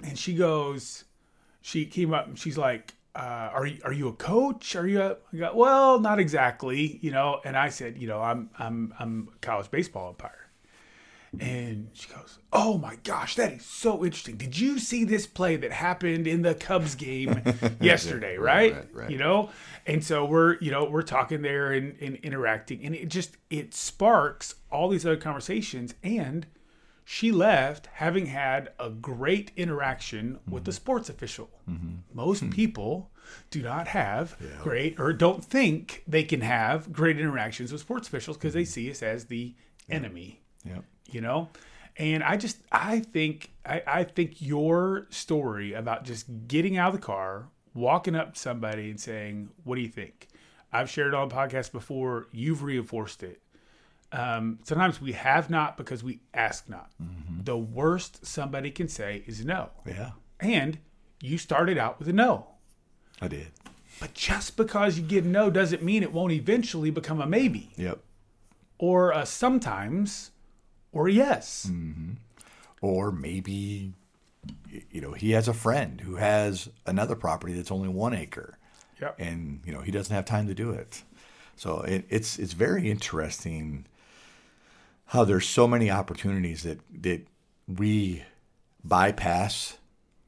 And 0.04 0.18
she 0.18 0.34
goes, 0.34 1.06
she 1.62 1.86
came 1.86 2.14
up 2.14 2.28
and 2.28 2.38
she's 2.38 2.58
like, 2.58 2.93
uh, 3.16 3.49
are 3.54 3.66
you 3.66 3.82
are 3.84 3.91
you 3.91 4.08
a 4.08 4.14
coach? 4.14 4.76
Are 4.76 4.88
you 4.88 5.02
a, 5.02 5.18
I 5.34 5.38
got, 5.38 5.56
well, 5.56 5.99
not 5.99 6.20
exactly, 6.20 6.97
you 7.02 7.12
know. 7.12 7.41
And 7.43 7.58
I 7.58 7.70
said, 7.70 7.97
you 7.97 8.08
know, 8.08 8.22
I'm 8.22 8.49
I'm 8.58 8.93
I'm 8.99 9.30
a 9.36 9.38
college 9.39 9.70
baseball 9.70 10.10
umpire. 10.10 10.38
And 11.39 11.89
she 11.93 12.10
goes, 12.10 12.39
"Oh 12.52 12.78
my 12.78 12.97
gosh, 13.04 13.36
that 13.36 13.54
is 13.54 13.66
so 13.66 14.04
interesting. 14.04 14.36
Did 14.36 14.58
you 14.60 14.80
see 14.80 15.06
this 15.06 15.26
play 15.28 15.56
that 15.56 15.72
happened 15.72 16.28
in 16.28 16.41
the 16.41 16.54
Cubs 16.54 16.95
game 16.95 17.41
yesterday, 17.82 18.38
right, 18.38 18.74
right, 18.74 18.88
right. 18.93 19.10
You 19.10 19.18
know?" 19.18 19.49
And 19.88 20.04
so 20.04 20.26
we're, 20.26 20.58
you 20.60 20.72
know, 20.72 20.86
we're 20.86 21.02
talking 21.02 21.41
there 21.41 21.72
and, 21.72 21.95
and 22.02 22.18
interacting 22.18 22.86
and 22.86 22.93
it 22.93 23.08
just 23.08 23.38
it 23.49 23.74
sparks 23.74 24.56
all 24.72 24.89
these 24.89 25.06
other 25.06 25.18
conversations 25.18 25.95
and 26.04 26.45
she 27.04 27.32
left 27.32 27.88
having 27.93 28.28
had 28.28 28.72
a 28.80 28.89
great 28.89 29.52
interaction 29.58 30.39
with 30.47 30.66
the 30.66 30.72
sports 30.72 31.10
official. 31.10 31.49
Most 32.14 32.41
hmm. 32.41 32.49
people 32.49 33.12
do 33.49 33.62
not 33.62 33.88
have 33.88 34.36
great 34.62 34.99
or 34.99 35.14
don't 35.14 35.43
think 35.43 36.04
they 36.08 36.24
can 36.24 36.41
have 36.41 36.91
great 36.91 37.20
interactions 37.20 37.72
with 37.72 37.82
sports 37.82 38.08
officials 38.08 38.38
because 38.38 38.54
they 38.54 38.64
hmm. 38.64 38.70
see 38.70 38.91
us 38.91 39.02
as 39.02 39.26
the 39.26 39.56
enemy 39.89 40.41
Yep. 40.64 40.84
you 41.10 41.22
know? 41.22 41.49
And 41.97 42.24
i 42.24 42.38
just 42.38 42.58
i 42.72 42.99
think 42.99 43.52
I, 43.66 43.84
I 43.86 44.04
think 44.06 44.41
your 44.41 45.08
story 45.10 45.74
about 45.74 46.06
just 46.06 46.26
getting 46.47 46.78
out 46.78 46.93
of 46.93 47.02
the 47.02 47.06
car 47.06 47.47
walking 47.74 48.16
up 48.16 48.36
to 48.36 48.39
somebody 48.39 48.89
and 48.89 48.99
saying 48.99 49.49
what 49.64 49.76
do 49.76 49.82
you 49.82 49.89
think? 49.89 50.28
I've 50.74 50.89
shared 50.89 51.10
it 51.10 51.14
on 51.14 51.30
podcasts 51.30 51.72
before. 51.72 52.28
You've 52.32 52.64
reinforced 52.64 53.24
it 53.24 53.41
um, 54.14 54.59
sometimes 54.64 54.99
we 55.01 55.14
have 55.14 55.49
not 55.49 55.78
because 55.78 56.03
we 56.03 56.20
ask 56.34 56.68
not 56.70 56.91
the 57.43 57.57
worst 57.57 58.26
somebody 58.26 58.70
can 58.72 58.88
say 58.88 59.24
is 59.26 59.43
no 59.45 59.70
Yeah. 59.86 60.12
and 60.39 60.78
you 61.22 61.38
started 61.38 61.78
out 61.78 61.97
with 61.99 62.07
a 62.09 62.14
no 62.14 62.47
I 63.22 63.28
did. 63.28 63.47
but 63.99 64.14
just 64.14 64.57
because 64.57 64.97
you 64.97 65.03
get 65.03 65.24
a 65.24 65.28
no 65.28 65.49
doesn't 65.49 65.82
mean 65.84 66.03
it 66.03 66.12
won't 66.12 66.34
eventually 66.34 66.91
become 66.91 67.22
a 67.22 67.26
maybe 67.26 67.72
Yep. 67.78 67.99
or 68.78 69.12
a 69.12 69.26
sometimes 69.26 70.32
or 70.91 71.07
a 71.07 71.12
yes 71.12 71.70
Or 72.82 73.12
maybe, 73.12 73.93
you 74.89 75.01
know, 75.01 75.12
he 75.14 75.32
has 75.32 75.47
a 75.47 75.53
friend 75.53 76.01
who 76.01 76.16
has 76.16 76.68
another 76.88 77.16
property 77.16 77.53
that's 77.53 77.70
only 77.72 77.89
one 77.89 78.14
acre, 78.16 78.57
Yep. 78.99 79.16
and 79.20 79.62
you 79.66 79.72
know 79.72 79.82
he 79.82 79.91
doesn't 79.91 80.14
have 80.16 80.26
time 80.26 80.47
to 80.47 80.53
do 80.55 80.72
it. 80.72 81.03
So 81.55 81.82
it, 81.82 82.05
it's 82.09 82.39
it's 82.39 82.53
very 82.53 82.89
interesting 82.89 83.86
how 85.12 85.26
there's 85.26 85.45
so 85.45 85.68
many 85.68 85.91
opportunities 85.91 86.64
that 86.64 86.80
that 87.01 87.28
we 87.68 88.24
bypass 88.82 89.78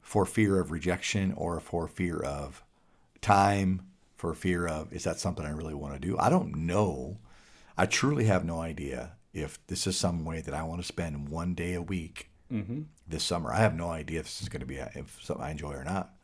for 0.02 0.26
fear 0.26 0.60
of 0.60 0.70
rejection 0.70 1.32
or 1.38 1.58
for 1.58 1.88
fear 1.88 2.18
of 2.18 2.62
time, 3.22 3.80
for 4.14 4.34
fear 4.34 4.66
of 4.66 4.92
is 4.92 5.04
that 5.04 5.18
something 5.18 5.46
I 5.46 5.52
really 5.52 5.72
want 5.72 5.94
to 5.94 5.98
do? 5.98 6.18
I 6.18 6.28
don't 6.28 6.54
know. 6.66 7.16
I 7.78 7.86
truly 7.86 8.24
have 8.26 8.44
no 8.44 8.60
idea 8.60 9.12
if 9.32 9.58
this 9.68 9.86
is 9.86 9.96
some 9.96 10.22
way 10.22 10.42
that 10.42 10.52
I 10.52 10.62
want 10.64 10.82
to 10.82 10.86
spend 10.86 11.30
one 11.30 11.54
day 11.54 11.72
a 11.72 11.80
week 11.82 12.28
mm-hmm. 12.52 12.82
this 13.08 13.24
summer. 13.24 13.54
I 13.54 13.60
have 13.60 13.74
no 13.74 13.88
idea 13.88 14.20
if 14.20 14.26
this 14.26 14.42
is 14.42 14.50
going 14.50 14.60
to 14.60 14.66
be 14.66 14.76
a, 14.76 14.90
if 14.94 15.18
something 15.22 15.46
I 15.46 15.50
enjoy 15.50 15.72
or 15.72 15.84
not. 15.84 16.14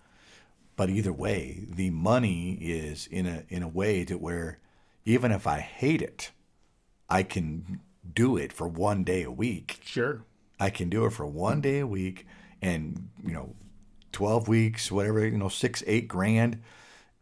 But 0.77 0.91
either 0.91 1.15
way, 1.15 1.65
the 1.67 1.89
money 1.89 2.59
is 2.61 3.07
in 3.07 3.25
a 3.25 3.45
in 3.49 3.63
a 3.63 3.69
way 3.69 4.05
to 4.05 4.19
where 4.19 4.59
even 5.07 5.33
if 5.33 5.47
I 5.47 5.61
hate 5.61 6.03
it, 6.03 6.31
I 7.09 7.23
can 7.23 7.81
do 8.15 8.37
it 8.37 8.53
for 8.53 8.69
one 8.69 9.05
day 9.05 9.23
a 9.23 9.31
week. 9.31 9.81
sure 9.85 10.23
I 10.59 10.71
can 10.71 10.91
do 10.91 11.07
it 11.07 11.13
for 11.13 11.27
one 11.27 11.61
day 11.61 11.79
a 11.81 11.87
week 11.87 12.27
and, 12.61 13.09
you 13.25 13.33
know, 13.33 13.55
12 14.13 14.49
weeks, 14.49 14.93
whatever, 14.93 15.27
you 15.27 15.39
know, 15.39 15.49
six, 15.49 15.83
eight 15.87 16.09
grand 16.09 16.61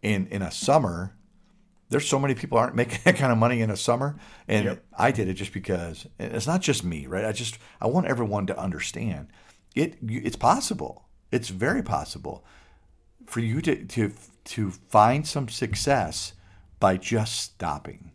in, 0.03 0.27
in 0.29 0.43
a 0.43 0.51
summer. 0.51 1.15
There's 1.91 2.09
so 2.09 2.19
many 2.19 2.35
people 2.35 2.59
aren't 2.59 2.75
making 2.83 2.99
that 3.05 3.17
kind 3.17 3.31
of 3.33 3.39
money 3.39 3.61
in 3.61 3.71
a 3.71 3.77
summer. 3.77 4.17
And 4.49 4.65
Yep. 4.65 4.85
I 4.99 5.11
did 5.13 5.29
it 5.29 5.35
just 5.35 5.53
because 5.53 6.07
and 6.19 6.35
it's 6.35 6.47
not 6.47 6.61
just 6.63 6.85
me, 6.85 7.07
right? 7.07 7.25
I 7.25 7.33
just, 7.33 7.59
I 7.81 7.87
want 7.87 8.07
everyone 8.07 8.47
to 8.47 8.59
understand 8.59 9.29
it. 9.75 9.99
It's 10.03 10.37
possible. 10.37 11.05
It's 11.31 11.49
very 11.51 11.83
possible 11.83 12.45
for 13.27 13.41
you 13.41 13.61
to, 13.63 13.85
to, 13.85 14.13
to 14.47 14.71
find 14.71 15.27
some 15.27 15.49
success 15.49 16.33
by 16.81 16.97
just 16.97 17.37
stopping 17.39 18.13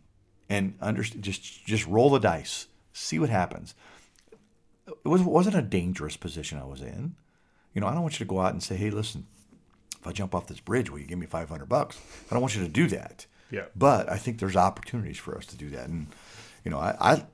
and 0.48 0.74
under, 0.80 1.02
just, 1.02 1.64
just 1.64 1.86
roll 1.86 2.10
the 2.10 2.18
dice, 2.18 2.68
see 2.92 3.18
what 3.18 3.30
happens 3.30 3.74
it 4.86 5.08
was 5.08 5.22
wasn't 5.22 5.56
a 5.56 5.62
dangerous 5.62 6.16
position 6.16 6.58
I 6.58 6.64
was 6.64 6.80
in. 6.80 7.14
You 7.72 7.80
know, 7.80 7.86
I 7.86 7.92
don't 7.92 8.02
want 8.02 8.14
you 8.14 8.24
to 8.24 8.28
go 8.28 8.40
out 8.40 8.52
and 8.52 8.62
say, 8.62 8.76
"Hey, 8.76 8.90
listen, 8.90 9.26
if 10.00 10.06
I 10.06 10.12
jump 10.12 10.34
off 10.34 10.46
this 10.46 10.60
bridge, 10.60 10.90
will 10.90 10.98
you 10.98 11.06
give 11.06 11.18
me 11.18 11.26
five 11.26 11.48
hundred 11.48 11.68
bucks?" 11.68 11.98
I 12.30 12.34
don't 12.34 12.42
want 12.42 12.54
you 12.54 12.62
to 12.62 12.68
do 12.68 12.86
that. 12.88 13.26
Yeah. 13.50 13.66
But 13.74 14.10
I 14.10 14.18
think 14.18 14.38
there's 14.38 14.56
opportunities 14.56 15.18
for 15.18 15.36
us 15.36 15.46
to 15.46 15.56
do 15.56 15.70
that, 15.70 15.88
and 15.88 16.08
you 16.64 16.70
know, 16.70 16.78
I, 16.78 16.96
I 17.00 17.24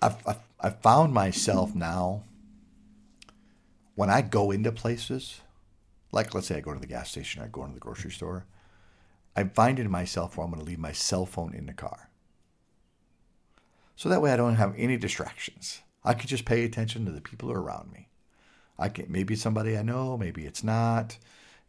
I've, 0.00 0.26
I've, 0.26 0.38
I've 0.60 0.80
found 0.80 1.14
myself 1.14 1.74
now 1.74 2.24
when 3.94 4.10
I 4.10 4.20
go 4.22 4.50
into 4.50 4.72
places, 4.72 5.40
like 6.10 6.34
let's 6.34 6.48
say 6.48 6.56
I 6.56 6.60
go 6.60 6.74
to 6.74 6.80
the 6.80 6.86
gas 6.86 7.10
station, 7.10 7.42
I 7.42 7.46
go 7.46 7.62
into 7.62 7.74
the 7.74 7.80
grocery 7.80 8.10
store, 8.10 8.46
I'm 9.36 9.50
finding 9.50 9.90
myself 9.90 10.36
where 10.36 10.44
I'm 10.44 10.52
going 10.52 10.62
to 10.62 10.68
leave 10.68 10.78
my 10.78 10.92
cell 10.92 11.26
phone 11.26 11.54
in 11.54 11.66
the 11.66 11.72
car. 11.72 12.10
So 13.96 14.08
that 14.08 14.20
way 14.20 14.32
I 14.32 14.36
don't 14.36 14.56
have 14.56 14.74
any 14.76 14.96
distractions. 14.96 15.80
I 16.04 16.14
can 16.14 16.28
just 16.28 16.44
pay 16.44 16.64
attention 16.64 17.04
to 17.06 17.12
the 17.12 17.20
people 17.20 17.52
around 17.52 17.92
me. 17.92 18.08
I 18.78 18.88
can 18.88 19.06
maybe 19.08 19.36
somebody 19.36 19.76
I 19.76 19.82
know, 19.82 20.16
maybe 20.16 20.44
it's 20.44 20.64
not. 20.64 21.16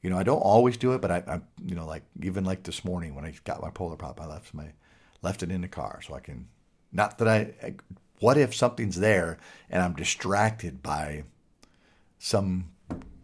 You 0.02 0.10
know, 0.10 0.18
I 0.18 0.24
don't 0.24 0.40
always 0.40 0.76
do 0.76 0.94
it, 0.94 1.02
but 1.02 1.12
I, 1.12 1.24
I 1.28 1.42
you 1.64 1.76
know, 1.76 1.86
like 1.86 2.04
even 2.22 2.44
like 2.44 2.64
this 2.64 2.84
morning 2.84 3.16
when 3.16 3.26
I 3.26 3.34
got 3.44 3.62
my 3.62 3.70
polar 3.70 3.96
pop, 3.96 4.20
I 4.20 4.26
left 4.26 4.54
my 4.54 4.74
left 5.22 5.44
it 5.44 5.52
in 5.52 5.62
the 5.62 5.68
car 5.68 6.02
so 6.06 6.16
I 6.16 6.20
can 6.20 6.48
not 6.92 7.18
that 7.20 7.28
I, 7.28 7.54
I 7.64 7.76
what 8.20 8.38
if 8.38 8.56
something's 8.56 9.00
there 9.00 9.38
and 9.70 9.82
I'm 9.82 9.94
distracted 9.94 10.82
by 10.82 11.24
some 12.18 12.73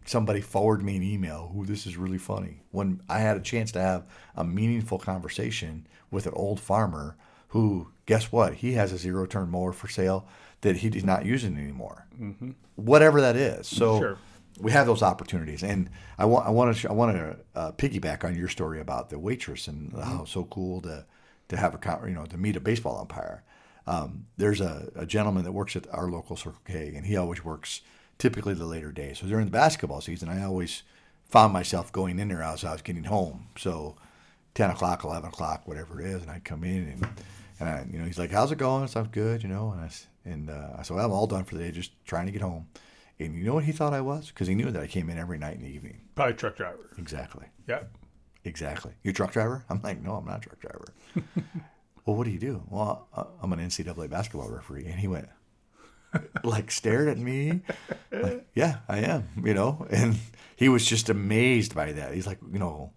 somebody 0.10 0.42
forward 0.42 0.82
me 0.84 0.96
an 0.96 1.04
email 1.04 1.52
who 1.54 1.66
this 1.66 1.86
is 1.86 1.96
really 1.98 2.18
funny 2.18 2.62
when 2.72 3.00
i 3.10 3.20
had 3.20 3.38
a 3.38 3.42
chance 3.42 3.72
to 3.72 3.80
have 3.80 4.06
a 4.36 4.44
meaningful 4.44 4.98
conversation 4.98 5.86
with 6.12 6.26
an 6.26 6.34
old 6.36 6.60
farmer 6.60 7.16
who 7.50 7.88
guess 8.06 8.32
what? 8.32 8.54
He 8.56 8.74
has 8.74 8.92
a 8.92 8.98
zero 8.98 9.26
turn 9.26 9.50
mower 9.50 9.74
for 9.74 9.88
sale 9.88 10.28
that 10.62 10.78
he 10.78 10.90
he's 10.90 11.04
not 11.04 11.26
using 11.26 11.58
anymore. 11.58 12.08
Mm-hmm. 12.20 12.52
whatever 12.76 13.22
that 13.22 13.36
is. 13.36 13.68
So 13.68 14.00
Sure. 14.00 14.18
we 14.60 14.72
have 14.72 14.86
those 14.88 15.02
opportunities. 15.04 15.64
And 15.64 15.90
i 16.18 16.26
want 16.26 16.48
i 16.48 16.52
want 16.52 16.78
to 16.78 16.90
i 16.90 16.94
want 16.94 17.16
to 17.18 17.38
uh, 17.56 17.72
piggyback 17.72 18.24
on 18.24 18.36
your 18.36 18.50
story 18.50 18.80
about 18.80 19.10
the 19.10 19.18
waitress 19.18 19.68
and 19.68 19.94
how 19.94 20.22
it's 20.24 20.32
so 20.32 20.44
cool 20.46 20.82
to 20.82 21.06
to 21.50 21.58
have 21.58 21.74
a 21.74 22.08
you 22.08 22.14
know 22.14 22.26
to 22.26 22.38
meet 22.38 22.56
a 22.56 22.60
baseball 22.60 23.00
umpire. 23.00 23.44
Um, 23.88 24.28
there's 24.38 24.62
a, 24.62 24.92
a 24.96 25.06
gentleman 25.08 25.44
that 25.46 25.52
works 25.52 25.76
at 25.76 25.88
our 25.92 26.08
local 26.12 26.36
Circle 26.36 26.62
K, 26.66 26.94
and 26.96 27.06
he 27.06 27.18
always 27.18 27.44
works 27.44 27.82
typically 28.20 28.54
the 28.54 28.66
later 28.66 28.92
days. 28.92 29.20
So 29.20 29.28
during 29.28 29.46
the 29.46 29.52
basketball 29.52 30.02
season, 30.02 30.30
I 30.30 30.44
always 30.44 30.84
found 31.26 31.54
myself 31.54 31.92
going 31.92 32.20
in 32.20 32.28
there 32.28 32.44
as 32.44 32.64
I 32.64 32.74
was 32.74 32.82
getting 32.82 33.06
home. 33.06 33.48
So 33.58 33.96
10 34.56 34.70
o'clock, 34.72 35.04
11 35.04 35.30
o'clock, 35.30 35.68
whatever 35.68 36.02
it 36.02 36.08
is, 36.08 36.22
and 36.22 36.30
I'd 36.30 36.44
come 36.44 36.64
in 36.64 36.90
and, 36.90 37.08
and 37.60 37.70
I, 37.70 37.86
you 37.92 38.00
know, 38.00 38.06
he's 38.06 38.20
like, 38.20 38.32
"How's 38.32 38.52
it 38.52 38.58
going?" 38.58 38.88
Sounds 38.88 39.10
good, 39.12 39.44
you 39.44 39.50
know. 39.50 39.72
And 39.72 39.82
I 39.82 39.90
and 40.26 40.50
uh, 40.50 40.78
I 40.78 40.84
said, 40.84 40.96
well, 40.96 41.06
"I'm 41.06 41.12
all 41.12 41.28
done 41.28 41.44
for 41.44 41.56
the 41.56 41.64
day, 41.64 41.72
just 41.72 41.92
trying 42.06 42.26
to 42.26 42.32
get 42.32 42.42
home." 42.42 42.68
And 43.20 43.36
you 43.36 43.44
know 43.44 43.54
what 43.54 43.66
he 43.66 43.74
thought 43.74 43.94
I 43.94 44.00
was? 44.00 44.30
Because 44.30 44.48
he 44.48 44.56
knew 44.56 44.72
that 44.72 44.82
I 44.82 44.88
came 44.88 45.10
in 45.10 45.18
every 45.18 45.38
night 45.38 45.58
in 45.58 45.64
the 45.64 45.70
evening. 45.70 46.00
Probably 46.16 46.36
truck 46.36 46.56
driver. 46.56 46.90
Exactly. 46.98 47.48
Yep. 47.68 47.92
Exactly. 48.46 48.94
You 49.04 49.12
a 49.12 49.14
truck 49.14 49.34
driver? 49.34 49.66
I'm 49.70 49.82
like, 49.82 50.02
no, 50.02 50.14
I'm 50.14 50.26
not 50.26 50.38
a 50.38 50.42
truck 50.42 50.60
driver. 50.62 50.94
well, 52.06 52.16
what 52.16 52.24
do 52.24 52.32
you 52.32 52.40
do? 52.40 52.64
Well, 52.70 53.08
I'm 53.42 53.52
an 53.52 53.60
NCAA 53.60 54.10
basketball 54.10 54.50
referee. 54.50 54.86
And 54.86 54.98
he 54.98 55.10
went, 55.10 55.28
like, 56.44 56.72
stared 56.72 57.08
at 57.08 57.18
me, 57.18 57.62
like, 58.12 58.46
yeah, 58.56 58.78
I 58.88 59.00
am, 59.00 59.28
you 59.44 59.54
know? 59.54 59.88
And 59.90 60.18
he 60.56 60.70
was 60.70 60.86
just 60.86 61.10
amazed 61.10 61.76
by 61.76 61.92
that. 61.94 62.14
He's 62.14 62.28
like, 62.28 62.40
you 62.52 62.60
know, 62.60 62.92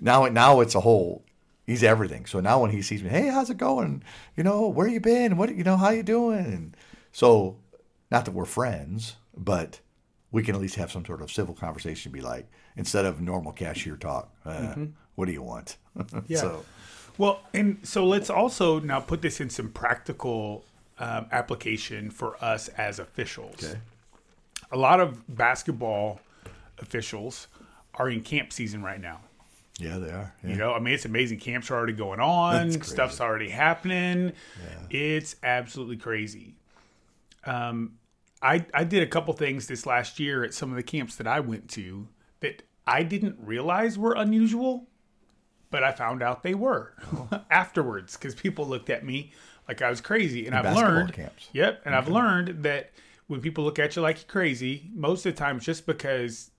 now, 0.00 0.26
now 0.26 0.60
it's 0.60 0.74
a 0.74 0.80
whole, 0.80 1.24
he's 1.66 1.82
everything. 1.82 2.26
So 2.26 2.40
now 2.40 2.60
when 2.60 2.70
he 2.70 2.82
sees 2.82 3.02
me, 3.02 3.10
hey, 3.10 3.28
how's 3.28 3.50
it 3.50 3.58
going? 3.58 4.02
You 4.36 4.44
know, 4.44 4.68
where 4.68 4.88
you 4.88 5.00
been? 5.00 5.36
What, 5.36 5.54
you 5.54 5.64
know, 5.64 5.76
how 5.76 5.90
you 5.90 6.02
doing? 6.02 6.38
And 6.46 6.76
so, 7.12 7.58
not 8.10 8.24
that 8.24 8.32
we're 8.32 8.44
friends, 8.44 9.16
but 9.36 9.80
we 10.30 10.42
can 10.42 10.54
at 10.54 10.60
least 10.60 10.76
have 10.76 10.92
some 10.92 11.04
sort 11.04 11.22
of 11.22 11.30
civil 11.30 11.54
conversation. 11.54 12.12
Be 12.12 12.20
like, 12.20 12.46
instead 12.76 13.04
of 13.04 13.20
normal 13.20 13.52
cashier 13.52 13.96
talk, 13.96 14.30
uh, 14.44 14.74
what 15.14 15.26
do 15.26 15.32
you 15.32 15.42
want? 15.42 15.76
Yeah. 16.26 16.40
so, 16.40 16.64
Well, 17.16 17.40
and 17.54 17.78
so 17.82 18.04
let's 18.04 18.28
also 18.28 18.78
now 18.80 19.00
put 19.00 19.22
this 19.22 19.40
in 19.40 19.48
some 19.48 19.70
practical 19.70 20.64
um, 20.98 21.26
application 21.30 22.10
for 22.10 22.42
us 22.42 22.68
as 22.68 22.98
officials. 22.98 23.64
Okay. 23.64 23.78
A 24.72 24.76
lot 24.76 25.00
of 25.00 25.22
basketball 25.34 26.20
officials 26.78 27.48
are 27.94 28.10
in 28.10 28.22
camp 28.22 28.52
season 28.52 28.82
right 28.82 29.00
now. 29.00 29.20
Yeah, 29.78 29.98
they 29.98 30.10
are. 30.10 30.34
Yeah. 30.42 30.50
You 30.50 30.56
know, 30.56 30.72
I 30.72 30.78
mean, 30.80 30.94
it's 30.94 31.04
amazing. 31.04 31.38
Camps 31.38 31.70
are 31.70 31.74
already 31.74 31.92
going 31.92 32.20
on. 32.20 32.72
Stuff's 32.82 33.20
already 33.20 33.50
happening. 33.50 34.32
It's 34.90 35.36
absolutely 35.42 35.96
crazy. 35.96 36.56
Um, 37.44 37.98
I 38.42 38.64
I 38.74 38.84
did 38.84 39.02
a 39.02 39.06
couple 39.06 39.32
things 39.34 39.66
this 39.66 39.86
last 39.86 40.18
year 40.18 40.44
at 40.44 40.54
some 40.54 40.70
of 40.70 40.76
the 40.76 40.82
camps 40.82 41.16
that 41.16 41.26
I 41.26 41.40
went 41.40 41.68
to 41.70 42.08
that 42.40 42.62
I 42.86 43.02
didn't 43.02 43.36
realize 43.40 43.98
were 43.98 44.14
unusual, 44.14 44.86
but 45.70 45.82
I 45.82 45.92
found 45.92 46.22
out 46.22 46.42
they 46.42 46.54
were 46.54 46.94
afterwards 47.50 48.16
because 48.16 48.34
people 48.34 48.66
looked 48.66 48.90
at 48.90 49.04
me 49.04 49.32
like 49.68 49.82
I 49.82 49.90
was 49.90 50.00
crazy, 50.00 50.46
and 50.46 50.54
I've 50.54 50.64
basketball 50.64 50.94
learned. 50.94 51.12
camps. 51.12 51.48
Yep, 51.52 51.82
and 51.84 51.94
I've 51.94 52.08
learned 52.08 52.62
that 52.62 52.92
when 53.26 53.40
people 53.40 53.64
look 53.64 53.78
at 53.78 53.96
you 53.96 54.02
like 54.02 54.16
you're 54.18 54.28
crazy, 54.28 54.90
most 54.94 55.26
of 55.26 55.34
the 55.34 55.38
time 55.38 55.56
it's 55.56 55.66
just 55.66 55.86
because 55.86 56.50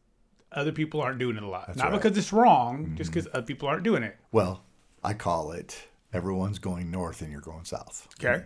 other 0.51 0.71
people 0.71 1.01
aren't 1.01 1.19
doing 1.19 1.37
it 1.37 1.43
a 1.43 1.47
lot, 1.47 1.69
not 1.69 1.77
right. 1.77 1.85
Mm-hmm. 1.87 1.97
because 1.97 2.17
it's 2.17 2.33
wrong, 2.33 2.93
just 2.95 3.11
because 3.11 3.27
other 3.33 3.45
people 3.45 3.67
aren't 3.67 3.83
doing 3.83 4.03
it. 4.03 4.17
Well, 4.31 4.63
I 5.03 5.13
call 5.13 5.51
it 5.51 5.87
everyone's 6.13 6.59
going 6.59 6.89
north 6.89 7.21
and 7.21 7.31
you're 7.31 7.41
going 7.41 7.65
south. 7.65 8.07
Okay. 8.19 8.43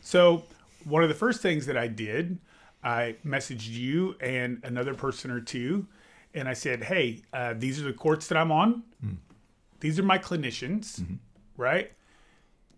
So 0.00 0.44
one 0.84 1.02
of 1.02 1.08
the 1.08 1.14
first 1.14 1.40
things 1.40 1.66
that 1.66 1.76
I 1.76 1.86
did, 1.86 2.38
I 2.82 3.16
messaged 3.24 3.70
you 3.70 4.16
and 4.20 4.60
another 4.64 4.92
person 4.94 5.30
or 5.30 5.40
two, 5.40 5.86
and 6.34 6.48
I 6.48 6.52
said, 6.52 6.82
"Hey, 6.84 7.22
uh, 7.32 7.54
these 7.56 7.80
are 7.80 7.84
the 7.84 7.92
courts 7.92 8.26
that 8.28 8.36
I'm 8.36 8.52
on. 8.52 8.82
These 9.80 9.98
are 9.98 10.02
my 10.02 10.18
clinicians, 10.18 11.02
right? 11.56 11.92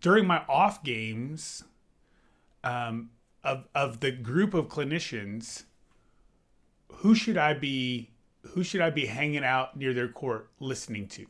During 0.07 0.27
my 0.27 0.43
off 0.49 0.85
games, 0.85 1.65
um, 2.63 3.11
of 3.43 3.67
of 3.75 3.99
the 3.99 4.13
group 4.13 4.55
of 4.55 4.69
clinicians, 4.69 5.65
who 7.03 7.13
should 7.17 7.37
I 7.37 7.55
be? 7.55 8.11
Who 8.53 8.63
should 8.63 8.81
I 8.83 8.91
be 8.91 9.07
hanging 9.07 9.45
out 9.45 9.77
near 9.77 9.93
their 9.93 10.07
court 10.09 10.49
listening 10.61 11.09
to?" 11.09 11.27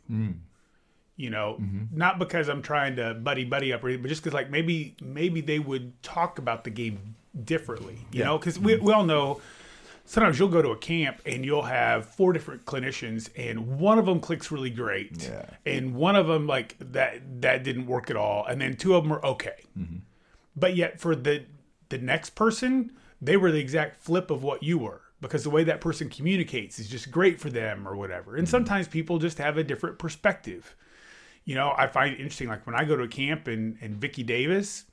you 1.16 1.30
know 1.30 1.56
not 1.92 2.18
because 2.18 2.46
i'm 2.50 2.60
trying 2.60 2.94
to 2.96 3.14
buddy 3.14 3.42
buddy 3.44 3.72
up 3.72 3.82
or 3.82 3.88
anything, 3.88 4.02
but 4.02 4.08
just 4.10 4.22
because 4.22 4.34
like 4.34 4.50
maybe 4.50 4.94
maybe 5.00 5.40
they 5.40 5.58
would 5.58 5.90
talk 6.02 6.38
about 6.38 6.62
the 6.64 6.68
game 6.68 7.14
differently 7.44 7.96
you 8.12 8.22
know 8.22 8.36
because 8.36 8.58
we, 8.58 8.76
we 8.76 8.92
all 8.92 9.04
know 9.04 9.40
sometimes 10.06 10.38
you'll 10.38 10.48
go 10.48 10.62
to 10.62 10.70
a 10.70 10.76
camp 10.78 11.20
and 11.26 11.44
you'll 11.44 11.62
have 11.62 12.06
four 12.06 12.32
different 12.32 12.64
clinicians 12.64 13.28
and 13.36 13.78
one 13.78 13.98
of 13.98 14.06
them 14.06 14.20
clicks 14.20 14.50
really 14.50 14.70
great 14.70 15.24
Yeah. 15.24 15.44
and 15.66 15.94
one 15.94 16.16
of 16.16 16.26
them 16.26 16.46
like 16.46 16.76
that 16.78 17.42
that 17.42 17.64
didn't 17.64 17.86
work 17.86 18.08
at 18.10 18.16
all 18.16 18.46
and 18.46 18.60
then 18.60 18.76
two 18.76 18.94
of 18.94 19.02
them 19.04 19.12
are 19.12 19.24
okay. 19.24 19.64
Mm-hmm. 19.78 19.98
But 20.54 20.76
yet 20.76 20.98
for 21.00 21.14
the 21.14 21.44
the 21.88 21.98
next 21.98 22.30
person 22.30 22.92
they 23.20 23.36
were 23.36 23.50
the 23.50 23.60
exact 23.60 23.96
flip 24.02 24.30
of 24.30 24.42
what 24.42 24.62
you 24.62 24.78
were 24.78 25.02
because 25.20 25.42
the 25.42 25.50
way 25.50 25.64
that 25.64 25.80
person 25.80 26.08
communicates 26.08 26.78
is 26.78 26.88
just 26.88 27.10
great 27.10 27.40
for 27.40 27.48
them 27.50 27.86
or 27.88 27.96
whatever. 27.96 28.36
And 28.36 28.46
mm-hmm. 28.46 28.50
sometimes 28.50 28.86
people 28.88 29.18
just 29.18 29.38
have 29.38 29.56
a 29.58 29.64
different 29.64 29.98
perspective. 29.98 30.74
You 31.44 31.54
know 31.54 31.74
i 31.76 31.86
find 31.86 32.12
it 32.14 32.18
interesting 32.20 32.48
like 32.48 32.66
when 32.66 32.74
i 32.74 32.84
go 32.84 32.96
to 32.96 33.04
a 33.04 33.08
camp 33.08 33.46
and 33.46 33.76
and 33.80 33.96
vicky 33.96 34.24
davis 34.24 34.84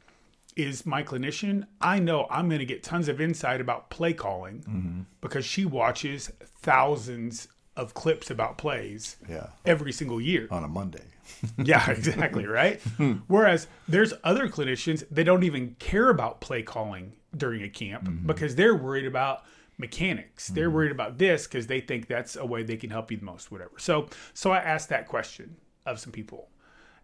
is 0.56 0.86
my 0.86 1.02
clinician 1.04 1.66
i 1.82 2.00
know 2.00 2.28
i'm 2.30 2.48
going 2.48 2.60
to 2.60 2.66
get 2.66 2.84
tons 2.84 3.08
of 3.08 3.20
insight 3.20 3.60
about 3.60 3.90
play 3.90 4.14
calling 4.14 4.60
mm-hmm. 4.60 5.02
because 5.22 5.46
she 5.46 5.66
watches 5.66 6.32
thousands 6.62 7.48
of 7.76 7.94
clips 7.94 8.30
about 8.30 8.58
plays 8.58 9.18
Yeah. 9.28 9.48
every 9.66 9.92
single 9.92 10.22
year 10.22 10.48
On 10.52 10.64
a 10.64 10.68
Monday. 10.68 11.04
yeah, 11.58 11.90
exactly, 11.90 12.46
right? 12.46 12.80
Whereas 13.28 13.68
there's 13.88 14.14
other 14.24 14.48
clinicians 14.48 15.04
that 15.10 15.24
don't 15.24 15.44
even 15.44 15.76
care 15.80 16.10
about 16.10 16.42
play 16.42 16.62
calling 16.62 17.14
during 17.36 17.64
a 17.64 17.70
camp 17.70 18.04
mm-hmm. 18.04 18.28
because 18.28 18.56
they're 18.56 18.76
worried 18.76 19.06
about 19.06 19.44
mechanics. 19.78 20.50
They're 20.50 20.68
mm-hmm. 20.68 20.76
worried 20.76 20.92
about 20.92 21.18
this 21.18 21.48
because 21.48 21.68
they 21.68 21.80
think 21.80 22.08
that's 22.08 22.36
a 22.36 22.46
way 22.46 22.64
they 22.64 22.78
can 22.78 22.90
help 22.90 23.10
you 23.10 23.18
the 23.18 23.26
most, 23.26 23.52
whatever. 23.52 23.72
So 23.78 24.08
so 24.34 24.52
I 24.52 24.60
asked 24.60 24.90
that 24.90 25.08
question 25.08 25.56
of 25.86 26.00
some 26.00 26.12
people. 26.12 26.50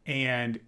And 0.06 0.60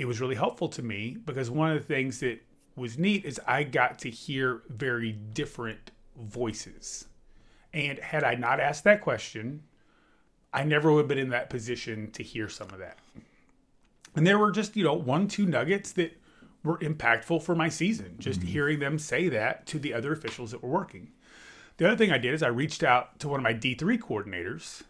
it 0.00 0.06
was 0.06 0.18
really 0.18 0.34
helpful 0.34 0.66
to 0.66 0.82
me 0.82 1.18
because 1.26 1.50
one 1.50 1.70
of 1.70 1.78
the 1.78 1.84
things 1.84 2.20
that 2.20 2.40
was 2.74 2.96
neat 2.96 3.22
is 3.26 3.38
I 3.46 3.64
got 3.64 3.98
to 3.98 4.10
hear 4.10 4.62
very 4.70 5.12
different 5.12 5.90
voices. 6.18 7.04
And 7.74 7.98
had 7.98 8.24
I 8.24 8.34
not 8.34 8.60
asked 8.60 8.84
that 8.84 9.02
question, 9.02 9.62
I 10.54 10.64
never 10.64 10.90
would 10.90 11.00
have 11.00 11.08
been 11.08 11.18
in 11.18 11.28
that 11.28 11.50
position 11.50 12.10
to 12.12 12.22
hear 12.22 12.48
some 12.48 12.70
of 12.70 12.78
that. 12.78 12.96
And 14.16 14.26
there 14.26 14.38
were 14.38 14.50
just, 14.50 14.74
you 14.74 14.84
know, 14.84 14.94
one, 14.94 15.28
two 15.28 15.44
nuggets 15.44 15.92
that 15.92 16.18
were 16.64 16.78
impactful 16.78 17.42
for 17.42 17.54
my 17.54 17.68
season, 17.68 18.16
just 18.18 18.40
mm-hmm. 18.40 18.48
hearing 18.48 18.78
them 18.78 18.98
say 18.98 19.28
that 19.28 19.66
to 19.66 19.78
the 19.78 19.92
other 19.92 20.14
officials 20.14 20.52
that 20.52 20.62
were 20.62 20.70
working. 20.70 21.10
The 21.76 21.86
other 21.86 21.96
thing 21.96 22.10
I 22.10 22.16
did 22.16 22.32
is 22.32 22.42
I 22.42 22.48
reached 22.48 22.82
out 22.82 23.18
to 23.20 23.28
one 23.28 23.40
of 23.40 23.44
my 23.44 23.52
D3 23.52 23.98
coordinators 23.98 24.82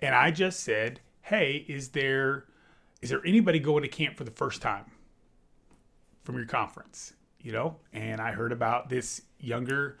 and 0.00 0.14
I 0.14 0.32
just 0.32 0.60
said, 0.60 1.00
"Hey, 1.22 1.64
is 1.66 1.88
there 1.88 2.44
is 3.00 3.10
there 3.10 3.20
anybody 3.24 3.58
going 3.58 3.82
to 3.82 3.88
camp 3.88 4.16
for 4.16 4.24
the 4.24 4.30
first 4.30 4.62
time 4.62 4.86
from 6.24 6.36
your 6.36 6.46
conference?" 6.46 7.14
You 7.40 7.52
know, 7.52 7.76
and 7.92 8.20
I 8.20 8.32
heard 8.32 8.52
about 8.52 8.88
this 8.88 9.22
younger 9.38 9.96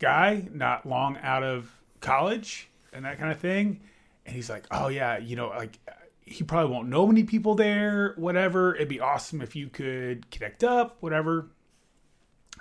guy 0.00 0.48
not 0.52 0.86
long 0.86 1.16
out 1.22 1.44
of 1.44 1.70
college 2.00 2.68
and 2.92 3.04
that 3.04 3.18
kind 3.18 3.30
of 3.30 3.38
thing, 3.38 3.80
and 4.26 4.34
he's 4.34 4.50
like, 4.50 4.66
"Oh 4.70 4.88
yeah, 4.88 5.18
you 5.18 5.36
know, 5.36 5.48
like 5.48 5.78
he 6.20 6.44
probably 6.44 6.72
won't 6.72 6.88
know 6.88 7.06
many 7.06 7.24
people 7.24 7.54
there, 7.54 8.14
whatever. 8.16 8.74
It'd 8.74 8.88
be 8.88 9.00
awesome 9.00 9.40
if 9.42 9.54
you 9.54 9.68
could 9.68 10.30
connect 10.30 10.64
up, 10.64 10.96
whatever." 11.00 11.50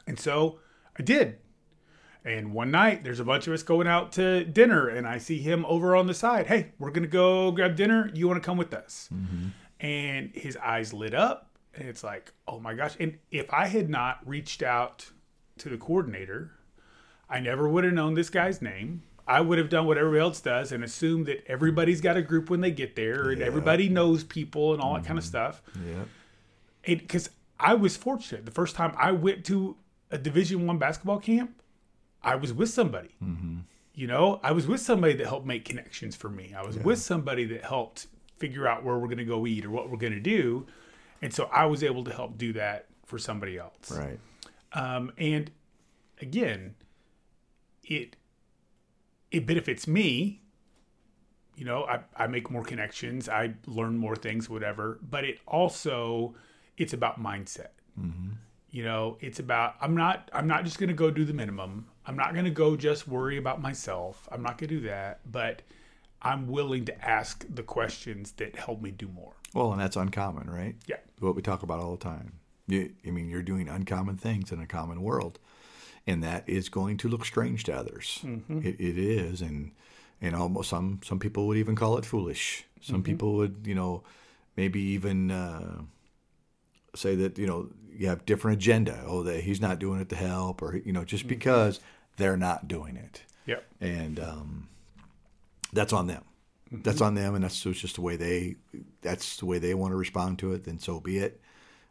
And 0.06 0.20
so 0.20 0.60
I 0.98 1.04
did. 1.04 1.38
And 2.26 2.54
one 2.54 2.70
night, 2.70 3.04
there's 3.04 3.20
a 3.20 3.26
bunch 3.26 3.48
of 3.48 3.54
us 3.54 3.64
going 3.64 3.88
out 3.88 4.12
to 4.14 4.44
dinner, 4.44 4.88
and 4.90 5.08
I 5.08 5.18
see 5.18 5.40
him 5.40 5.66
over 5.66 5.96
on 5.96 6.08
the 6.08 6.14
side. 6.14 6.48
Hey, 6.48 6.74
we're 6.78 6.92
gonna 6.92 7.08
go 7.08 7.52
grab 7.52 7.76
dinner. 7.76 8.12
You 8.14 8.28
want 8.28 8.42
to 8.42 8.46
come 8.46 8.58
with 8.58 8.74
us? 8.74 9.10
Mm-hmm. 9.14 9.48
And 9.80 10.32
his 10.34 10.58
eyes 10.58 10.94
lit 10.94 11.14
up, 11.14 11.58
and 11.74 11.88
it's 11.88 12.04
like, 12.04 12.34
oh 12.48 12.60
my 12.60 12.74
gosh! 12.74 12.96
And 13.00 13.18
if 13.32 13.52
I 13.54 13.68
had 13.68 13.90
not 13.90 14.20
reached 14.26 14.62
out 14.62 15.10
to 15.60 15.70
the 15.70 15.78
coordinator, 15.78 16.52
I 17.30 17.40
never 17.40 17.70
would 17.70 17.86
have 17.86 17.94
known 17.94 18.14
this 18.14 18.30
guy's 18.30 18.62
name. 18.62 19.04
I 19.26 19.42
would 19.42 19.60
have 19.60 19.70
done 19.70 19.86
what 19.86 19.98
everybody 19.98 20.22
else 20.22 20.42
does 20.42 20.72
and 20.72 20.84
assumed 20.84 21.28
that 21.28 21.46
everybody's 21.48 22.02
got 22.02 22.18
a 22.18 22.22
group 22.24 22.50
when 22.50 22.62
they 22.62 22.72
get 22.72 22.96
there, 22.96 23.30
and 23.30 23.42
everybody 23.42 23.88
knows 23.88 24.24
people 24.24 24.74
and 24.74 24.82
all 24.82 24.96
that 24.96 25.06
kind 25.06 25.20
of 25.20 25.24
mm-hmm. 25.24 25.30
stuff 25.30 25.62
Yeah. 25.76 26.04
It 26.84 27.00
because 27.00 27.30
I 27.60 27.76
was 27.76 27.96
fortunate. 27.96 28.46
The 28.46 28.52
first 28.52 28.76
time 28.76 28.94
I 28.98 29.12
went 29.12 29.46
to 29.46 29.78
a 30.10 30.18
Division 30.18 30.66
One 30.66 30.80
basketball 30.80 31.20
camp, 31.20 31.62
I 32.24 32.36
was 32.36 32.52
with 32.54 32.70
somebody. 32.70 33.16
Mm-hmm. 33.24 33.60
You 33.94 34.08
know, 34.08 34.40
I 34.42 34.52
was 34.54 34.66
with 34.66 34.80
somebody 34.80 35.14
that 35.14 35.28
helped 35.28 35.46
make 35.46 35.66
connections 35.66 36.16
for 36.16 36.30
me. 36.30 36.54
I 36.58 36.66
was 36.66 36.78
with 36.78 37.00
somebody 37.00 37.46
that 37.46 37.64
helped 37.64 38.08
figure 38.40 38.68
out 38.68 38.84
where 38.84 38.98
we're 38.98 39.08
going 39.08 39.18
to 39.18 39.26
go 39.26 39.46
eat 39.46 39.66
or 39.66 39.70
what 39.70 39.90
we're 39.90 39.98
going 39.98 40.14
to 40.14 40.20
do, 40.20 40.66
and 41.22 41.34
so 41.34 41.50
I 41.52 41.66
was 41.66 41.84
able 41.84 42.04
to 42.06 42.14
help 42.14 42.38
do 42.38 42.54
that 42.54 42.88
for 43.06 43.18
somebody 43.20 43.58
else. 43.58 43.92
Right. 43.92 44.20
Um, 44.74 45.12
and 45.18 45.52
again, 46.22 46.76
it 47.84 48.16
it 49.32 49.46
benefits 49.46 49.88
me. 49.88 50.42
You 51.56 51.66
know, 51.66 51.84
I, 51.84 52.00
I 52.16 52.28
make 52.28 52.50
more 52.50 52.64
connections, 52.64 53.28
I 53.28 53.54
learn 53.66 53.98
more 53.98 54.16
things, 54.16 54.50
whatever. 54.50 55.00
But 55.02 55.26
it 55.26 55.40
also 55.46 56.36
it's 56.78 56.94
about 56.94 57.22
mindset. 57.22 57.70
You 58.72 58.84
know, 58.84 59.18
it's 59.20 59.40
about 59.40 59.76
I'm 59.82 59.96
not 59.96 60.30
I'm 60.32 60.48
not 60.48 60.64
just 60.64 60.80
gonna 60.80 60.94
go 60.94 61.12
do 61.12 61.26
the 61.26 61.34
minimum. 61.34 61.88
I'm 62.06 62.16
not 62.16 62.34
gonna 62.34 62.50
go 62.52 62.78
just 62.78 63.08
worry 63.08 63.38
about 63.38 63.62
myself. 63.62 64.28
I'm 64.32 64.42
not 64.42 64.58
gonna 64.58 64.70
do 64.70 64.82
that. 64.82 65.20
But 65.30 65.64
I'm 66.22 66.48
willing 66.48 66.86
to 66.86 67.06
ask 67.06 67.46
the 67.50 67.64
questions 67.64 68.34
that 68.34 68.56
help 68.56 68.82
me 68.82 68.92
do 68.92 69.08
more. 69.08 69.34
Well, 69.54 69.72
and 69.72 69.82
that's 69.82 69.96
uncommon, 69.96 70.50
right? 70.50 70.76
Yeah. 70.86 70.98
What 71.20 71.36
we 71.36 71.42
talk 71.42 71.64
about 71.64 71.80
all 71.80 71.92
the 71.96 72.04
time. 72.04 72.34
You, 72.68 72.92
I 73.08 73.10
mean, 73.12 73.30
you're 73.30 73.42
doing 73.42 73.68
uncommon 73.68 74.18
things 74.18 74.52
in 74.52 74.60
a 74.62 74.68
common 74.68 75.02
world, 75.02 75.40
and 76.06 76.24
that 76.24 76.48
is 76.48 76.70
going 76.70 76.98
to 76.98 77.08
look 77.08 77.26
strange 77.26 77.64
to 77.64 77.76
others. 77.76 78.20
It, 78.24 78.80
it 78.80 78.98
is, 79.00 79.42
and 79.42 79.72
and 80.22 80.36
almost 80.36 80.70
some 80.70 81.00
some 81.04 81.18
people 81.20 81.48
would 81.48 81.58
even 81.58 81.76
call 81.76 81.98
it 81.98 82.06
foolish. 82.06 82.66
Some 82.82 83.02
people 83.02 83.34
would, 83.36 83.62
you 83.66 83.74
know, 83.76 84.04
maybe 84.56 84.80
even 84.82 85.32
uh, 85.32 85.82
say 86.96 87.16
that 87.16 87.38
you 87.40 87.48
know 87.48 87.70
you 87.92 88.08
have 88.08 88.26
different 88.26 88.58
agenda. 88.58 89.04
Oh, 89.08 89.24
that 89.24 89.42
he's 89.46 89.60
not 89.62 89.80
doing 89.80 90.00
it 90.00 90.10
to 90.10 90.16
help, 90.16 90.62
or 90.62 90.78
you 90.78 90.92
know, 90.94 91.04
just 91.04 91.28
because 91.28 91.80
they're 92.18 92.38
not 92.38 92.68
doing 92.68 92.98
it 92.98 93.24
Yep. 93.48 93.64
and 93.82 94.20
um, 94.20 94.68
that's 95.74 95.94
on 95.94 96.08
them. 96.08 96.24
That's 96.72 97.02
on 97.02 97.16
them, 97.16 97.36
and 97.36 97.44
that's 97.44 97.66
it's 97.66 97.80
just 97.80 97.96
the 97.96 98.02
way 98.02 98.16
they. 98.16 98.56
That's 99.02 99.38
the 99.38 99.46
way 99.46 99.58
they 99.58 99.74
want 99.74 99.92
to 99.92 99.96
respond 99.96 100.40
to 100.40 100.54
it. 100.54 100.66
Then 100.66 100.80
so 100.80 101.00
be 101.00 101.18
it. 101.18 101.42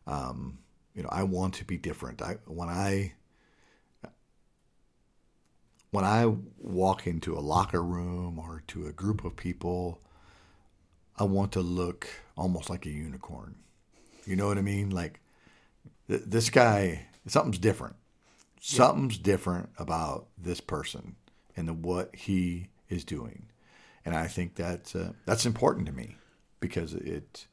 Um, 0.07 0.59
you 0.95 1.03
know, 1.03 1.09
I 1.11 1.24
want 1.24 1.55
to 1.55 1.64
be 1.64 1.76
different. 1.76 2.22
I 2.22 2.37
when 2.47 2.68
I 2.68 3.14
when 5.91 6.05
I 6.05 6.33
walk 6.59 7.07
into 7.07 7.37
a 7.37 7.41
locker 7.41 7.83
room 7.83 8.39
or 8.39 8.62
to 8.68 8.87
a 8.87 8.93
group 8.93 9.24
of 9.24 9.37
people, 9.37 10.01
I 11.16 11.24
want 11.24 11.53
to 11.53 11.61
look 11.61 12.09
almost 12.37 12.70
like 12.70 12.87
a 12.87 12.91
unicorn. 12.91 13.57
You 14.26 14.37
know 14.37 14.47
what 14.47 14.59
I 14.59 14.62
mean? 14.62 14.91
Like 14.91 15.20
th- 16.09 16.22
this 16.26 16.51
guy, 16.51 17.07
something's 17.26 17.59
different. 17.59 17.97
Something's 18.61 19.18
different 19.18 19.70
about 19.79 20.26
this 20.37 20.61
person 20.61 21.16
and 21.57 21.68
the, 21.68 21.72
what 21.72 22.14
he 22.14 22.68
is 22.89 23.05
doing. 23.05 23.47
And 24.09 24.16
I 24.16 24.26
think 24.26 24.54
that 24.54 24.96
uh, 24.96 25.12
that's 25.26 25.44
important 25.44 25.84
to 25.86 25.92
me 25.92 26.16
because 26.61 26.94
it. 26.94 27.46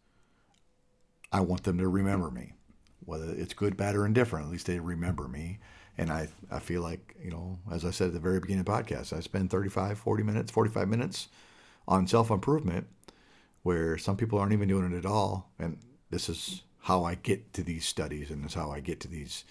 I 1.30 1.42
want 1.42 1.64
them 1.64 1.78
to 1.80 1.88
remember 1.90 2.32
me, 2.32 2.54
whether 3.04 3.30
it's 3.30 3.54
good, 3.54 3.76
bad, 3.76 3.94
or 3.94 4.06
indifferent. 4.06 4.46
At 4.46 4.52
least 4.54 4.68
they 4.68 4.80
remember 4.80 5.28
me, 5.28 5.60
and 5.98 6.10
I 6.10 6.30
I 6.50 6.60
feel 6.60 6.82
like 6.82 7.14
you 7.22 7.30
know, 7.30 7.60
as 7.70 7.84
I 7.84 7.92
said 7.92 8.08
at 8.08 8.14
the 8.14 8.22
very 8.22 8.40
beginning 8.40 8.62
of 8.62 8.68
the 8.68 8.72
podcast, 8.72 9.12
I 9.12 9.20
spend 9.20 9.50
35, 9.50 10.00
40 10.00 10.24
minutes, 10.24 10.50
45 10.50 10.88
minutes 10.88 11.28
on 11.90 12.08
self 12.08 12.32
improvement, 12.32 12.88
where 13.64 13.98
some 13.98 14.16
people 14.16 14.40
aren't 14.40 14.54
even 14.54 14.70
doing 14.70 14.90
it 14.94 14.98
at 14.98 15.06
all, 15.06 15.52
and 15.60 15.78
this 16.10 16.30
is 16.30 16.64
how 16.84 17.04
I 17.04 17.16
get 17.16 17.52
to 17.52 17.64
these 17.64 17.86
studies, 17.86 18.32
and 18.32 18.46
this 18.46 18.52
is 18.52 18.56
how 18.56 18.72
I 18.72 18.80
get 18.80 19.02
to 19.02 19.10
these 19.10 19.44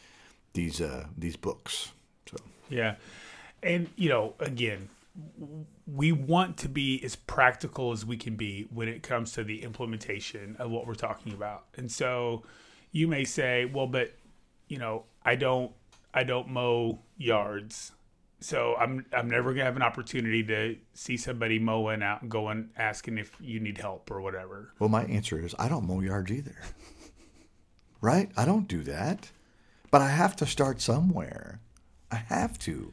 these 0.54 0.80
uh, 0.80 1.08
these 1.18 1.36
books. 1.36 1.92
So 2.30 2.38
Yeah. 2.70 2.94
And, 3.62 3.88
you 3.96 4.08
know, 4.08 4.34
again, 4.40 4.88
we 5.86 6.12
want 6.12 6.56
to 6.58 6.68
be 6.68 7.02
as 7.04 7.14
practical 7.14 7.92
as 7.92 8.04
we 8.04 8.16
can 8.16 8.36
be 8.36 8.66
when 8.72 8.88
it 8.88 9.02
comes 9.02 9.32
to 9.32 9.44
the 9.44 9.62
implementation 9.62 10.56
of 10.58 10.70
what 10.70 10.86
we're 10.86 10.94
talking 10.94 11.32
about. 11.32 11.66
And 11.76 11.90
so 11.90 12.42
you 12.90 13.06
may 13.06 13.24
say, 13.24 13.64
well, 13.64 13.86
but, 13.86 14.12
you 14.68 14.78
know, 14.78 15.04
I 15.24 15.36
don't 15.36 15.72
I 16.12 16.24
don't 16.24 16.48
mow 16.48 17.00
yards. 17.16 17.92
So 18.40 18.76
I'm 18.76 19.06
I'm 19.12 19.28
never 19.28 19.52
gonna 19.52 19.64
have 19.64 19.76
an 19.76 19.82
opportunity 19.82 20.42
to 20.44 20.76
see 20.94 21.16
somebody 21.16 21.58
mowing 21.58 22.02
out 22.02 22.22
and 22.22 22.30
going 22.30 22.70
asking 22.76 23.18
if 23.18 23.34
you 23.40 23.58
need 23.60 23.78
help 23.78 24.10
or 24.10 24.20
whatever. 24.20 24.72
Well, 24.78 24.88
my 24.88 25.04
answer 25.04 25.38
is 25.44 25.54
I 25.58 25.68
don't 25.68 25.86
mow 25.86 26.00
yards 26.00 26.30
either. 26.30 26.56
right? 28.00 28.30
I 28.36 28.44
don't 28.44 28.68
do 28.68 28.82
that. 28.84 29.30
But 29.90 30.02
I 30.02 30.10
have 30.10 30.34
to 30.36 30.46
start 30.46 30.80
somewhere. 30.80 31.60
I 32.10 32.16
have 32.16 32.58
to. 32.60 32.92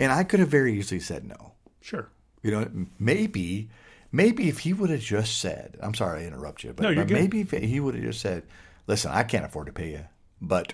And 0.00 0.10
I 0.10 0.24
could 0.24 0.40
have 0.40 0.48
very 0.48 0.72
easily 0.78 1.00
said 1.00 1.26
no. 1.26 1.52
Sure. 1.80 2.08
You 2.42 2.50
know, 2.50 2.86
maybe, 2.98 3.68
maybe 4.10 4.48
if 4.48 4.60
he 4.60 4.72
would 4.72 4.90
have 4.90 5.00
just 5.00 5.38
said, 5.38 5.76
I'm 5.82 5.94
sorry 5.94 6.22
I 6.22 6.26
interrupt 6.26 6.64
you, 6.64 6.72
but, 6.72 6.82
No, 6.82 6.94
but 6.94 7.10
maybe 7.10 7.40
if 7.40 7.50
he 7.50 7.78
would 7.78 7.94
have 7.94 8.02
just 8.02 8.20
said, 8.20 8.44
listen, 8.86 9.10
I 9.12 9.22
can't 9.24 9.44
afford 9.44 9.66
to 9.66 9.72
pay 9.72 9.90
you, 9.90 10.06
but 10.40 10.72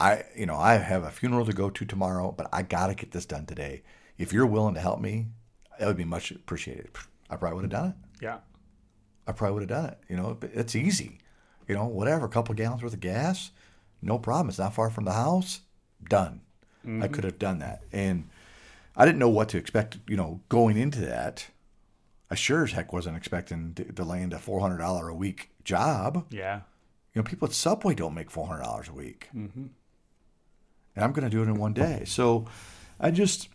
I, 0.00 0.24
you 0.34 0.46
know, 0.46 0.56
I 0.56 0.74
have 0.74 1.04
a 1.04 1.10
funeral 1.10 1.44
to 1.46 1.52
go 1.52 1.68
to 1.70 1.84
tomorrow, 1.84 2.32
but 2.32 2.48
I 2.52 2.62
got 2.62 2.88
to 2.88 2.94
get 2.94 3.12
this 3.12 3.26
done 3.26 3.46
today. 3.46 3.82
If 4.16 4.32
you're 4.32 4.46
willing 4.46 4.74
to 4.74 4.80
help 4.80 5.00
me, 5.00 5.26
that 5.78 5.86
would 5.86 5.96
be 5.96 6.04
much 6.04 6.30
appreciated. 6.30 6.88
I 7.28 7.36
probably 7.36 7.56
would 7.56 7.64
have 7.64 7.82
done 7.82 7.88
it. 7.90 8.22
Yeah. 8.22 8.38
I 9.26 9.32
probably 9.32 9.54
would 9.54 9.70
have 9.70 9.82
done 9.82 9.90
it. 9.90 9.98
You 10.08 10.16
know, 10.16 10.38
it's 10.42 10.74
easy. 10.74 11.18
You 11.68 11.74
know, 11.74 11.86
whatever, 11.86 12.26
a 12.26 12.30
couple 12.30 12.54
gallons 12.54 12.82
worth 12.82 12.94
of 12.94 13.00
gas, 13.00 13.50
no 14.02 14.18
problem. 14.18 14.48
It's 14.48 14.58
not 14.58 14.74
far 14.74 14.90
from 14.90 15.04
the 15.04 15.12
house. 15.12 15.60
Done. 16.08 16.42
I 16.86 17.08
could 17.08 17.24
have 17.24 17.38
done 17.38 17.58
that. 17.58 17.82
And 17.92 18.28
I 18.96 19.04
didn't 19.04 19.18
know 19.18 19.28
what 19.28 19.48
to 19.50 19.58
expect, 19.58 19.98
you 20.08 20.16
know, 20.16 20.40
going 20.48 20.76
into 20.76 21.00
that. 21.00 21.46
I 22.30 22.34
sure 22.34 22.64
as 22.64 22.72
heck 22.72 22.92
wasn't 22.92 23.16
expecting 23.16 23.74
to, 23.74 23.84
to 23.84 24.04
land 24.04 24.32
a 24.32 24.38
$400 24.38 25.10
a 25.10 25.14
week 25.14 25.50
job. 25.64 26.26
Yeah. 26.30 26.60
You 27.12 27.22
know, 27.22 27.24
people 27.24 27.46
at 27.46 27.54
Subway 27.54 27.94
don't 27.94 28.14
make 28.14 28.30
$400 28.30 28.88
a 28.88 28.92
week. 28.92 29.28
Mm-hmm. 29.34 29.66
And 30.96 31.04
I'm 31.04 31.12
going 31.12 31.24
to 31.24 31.30
do 31.30 31.42
it 31.42 31.46
in 31.46 31.56
one 31.56 31.72
day. 31.72 32.04
So 32.06 32.46
I 33.00 33.10
just, 33.10 33.48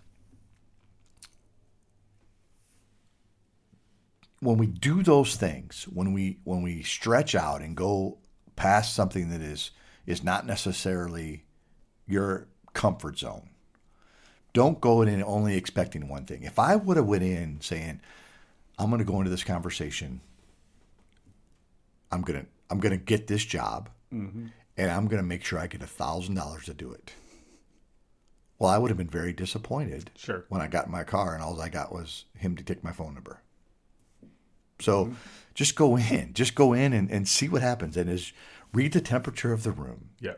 when 4.39 4.57
we 4.57 4.67
do 4.67 5.03
those 5.03 5.36
things, 5.36 5.86
when 5.91 6.13
we 6.13 6.39
when 6.43 6.61
we 6.61 6.84
stretch 6.84 7.36
out 7.36 7.61
and 7.61 7.75
go 7.75 8.17
past 8.55 8.93
something 8.93 9.30
that 9.30 9.41
is 9.41 9.71
is 10.05 10.23
not 10.23 10.45
necessarily 10.45 11.45
your 12.07 12.47
comfort 12.80 13.19
zone, 13.19 13.49
don't 14.53 14.80
go 14.80 15.01
in 15.01 15.21
only 15.21 15.57
expecting 15.57 16.07
one 16.07 16.25
thing. 16.25 16.43
If 16.43 16.57
I 16.57 16.77
would 16.77 16.95
have 16.95 17.05
went 17.05 17.23
in 17.23 17.59
saying, 17.59 17.99
"I'm 18.77 18.89
going 18.89 18.99
to 18.99 19.11
go 19.11 19.17
into 19.17 19.30
this 19.30 19.43
conversation, 19.43 20.21
I'm 22.09 22.21
gonna 22.21 22.45
I'm 22.69 22.80
gonna 22.80 22.95
get 22.95 23.27
this 23.27 23.43
job, 23.43 23.89
mm-hmm. 24.13 24.47
and 24.77 24.91
I'm 24.91 25.09
gonna 25.09 25.23
make 25.23 25.43
sure 25.43 25.59
I 25.59 25.67
get 25.67 25.82
a 25.82 25.88
thousand 25.88 26.36
dollars 26.36 26.65
to 26.65 26.73
do 26.73 26.93
it," 26.93 27.11
well, 28.59 28.69
I 28.69 28.77
would 28.77 28.91
have 28.91 28.97
been 28.97 29.09
very 29.09 29.34
disappointed 29.34 30.11
Sure. 30.15 30.45
when 30.47 30.61
I 30.61 30.67
got 30.67 30.86
in 30.86 30.91
my 30.93 31.03
car 31.03 31.34
and 31.34 31.43
all 31.43 31.59
I 31.59 31.67
got 31.67 31.91
was 31.91 32.23
him 32.38 32.55
to 32.55 32.63
take 32.63 32.82
my 32.82 32.93
phone 32.93 33.13
number. 33.13 33.41
So 34.80 35.05
mm-hmm. 35.05 35.13
just 35.53 35.75
go 35.75 35.97
in, 35.97 36.32
just 36.34 36.55
go 36.55 36.71
in 36.71 36.93
and, 36.93 37.11
and 37.11 37.27
see 37.27 37.49
what 37.49 37.61
happens 37.61 37.97
and 37.97 38.09
is 38.09 38.32
read 38.71 38.93
the 38.93 39.01
temperature 39.01 39.51
of 39.51 39.63
the 39.63 39.71
room. 39.71 40.11
Yeah. 40.21 40.36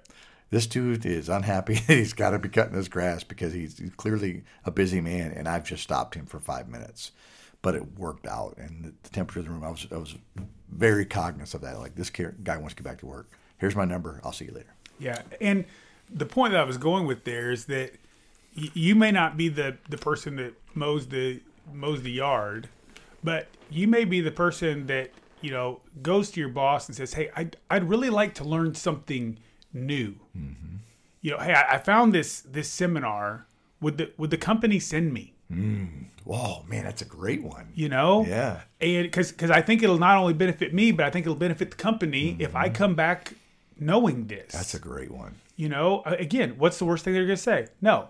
This 0.52 0.68
dude 0.68 1.06
is 1.06 1.30
unhappy. 1.30 1.76
he's 1.88 2.14
got 2.14 2.32
to 2.32 2.40
be 2.40 2.50
cutting 2.50 2.76
his 2.76 2.90
grass 2.90 3.24
because 3.24 3.54
he's, 3.54 3.82
clearly 3.98 4.44
a 4.66 4.72
busy 4.72 5.02
man, 5.02 5.32
and 5.32 5.48
I've 5.48 5.64
just 5.64 5.82
stopped 5.82 6.16
him 6.16 6.26
for 6.26 6.40
five 6.40 6.70
minutes. 6.70 7.12
But 7.62 7.76
it 7.76 7.98
worked 7.98 8.28
out, 8.28 8.56
and 8.58 8.84
the, 8.84 8.94
the 9.04 9.10
temperature 9.10 9.40
of 9.40 9.46
the 9.46 9.52
room, 9.52 9.64
I 9.64 9.70
was, 9.70 9.88
I 9.92 9.98
was 9.98 10.16
very 10.70 11.06
cognizant 11.06 11.64
of 11.64 11.70
that. 11.70 11.80
Like, 11.80 11.96
this 11.96 12.10
guy 12.10 12.58
wants 12.58 12.74
to 12.76 12.84
get 12.84 12.90
back 12.90 13.00
to 13.00 13.06
work. 13.06 13.30
Here's 13.58 13.76
my 13.76 13.86
number. 13.86 14.20
I'll 14.24 14.32
see 14.32 14.46
you 14.46 14.52
later. 14.52 14.74
Yeah, 15.00 15.22
and 15.40 15.66
the 16.14 16.26
point 16.26 16.52
that 16.54 16.60
I 16.60 16.64
was 16.64 16.78
going 16.78 17.06
with 17.06 17.24
there 17.24 17.52
is 17.52 17.66
that 17.66 17.94
y- 18.58 18.70
you 18.74 18.96
may 18.96 19.12
not 19.12 19.38
be 19.38 19.48
the 19.50 19.78
the 19.90 19.98
person 19.98 20.36
that 20.38 20.54
mows 20.76 21.08
the 21.08 21.42
mows 21.72 22.02
the 22.02 22.12
yard, 22.12 22.68
but 23.24 23.48
you 23.70 23.88
may 23.88 24.04
be 24.06 24.22
the 24.22 24.32
person 24.32 24.88
that 24.88 25.12
you 25.42 25.52
know 25.52 25.80
goes 26.02 26.32
to 26.32 26.40
your 26.40 26.50
boss 26.50 26.88
and 26.88 26.96
says, 26.96 27.14
"Hey, 27.14 27.30
I'd 27.36 27.56
I'd 27.70 27.88
really 27.90 28.10
like 28.10 28.34
to 28.36 28.44
learn 28.44 28.76
something 28.76 29.38
new." 29.74 30.16
Mm-hmm. 30.38 30.78
You 31.22 31.32
know, 31.32 31.38
hey, 31.40 31.54
I, 31.54 31.76
I 31.76 31.78
found 31.78 32.14
this 32.14 32.42
this 32.42 32.70
seminar. 32.70 33.48
Would 33.80 33.98
the 33.98 34.12
would 34.18 34.30
the 34.30 34.38
company 34.38 34.80
send 34.80 35.14
me? 35.14 35.34
Mm. 35.52 36.06
Whoa, 36.24 36.64
man, 36.68 36.84
that's 36.84 37.02
a 37.02 37.06
great 37.06 37.44
one. 37.44 37.70
You 37.74 37.90
know, 37.90 38.26
Yeah. 38.26 38.62
and 38.80 39.04
because 39.04 39.32
because 39.32 39.52
I 39.52 39.62
think 39.62 39.84
it'll 39.84 39.98
not 39.98 40.18
only 40.18 40.34
benefit 40.34 40.74
me, 40.74 40.92
but 40.92 41.06
I 41.06 41.10
think 41.10 41.26
it'll 41.26 41.36
benefit 41.36 41.72
the 41.72 41.78
company 41.78 42.36
if 42.40 42.56
I 42.56 42.66
mm-hmm. 42.66 42.76
come 42.76 42.96
back 42.96 43.34
knowing 43.80 44.28
this. 44.28 44.54
That's 44.54 44.74
a 44.74 44.80
great 44.80 45.12
one. 45.12 45.36
You 45.56 45.70
know, 45.70 46.04
again, 46.06 46.56
what's 46.58 46.78
the 46.78 46.86
worst 46.86 47.04
thing 47.04 47.14
they're 47.14 47.26
going 47.26 47.36
to 47.36 47.42
say? 47.42 47.68
No. 47.82 48.10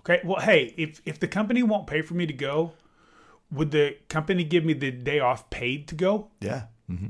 Okay. 0.00 0.20
Well, 0.24 0.40
hey, 0.40 0.74
if 0.76 1.00
if 1.04 1.20
the 1.20 1.28
company 1.28 1.62
won't 1.62 1.86
pay 1.86 2.02
for 2.02 2.14
me 2.14 2.26
to 2.26 2.32
go, 2.32 2.72
would 3.50 3.70
the 3.70 3.96
company 4.08 4.44
give 4.44 4.64
me 4.64 4.72
the 4.72 4.90
day 4.90 5.20
off 5.20 5.48
paid 5.50 5.88
to 5.88 5.94
go? 5.94 6.28
Yeah. 6.40 6.64
Mm-hmm. 6.90 7.08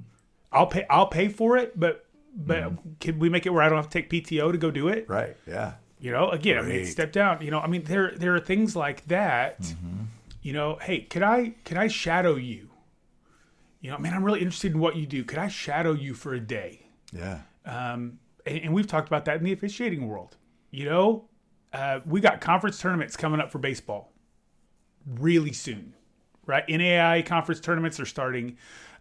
I'll 0.53 0.66
pay. 0.66 0.87
I'll 0.91 1.07
pay 1.07 1.29
for 1.29 1.57
it, 1.57 1.79
but 1.79 2.06
but 2.37 2.72
can 3.01 3.18
we 3.18 3.28
make 3.28 3.47
it 3.47 3.51
where 3.51 3.62
I 3.62 3.68
don't 3.68 3.76
have 3.76 3.89
to 3.89 4.03
take 4.03 4.11
PTO 4.11 4.53
to 4.53 4.59
go 4.59 4.70
do 4.70 4.89
it? 4.89 5.09
Right. 5.09 5.37
Yeah. 5.47 5.74
You 5.99 6.12
know, 6.12 6.28
again, 6.28 6.59
I 6.59 6.62
mean, 6.62 6.84
step 6.87 7.11
down. 7.11 7.43
You 7.43 7.51
know, 7.51 7.59
I 7.61 7.66
mean, 7.66 7.84
there 7.84 8.12
there 8.14 8.34
are 8.34 8.41
things 8.41 8.76
like 8.76 9.07
that. 9.07 9.74
You 10.43 10.53
know, 10.53 10.76
hey, 10.80 11.01
could 11.01 11.22
I 11.22 11.55
could 11.64 11.78
I 11.78 11.89
shadow 11.89 12.37
you? 12.37 12.68
You 13.80 13.91
know, 13.91 13.99
man, 13.99 14.12
I'm 14.14 14.22
really 14.24 14.41
interested 14.41 14.72
in 14.72 14.78
what 14.78 14.97
you 14.97 15.07
do. 15.07 15.24
Could 15.24 15.39
I 15.39 15.49
shadow 15.49 15.93
you 15.93 16.12
for 16.12 16.34
a 16.34 16.41
day? 16.41 16.87
Yeah. 17.12 17.41
um, 17.64 18.18
and, 18.45 18.59
and 18.64 18.74
we've 18.74 18.87
talked 18.87 19.09
about 19.09 19.24
that 19.24 19.39
in 19.39 19.45
the 19.45 19.53
officiating 19.53 20.07
world. 20.07 20.37
You 20.70 20.84
know, 20.84 21.24
uh, 21.72 22.01
we 22.05 22.20
got 22.20 22.41
conference 22.41 22.78
tournaments 22.78 23.16
coming 23.16 23.41
up 23.41 23.51
for 23.51 23.59
baseball 23.59 24.12
really 25.18 25.53
soon, 25.53 25.95
right? 26.47 26.66
NAIA 26.66 27.24
conference 27.24 27.61
tournaments 27.61 27.99
are 28.01 28.07
starting 28.07 28.57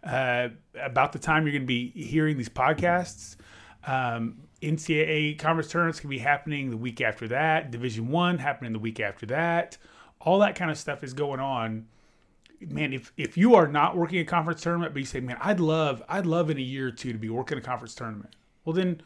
uh, 0.06 0.48
about 0.80 1.12
the 1.12 1.18
time 1.18 1.44
you're 1.44 1.52
going 1.52 1.62
to 1.62 1.66
be 1.66 1.90
hearing 1.90 2.36
these 2.36 2.48
podcasts. 2.48 3.36
Um, 3.86 4.38
NCAA 4.62 5.38
conference 5.38 5.70
tournaments 5.70 6.00
can 6.00 6.08
be 6.10 6.18
happening 6.18 6.70
the 6.70 6.76
week 6.76 7.00
after 7.00 7.28
that. 7.28 7.70
Division 7.70 8.08
One 8.08 8.38
happening 8.38 8.72
the 8.72 8.78
week 8.78 9.00
after 9.00 9.26
that. 9.26 9.76
All 10.20 10.38
that 10.38 10.54
kind 10.54 10.70
of 10.70 10.78
stuff 10.78 11.04
is 11.04 11.12
going 11.12 11.40
on 11.40 11.86
man, 12.60 12.92
if 12.92 13.12
if 13.16 13.36
you 13.36 13.54
are 13.54 13.66
not 13.66 13.96
working 13.96 14.18
a 14.18 14.24
conference 14.24 14.62
tournament, 14.62 14.92
but 14.92 15.00
you 15.00 15.06
say, 15.06 15.20
man, 15.20 15.36
I'd 15.40 15.60
love, 15.60 16.02
I'd 16.08 16.26
love 16.26 16.50
in 16.50 16.58
a 16.58 16.62
year 16.62 16.88
or 16.88 16.90
two 16.90 17.12
to 17.12 17.18
be 17.18 17.28
working 17.28 17.58
a 17.58 17.60
conference 17.60 17.94
tournament. 17.94 18.34
Well, 18.64 18.74
then 18.74 19.02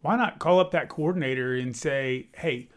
why 0.00 0.16
not 0.16 0.38
call 0.38 0.60
up 0.60 0.70
that 0.72 0.88
coordinator 0.88 1.54
and 1.54 1.76
say, 1.76 2.28
hey, 2.36 2.68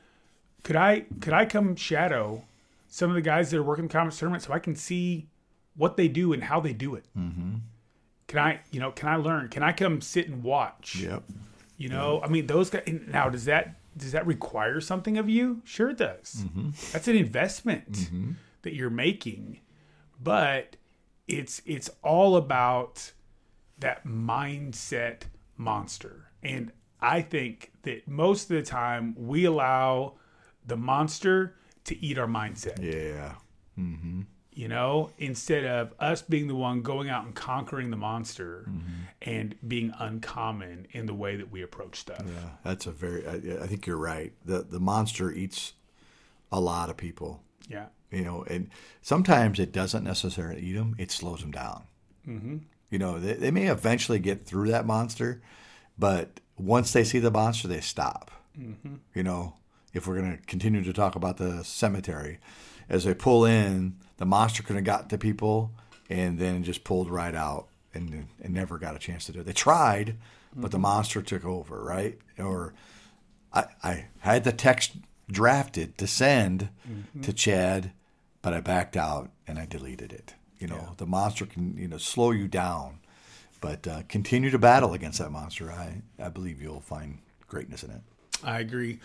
could 0.64 0.76
I 0.76 1.06
could 1.20 1.34
I 1.34 1.46
come 1.46 1.76
shadow 1.76 2.46
some 2.88 3.10
of 3.10 3.16
the 3.16 3.22
guys 3.22 3.52
that 3.52 3.58
are 3.58 3.64
working 3.64 3.88
the 3.88 3.94
conference 3.94 4.20
tournament 4.20 4.44
so 4.44 4.54
I 4.54 4.60
can 4.60 4.76
see 4.76 5.28
what 5.76 5.98
they 5.98 6.08
do 6.08 6.34
and 6.34 6.44
how 6.44 6.60
they 6.60 6.74
do 6.74 6.96
it? 6.96 7.06
Mm-hmm. 7.18 7.56
Can 8.28 8.40
I, 8.40 8.60
you 8.72 8.80
know, 8.80 8.92
can 8.92 9.10
I 9.10 9.16
learn? 9.16 9.50
Can 9.50 9.64
I 9.64 9.72
come 9.74 10.02
sit 10.02 10.28
and 10.28 10.44
watch? 10.44 10.96
Yep. 10.96 11.24
You 11.78 11.90
know, 11.90 12.22
I 12.24 12.28
mean, 12.28 12.46
those 12.46 12.70
guys. 12.70 12.84
Now, 13.08 13.28
does 13.30 13.46
that 13.46 13.76
does 13.98 14.12
that 14.12 14.26
require 14.26 14.80
something 14.80 15.18
of 15.18 15.28
you? 15.28 15.62
Sure, 15.66 15.90
it 15.90 15.98
does. 15.98 16.44
Mm-hmm. 16.46 16.70
That's 16.92 17.08
an 17.08 17.16
investment 17.16 17.92
mm-hmm. 17.92 18.32
that 18.62 18.76
you're 18.76 18.92
making, 18.92 19.60
but 20.22 20.76
it's 21.28 21.62
it's 21.66 21.90
all 22.04 22.36
about 22.36 23.12
that 23.80 24.06
mindset 24.06 25.24
monster. 25.58 26.28
And 26.44 26.72
I 27.02 27.22
think 27.22 27.72
that 27.84 28.08
most 28.08 28.44
of 28.50 28.56
the 28.56 28.64
time 28.64 29.16
we 29.18 29.46
allow 29.46 30.14
the 30.66 30.78
monster 30.78 31.56
to 31.86 32.06
eat 32.06 32.18
our 32.18 32.28
mindset 32.28 32.80
Yeah. 32.82 33.36
Mm-hmm. 33.78 34.22
You 34.62 34.68
know, 34.68 35.10
instead 35.18 35.66
of 35.66 35.92
us 36.00 36.22
being 36.22 36.48
the 36.48 36.54
one 36.54 36.84
going 36.84 37.10
out 37.10 37.26
and 37.26 37.34
conquering 37.34 37.90
the 37.90 37.98
monster 37.98 38.70
and 39.24 39.56
being 39.68 39.92
uncommon 39.98 40.86
in 40.92 41.08
the 41.08 41.16
way 41.16 41.36
that 41.36 41.52
we 41.52 41.64
approach 41.64 42.00
stuff. 42.00 42.22
Yeah, 42.24 42.50
that's 42.64 42.86
a 42.86 42.92
very. 42.92 43.26
I, 43.26 43.64
I 43.64 43.66
think 43.66 43.88
you're 43.88 43.98
right. 43.98 44.34
the 44.46 44.62
The 44.62 44.80
monster 44.80 45.32
eats 45.32 45.74
a 46.52 46.60
lot 46.60 46.92
of 46.92 46.98
people, 46.98 47.42
Yeah. 47.68 47.88
You 48.12 48.24
know, 48.24 48.44
and 48.44 48.70
sometimes 49.02 49.58
it 49.58 49.72
doesn't 49.72 50.04
necessarily 50.04 50.62
eat 50.62 50.74
them; 50.74 50.96
it 51.00 51.10
slows 51.10 51.42
them 51.42 51.50
down. 51.50 51.86
Mm-hmm. 52.28 52.58
You 52.92 53.00
know, 53.00 53.20
they, 53.20 53.34
they 53.34 53.50
may 53.50 53.66
eventually 53.66 54.20
get 54.20 54.46
through 54.46 54.70
that 54.70 54.86
monster, 54.86 55.42
but 55.98 56.40
once 56.60 56.94
they 56.94 57.04
see 57.04 57.18
the 57.18 57.32
monster, 57.32 57.68
they 57.68 57.82
stop. 57.82 58.30
Mm-hmm. 58.60 58.98
You 59.16 59.24
know, 59.24 59.56
if 59.92 60.06
we're 60.06 60.20
going 60.20 60.38
to 60.38 60.46
continue 60.46 60.84
to 60.84 60.94
talk 60.94 61.16
about 61.16 61.38
the 61.38 61.64
cemetery, 61.64 62.38
as 62.90 63.04
they 63.04 63.14
pull 63.14 63.46
in, 63.46 63.96
the 64.18 64.26
monster 64.26 64.64
could 64.64 64.76
have 64.76 64.86
got 64.86 65.10
to 65.10 65.18
people 65.18 65.72
and 66.10 66.40
then 66.40 66.64
just 66.64 66.84
pulled 66.84 67.10
right 67.10 67.36
out 67.36 67.68
and, 67.94 68.28
and 68.42 68.54
never 68.54 68.78
got 68.78 68.96
a 68.96 69.00
chance 69.00 69.26
to 69.26 69.32
do 69.32 69.40
it. 69.40 69.46
They 69.46 69.54
tried, 69.54 70.16
but 70.54 70.66
mm-hmm. 70.66 70.70
the 70.72 70.80
monster 70.80 71.22
took 71.22 71.46
over, 71.46 71.84
right? 71.84 72.18
Or 72.38 72.74
I, 73.54 73.66
I 73.84 74.06
had 74.20 74.44
the 74.44 74.52
text 74.52 74.94
drafted 75.30 75.98
to 75.98 76.08
send 76.08 76.70
mm-hmm. 76.88 77.22
to 77.22 77.34
Chad, 77.34 77.92
but 78.42 78.54
I 78.54 78.62
backed 78.62 78.98
out 78.98 79.30
and 79.48 79.58
I 79.58 79.66
deleted 79.66 80.12
it. 80.12 80.36
You 80.60 80.68
know, 80.68 80.76
yeah. 80.76 80.94
the 80.98 81.08
monster 81.08 81.46
can 81.46 81.76
you 81.78 81.88
know 81.88 81.98
slow 81.98 82.32
you 82.32 82.48
down, 82.48 83.00
but 83.62 83.88
uh, 83.88 84.04
continue 84.08 84.52
to 84.52 84.60
battle 84.60 84.94
against 84.94 85.18
that 85.18 85.32
monster. 85.32 85.72
I 85.72 86.02
I 86.24 86.30
believe 86.30 86.62
you'll 86.62 86.82
find 86.82 87.18
greatness 87.48 87.84
in 87.84 87.90
it. 87.90 88.02
I 88.44 88.60
agree. 88.60 89.00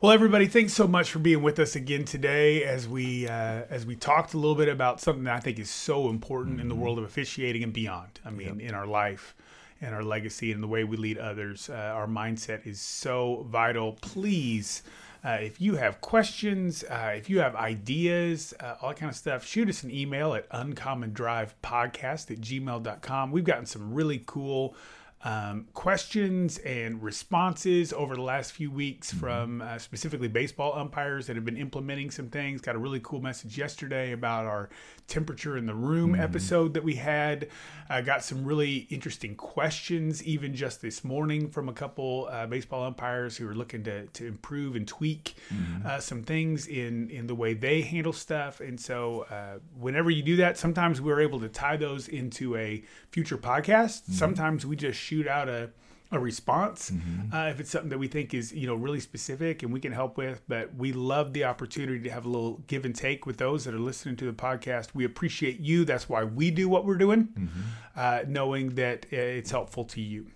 Well, 0.00 0.12
everybody, 0.12 0.46
thanks 0.46 0.74
so 0.74 0.86
much 0.86 1.10
for 1.10 1.18
being 1.18 1.42
with 1.42 1.58
us 1.58 1.74
again 1.74 2.04
today 2.04 2.62
as 2.62 2.86
we 2.86 3.26
uh, 3.26 3.62
as 3.68 3.84
we 3.84 3.96
talked 3.96 4.32
a 4.32 4.38
little 4.38 4.54
bit 4.54 4.68
about 4.68 5.00
something 5.00 5.24
that 5.24 5.34
I 5.34 5.40
think 5.40 5.58
is 5.58 5.70
so 5.70 6.08
important 6.08 6.52
mm-hmm. 6.54 6.60
in 6.60 6.68
the 6.68 6.74
mm-hmm. 6.76 6.84
world 6.84 6.98
of 6.98 7.04
officiating 7.04 7.64
and 7.64 7.72
beyond. 7.72 8.20
I 8.24 8.30
mean, 8.30 8.60
yep. 8.60 8.68
in 8.68 8.74
our 8.76 8.86
life 8.86 9.34
and 9.80 9.96
our 9.96 10.04
legacy 10.04 10.52
and 10.52 10.62
the 10.62 10.68
way 10.68 10.84
we 10.84 10.96
lead 10.96 11.18
others, 11.18 11.68
uh, 11.68 11.72
our 11.72 12.06
mindset 12.06 12.64
is 12.64 12.80
so 12.80 13.44
vital. 13.50 13.94
Please. 13.94 14.84
Uh, 15.24 15.30
if 15.40 15.60
you 15.60 15.74
have 15.74 16.00
questions, 16.00 16.84
uh, 16.84 17.12
if 17.16 17.28
you 17.28 17.40
have 17.40 17.56
ideas, 17.56 18.54
uh, 18.60 18.76
all 18.80 18.90
that 18.90 18.98
kind 18.98 19.10
of 19.10 19.16
stuff, 19.16 19.44
shoot 19.44 19.68
us 19.68 19.82
an 19.82 19.90
email 19.90 20.32
at 20.32 20.48
uncommondrivepodcast 20.50 22.30
at 22.30 22.40
gmail.com. 22.40 23.32
We've 23.32 23.42
gotten 23.42 23.66
some 23.66 23.92
really 23.92 24.22
cool 24.26 24.76
um, 25.24 25.66
questions 25.74 26.58
and 26.58 27.02
responses 27.02 27.92
over 27.92 28.14
the 28.14 28.22
last 28.22 28.52
few 28.52 28.70
weeks 28.70 29.10
mm-hmm. 29.10 29.18
from 29.18 29.62
uh, 29.62 29.78
specifically 29.78 30.28
baseball 30.28 30.78
umpires 30.78 31.26
that 31.26 31.34
have 31.34 31.44
been 31.44 31.56
implementing 31.56 32.10
some 32.10 32.28
things. 32.28 32.60
Got 32.60 32.76
a 32.76 32.78
really 32.78 33.00
cool 33.02 33.20
message 33.20 33.58
yesterday 33.58 34.12
about 34.12 34.46
our 34.46 34.68
temperature 35.08 35.56
in 35.56 35.66
the 35.66 35.74
room 35.74 36.12
mm-hmm. 36.12 36.20
episode 36.20 36.74
that 36.74 36.84
we 36.84 36.94
had. 36.94 37.48
Uh, 37.90 38.00
got 38.00 38.22
some 38.22 38.44
really 38.44 38.86
interesting 38.90 39.34
questions, 39.34 40.22
even 40.22 40.54
just 40.54 40.82
this 40.82 41.02
morning, 41.02 41.48
from 41.48 41.68
a 41.68 41.72
couple 41.72 42.28
uh, 42.30 42.46
baseball 42.46 42.84
umpires 42.84 43.36
who 43.36 43.48
are 43.48 43.54
looking 43.54 43.82
to, 43.82 44.06
to 44.08 44.26
improve 44.26 44.76
and 44.76 44.86
tweak 44.86 45.34
mm-hmm. 45.52 45.86
Uh, 45.86 45.98
some 45.98 46.22
things 46.22 46.66
in, 46.66 47.08
in 47.08 47.26
the 47.26 47.34
way 47.34 47.54
they 47.54 47.80
handle 47.80 48.12
stuff. 48.12 48.60
And 48.60 48.78
so, 48.78 49.26
uh, 49.30 49.58
whenever 49.78 50.10
you 50.10 50.22
do 50.22 50.36
that, 50.36 50.58
sometimes 50.58 51.00
we're 51.00 51.20
able 51.20 51.40
to 51.40 51.48
tie 51.48 51.76
those 51.76 52.08
into 52.08 52.56
a 52.56 52.82
future 53.10 53.38
podcast. 53.38 54.02
Mm-hmm. 54.02 54.12
Sometimes 54.12 54.66
we 54.66 54.76
just 54.76 54.98
shoot 55.08 55.26
out 55.26 55.48
a 55.48 55.70
a 56.10 56.18
response 56.18 56.90
mm-hmm. 56.90 57.34
uh, 57.34 57.48
if 57.48 57.60
it's 57.60 57.70
something 57.70 57.90
that 57.90 57.98
we 57.98 58.08
think 58.08 58.32
is 58.32 58.52
you 58.52 58.66
know 58.66 58.74
really 58.74 59.00
specific 59.00 59.62
and 59.62 59.72
we 59.72 59.78
can 59.78 59.92
help 59.92 60.16
with 60.16 60.40
but 60.48 60.74
we 60.74 60.92
love 60.92 61.34
the 61.34 61.44
opportunity 61.44 62.00
to 62.00 62.08
have 62.08 62.24
a 62.24 62.28
little 62.28 62.62
give 62.66 62.86
and 62.86 62.94
take 62.94 63.26
with 63.26 63.36
those 63.36 63.64
that 63.64 63.74
are 63.74 63.78
listening 63.78 64.16
to 64.16 64.24
the 64.24 64.32
podcast. 64.32 64.94
We 64.94 65.04
appreciate 65.04 65.60
you. 65.60 65.84
That's 65.84 66.08
why 66.08 66.24
we 66.24 66.50
do 66.50 66.68
what 66.68 66.86
we're 66.86 66.96
doing 66.96 67.26
mm-hmm. 67.26 67.60
uh, 67.94 68.20
knowing 68.26 68.74
that 68.76 69.04
uh, 69.12 69.16
it's 69.16 69.50
helpful 69.50 69.84
to 69.84 70.00
you. 70.00 70.28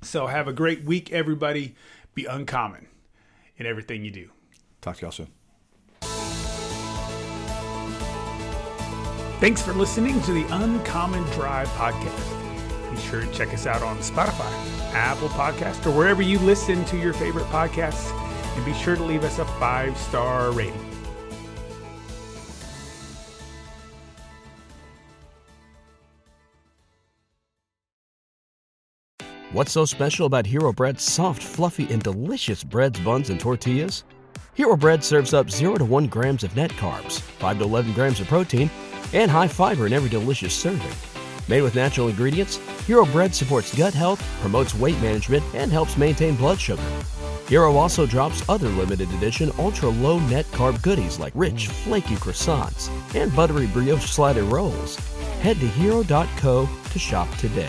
So 0.00 0.26
have 0.26 0.48
a 0.48 0.52
great 0.52 0.84
week 0.84 1.12
everybody. 1.12 1.74
Be 2.14 2.24
uncommon 2.24 2.88
in 3.58 3.66
everything 3.66 4.04
you 4.04 4.10
do. 4.10 4.30
Talk 4.80 4.96
to 4.96 5.02
y'all 5.02 5.12
soon. 5.12 5.28
Thanks 9.40 9.60
for 9.60 9.72
listening 9.72 10.22
to 10.22 10.32
the 10.32 10.44
uncommon 10.50 11.24
drive 11.32 11.68
podcast 11.70 12.41
be 12.94 13.00
sure 13.00 13.20
to 13.20 13.32
check 13.32 13.52
us 13.52 13.66
out 13.66 13.82
on 13.82 13.98
Spotify, 13.98 14.50
Apple 14.92 15.28
Podcast, 15.30 15.84
or 15.86 15.96
wherever 15.96 16.22
you 16.22 16.38
listen 16.40 16.84
to 16.86 16.98
your 16.98 17.12
favorite 17.12 17.46
podcasts. 17.46 18.12
And 18.56 18.64
be 18.64 18.74
sure 18.74 18.96
to 18.96 19.02
leave 19.02 19.24
us 19.24 19.38
a 19.38 19.44
five 19.44 19.96
star 19.96 20.52
rating. 20.52 20.92
What's 29.52 29.72
so 29.72 29.84
special 29.84 30.24
about 30.24 30.46
Hero 30.46 30.72
Bread's 30.72 31.02
soft, 31.02 31.42
fluffy, 31.42 31.86
and 31.92 32.02
delicious 32.02 32.64
breads, 32.64 32.98
buns, 33.00 33.28
and 33.28 33.38
tortillas? 33.38 34.04
Hero 34.54 34.76
Bread 34.76 35.04
serves 35.04 35.34
up 35.34 35.50
0 35.50 35.76
to 35.76 35.84
1 35.84 36.06
grams 36.06 36.42
of 36.42 36.56
net 36.56 36.70
carbs, 36.72 37.20
5 37.20 37.58
to 37.58 37.64
11 37.64 37.92
grams 37.92 38.20
of 38.20 38.28
protein, 38.28 38.70
and 39.12 39.30
high 39.30 39.48
fiber 39.48 39.86
in 39.86 39.92
every 39.92 40.08
delicious 40.08 40.54
serving. 40.54 41.11
Made 41.48 41.62
with 41.62 41.74
natural 41.74 42.08
ingredients, 42.08 42.56
Hero 42.86 43.04
Bread 43.06 43.34
supports 43.34 43.76
gut 43.76 43.94
health, 43.94 44.22
promotes 44.40 44.74
weight 44.74 45.00
management, 45.00 45.44
and 45.54 45.72
helps 45.72 45.96
maintain 45.96 46.36
blood 46.36 46.60
sugar. 46.60 46.82
Hero 47.48 47.76
also 47.76 48.06
drops 48.06 48.48
other 48.48 48.68
limited 48.68 49.10
edition 49.12 49.50
ultra 49.58 49.88
low 49.88 50.18
net 50.20 50.46
carb 50.52 50.80
goodies 50.82 51.18
like 51.18 51.32
rich, 51.36 51.68
flaky 51.68 52.14
croissants 52.14 52.88
and 53.14 53.34
buttery 53.34 53.66
brioche 53.66 54.08
slider 54.08 54.44
rolls. 54.44 54.96
Head 55.40 55.58
to 55.60 55.66
hero.co 55.66 56.68
to 56.90 56.98
shop 56.98 57.28
today. 57.36 57.68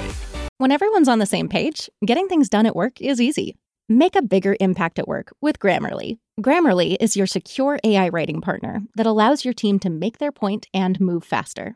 When 0.57 0.71
everyone's 0.71 1.09
on 1.09 1.19
the 1.19 1.25
same 1.25 1.49
page, 1.49 1.89
getting 2.05 2.27
things 2.27 2.47
done 2.47 2.65
at 2.65 2.75
work 2.75 3.01
is 3.01 3.19
easy. 3.19 3.57
Make 3.89 4.15
a 4.15 4.21
bigger 4.21 4.55
impact 4.61 4.99
at 4.99 5.07
work 5.07 5.33
with 5.41 5.59
Grammarly. 5.59 6.19
Grammarly 6.39 6.95
is 7.01 7.17
your 7.17 7.27
secure 7.27 7.79
AI 7.83 8.07
writing 8.09 8.39
partner 8.39 8.83
that 8.95 9.05
allows 9.05 9.43
your 9.43 9.53
team 9.53 9.79
to 9.79 9.89
make 9.89 10.19
their 10.19 10.31
point 10.31 10.67
and 10.73 11.01
move 11.01 11.25
faster. 11.25 11.75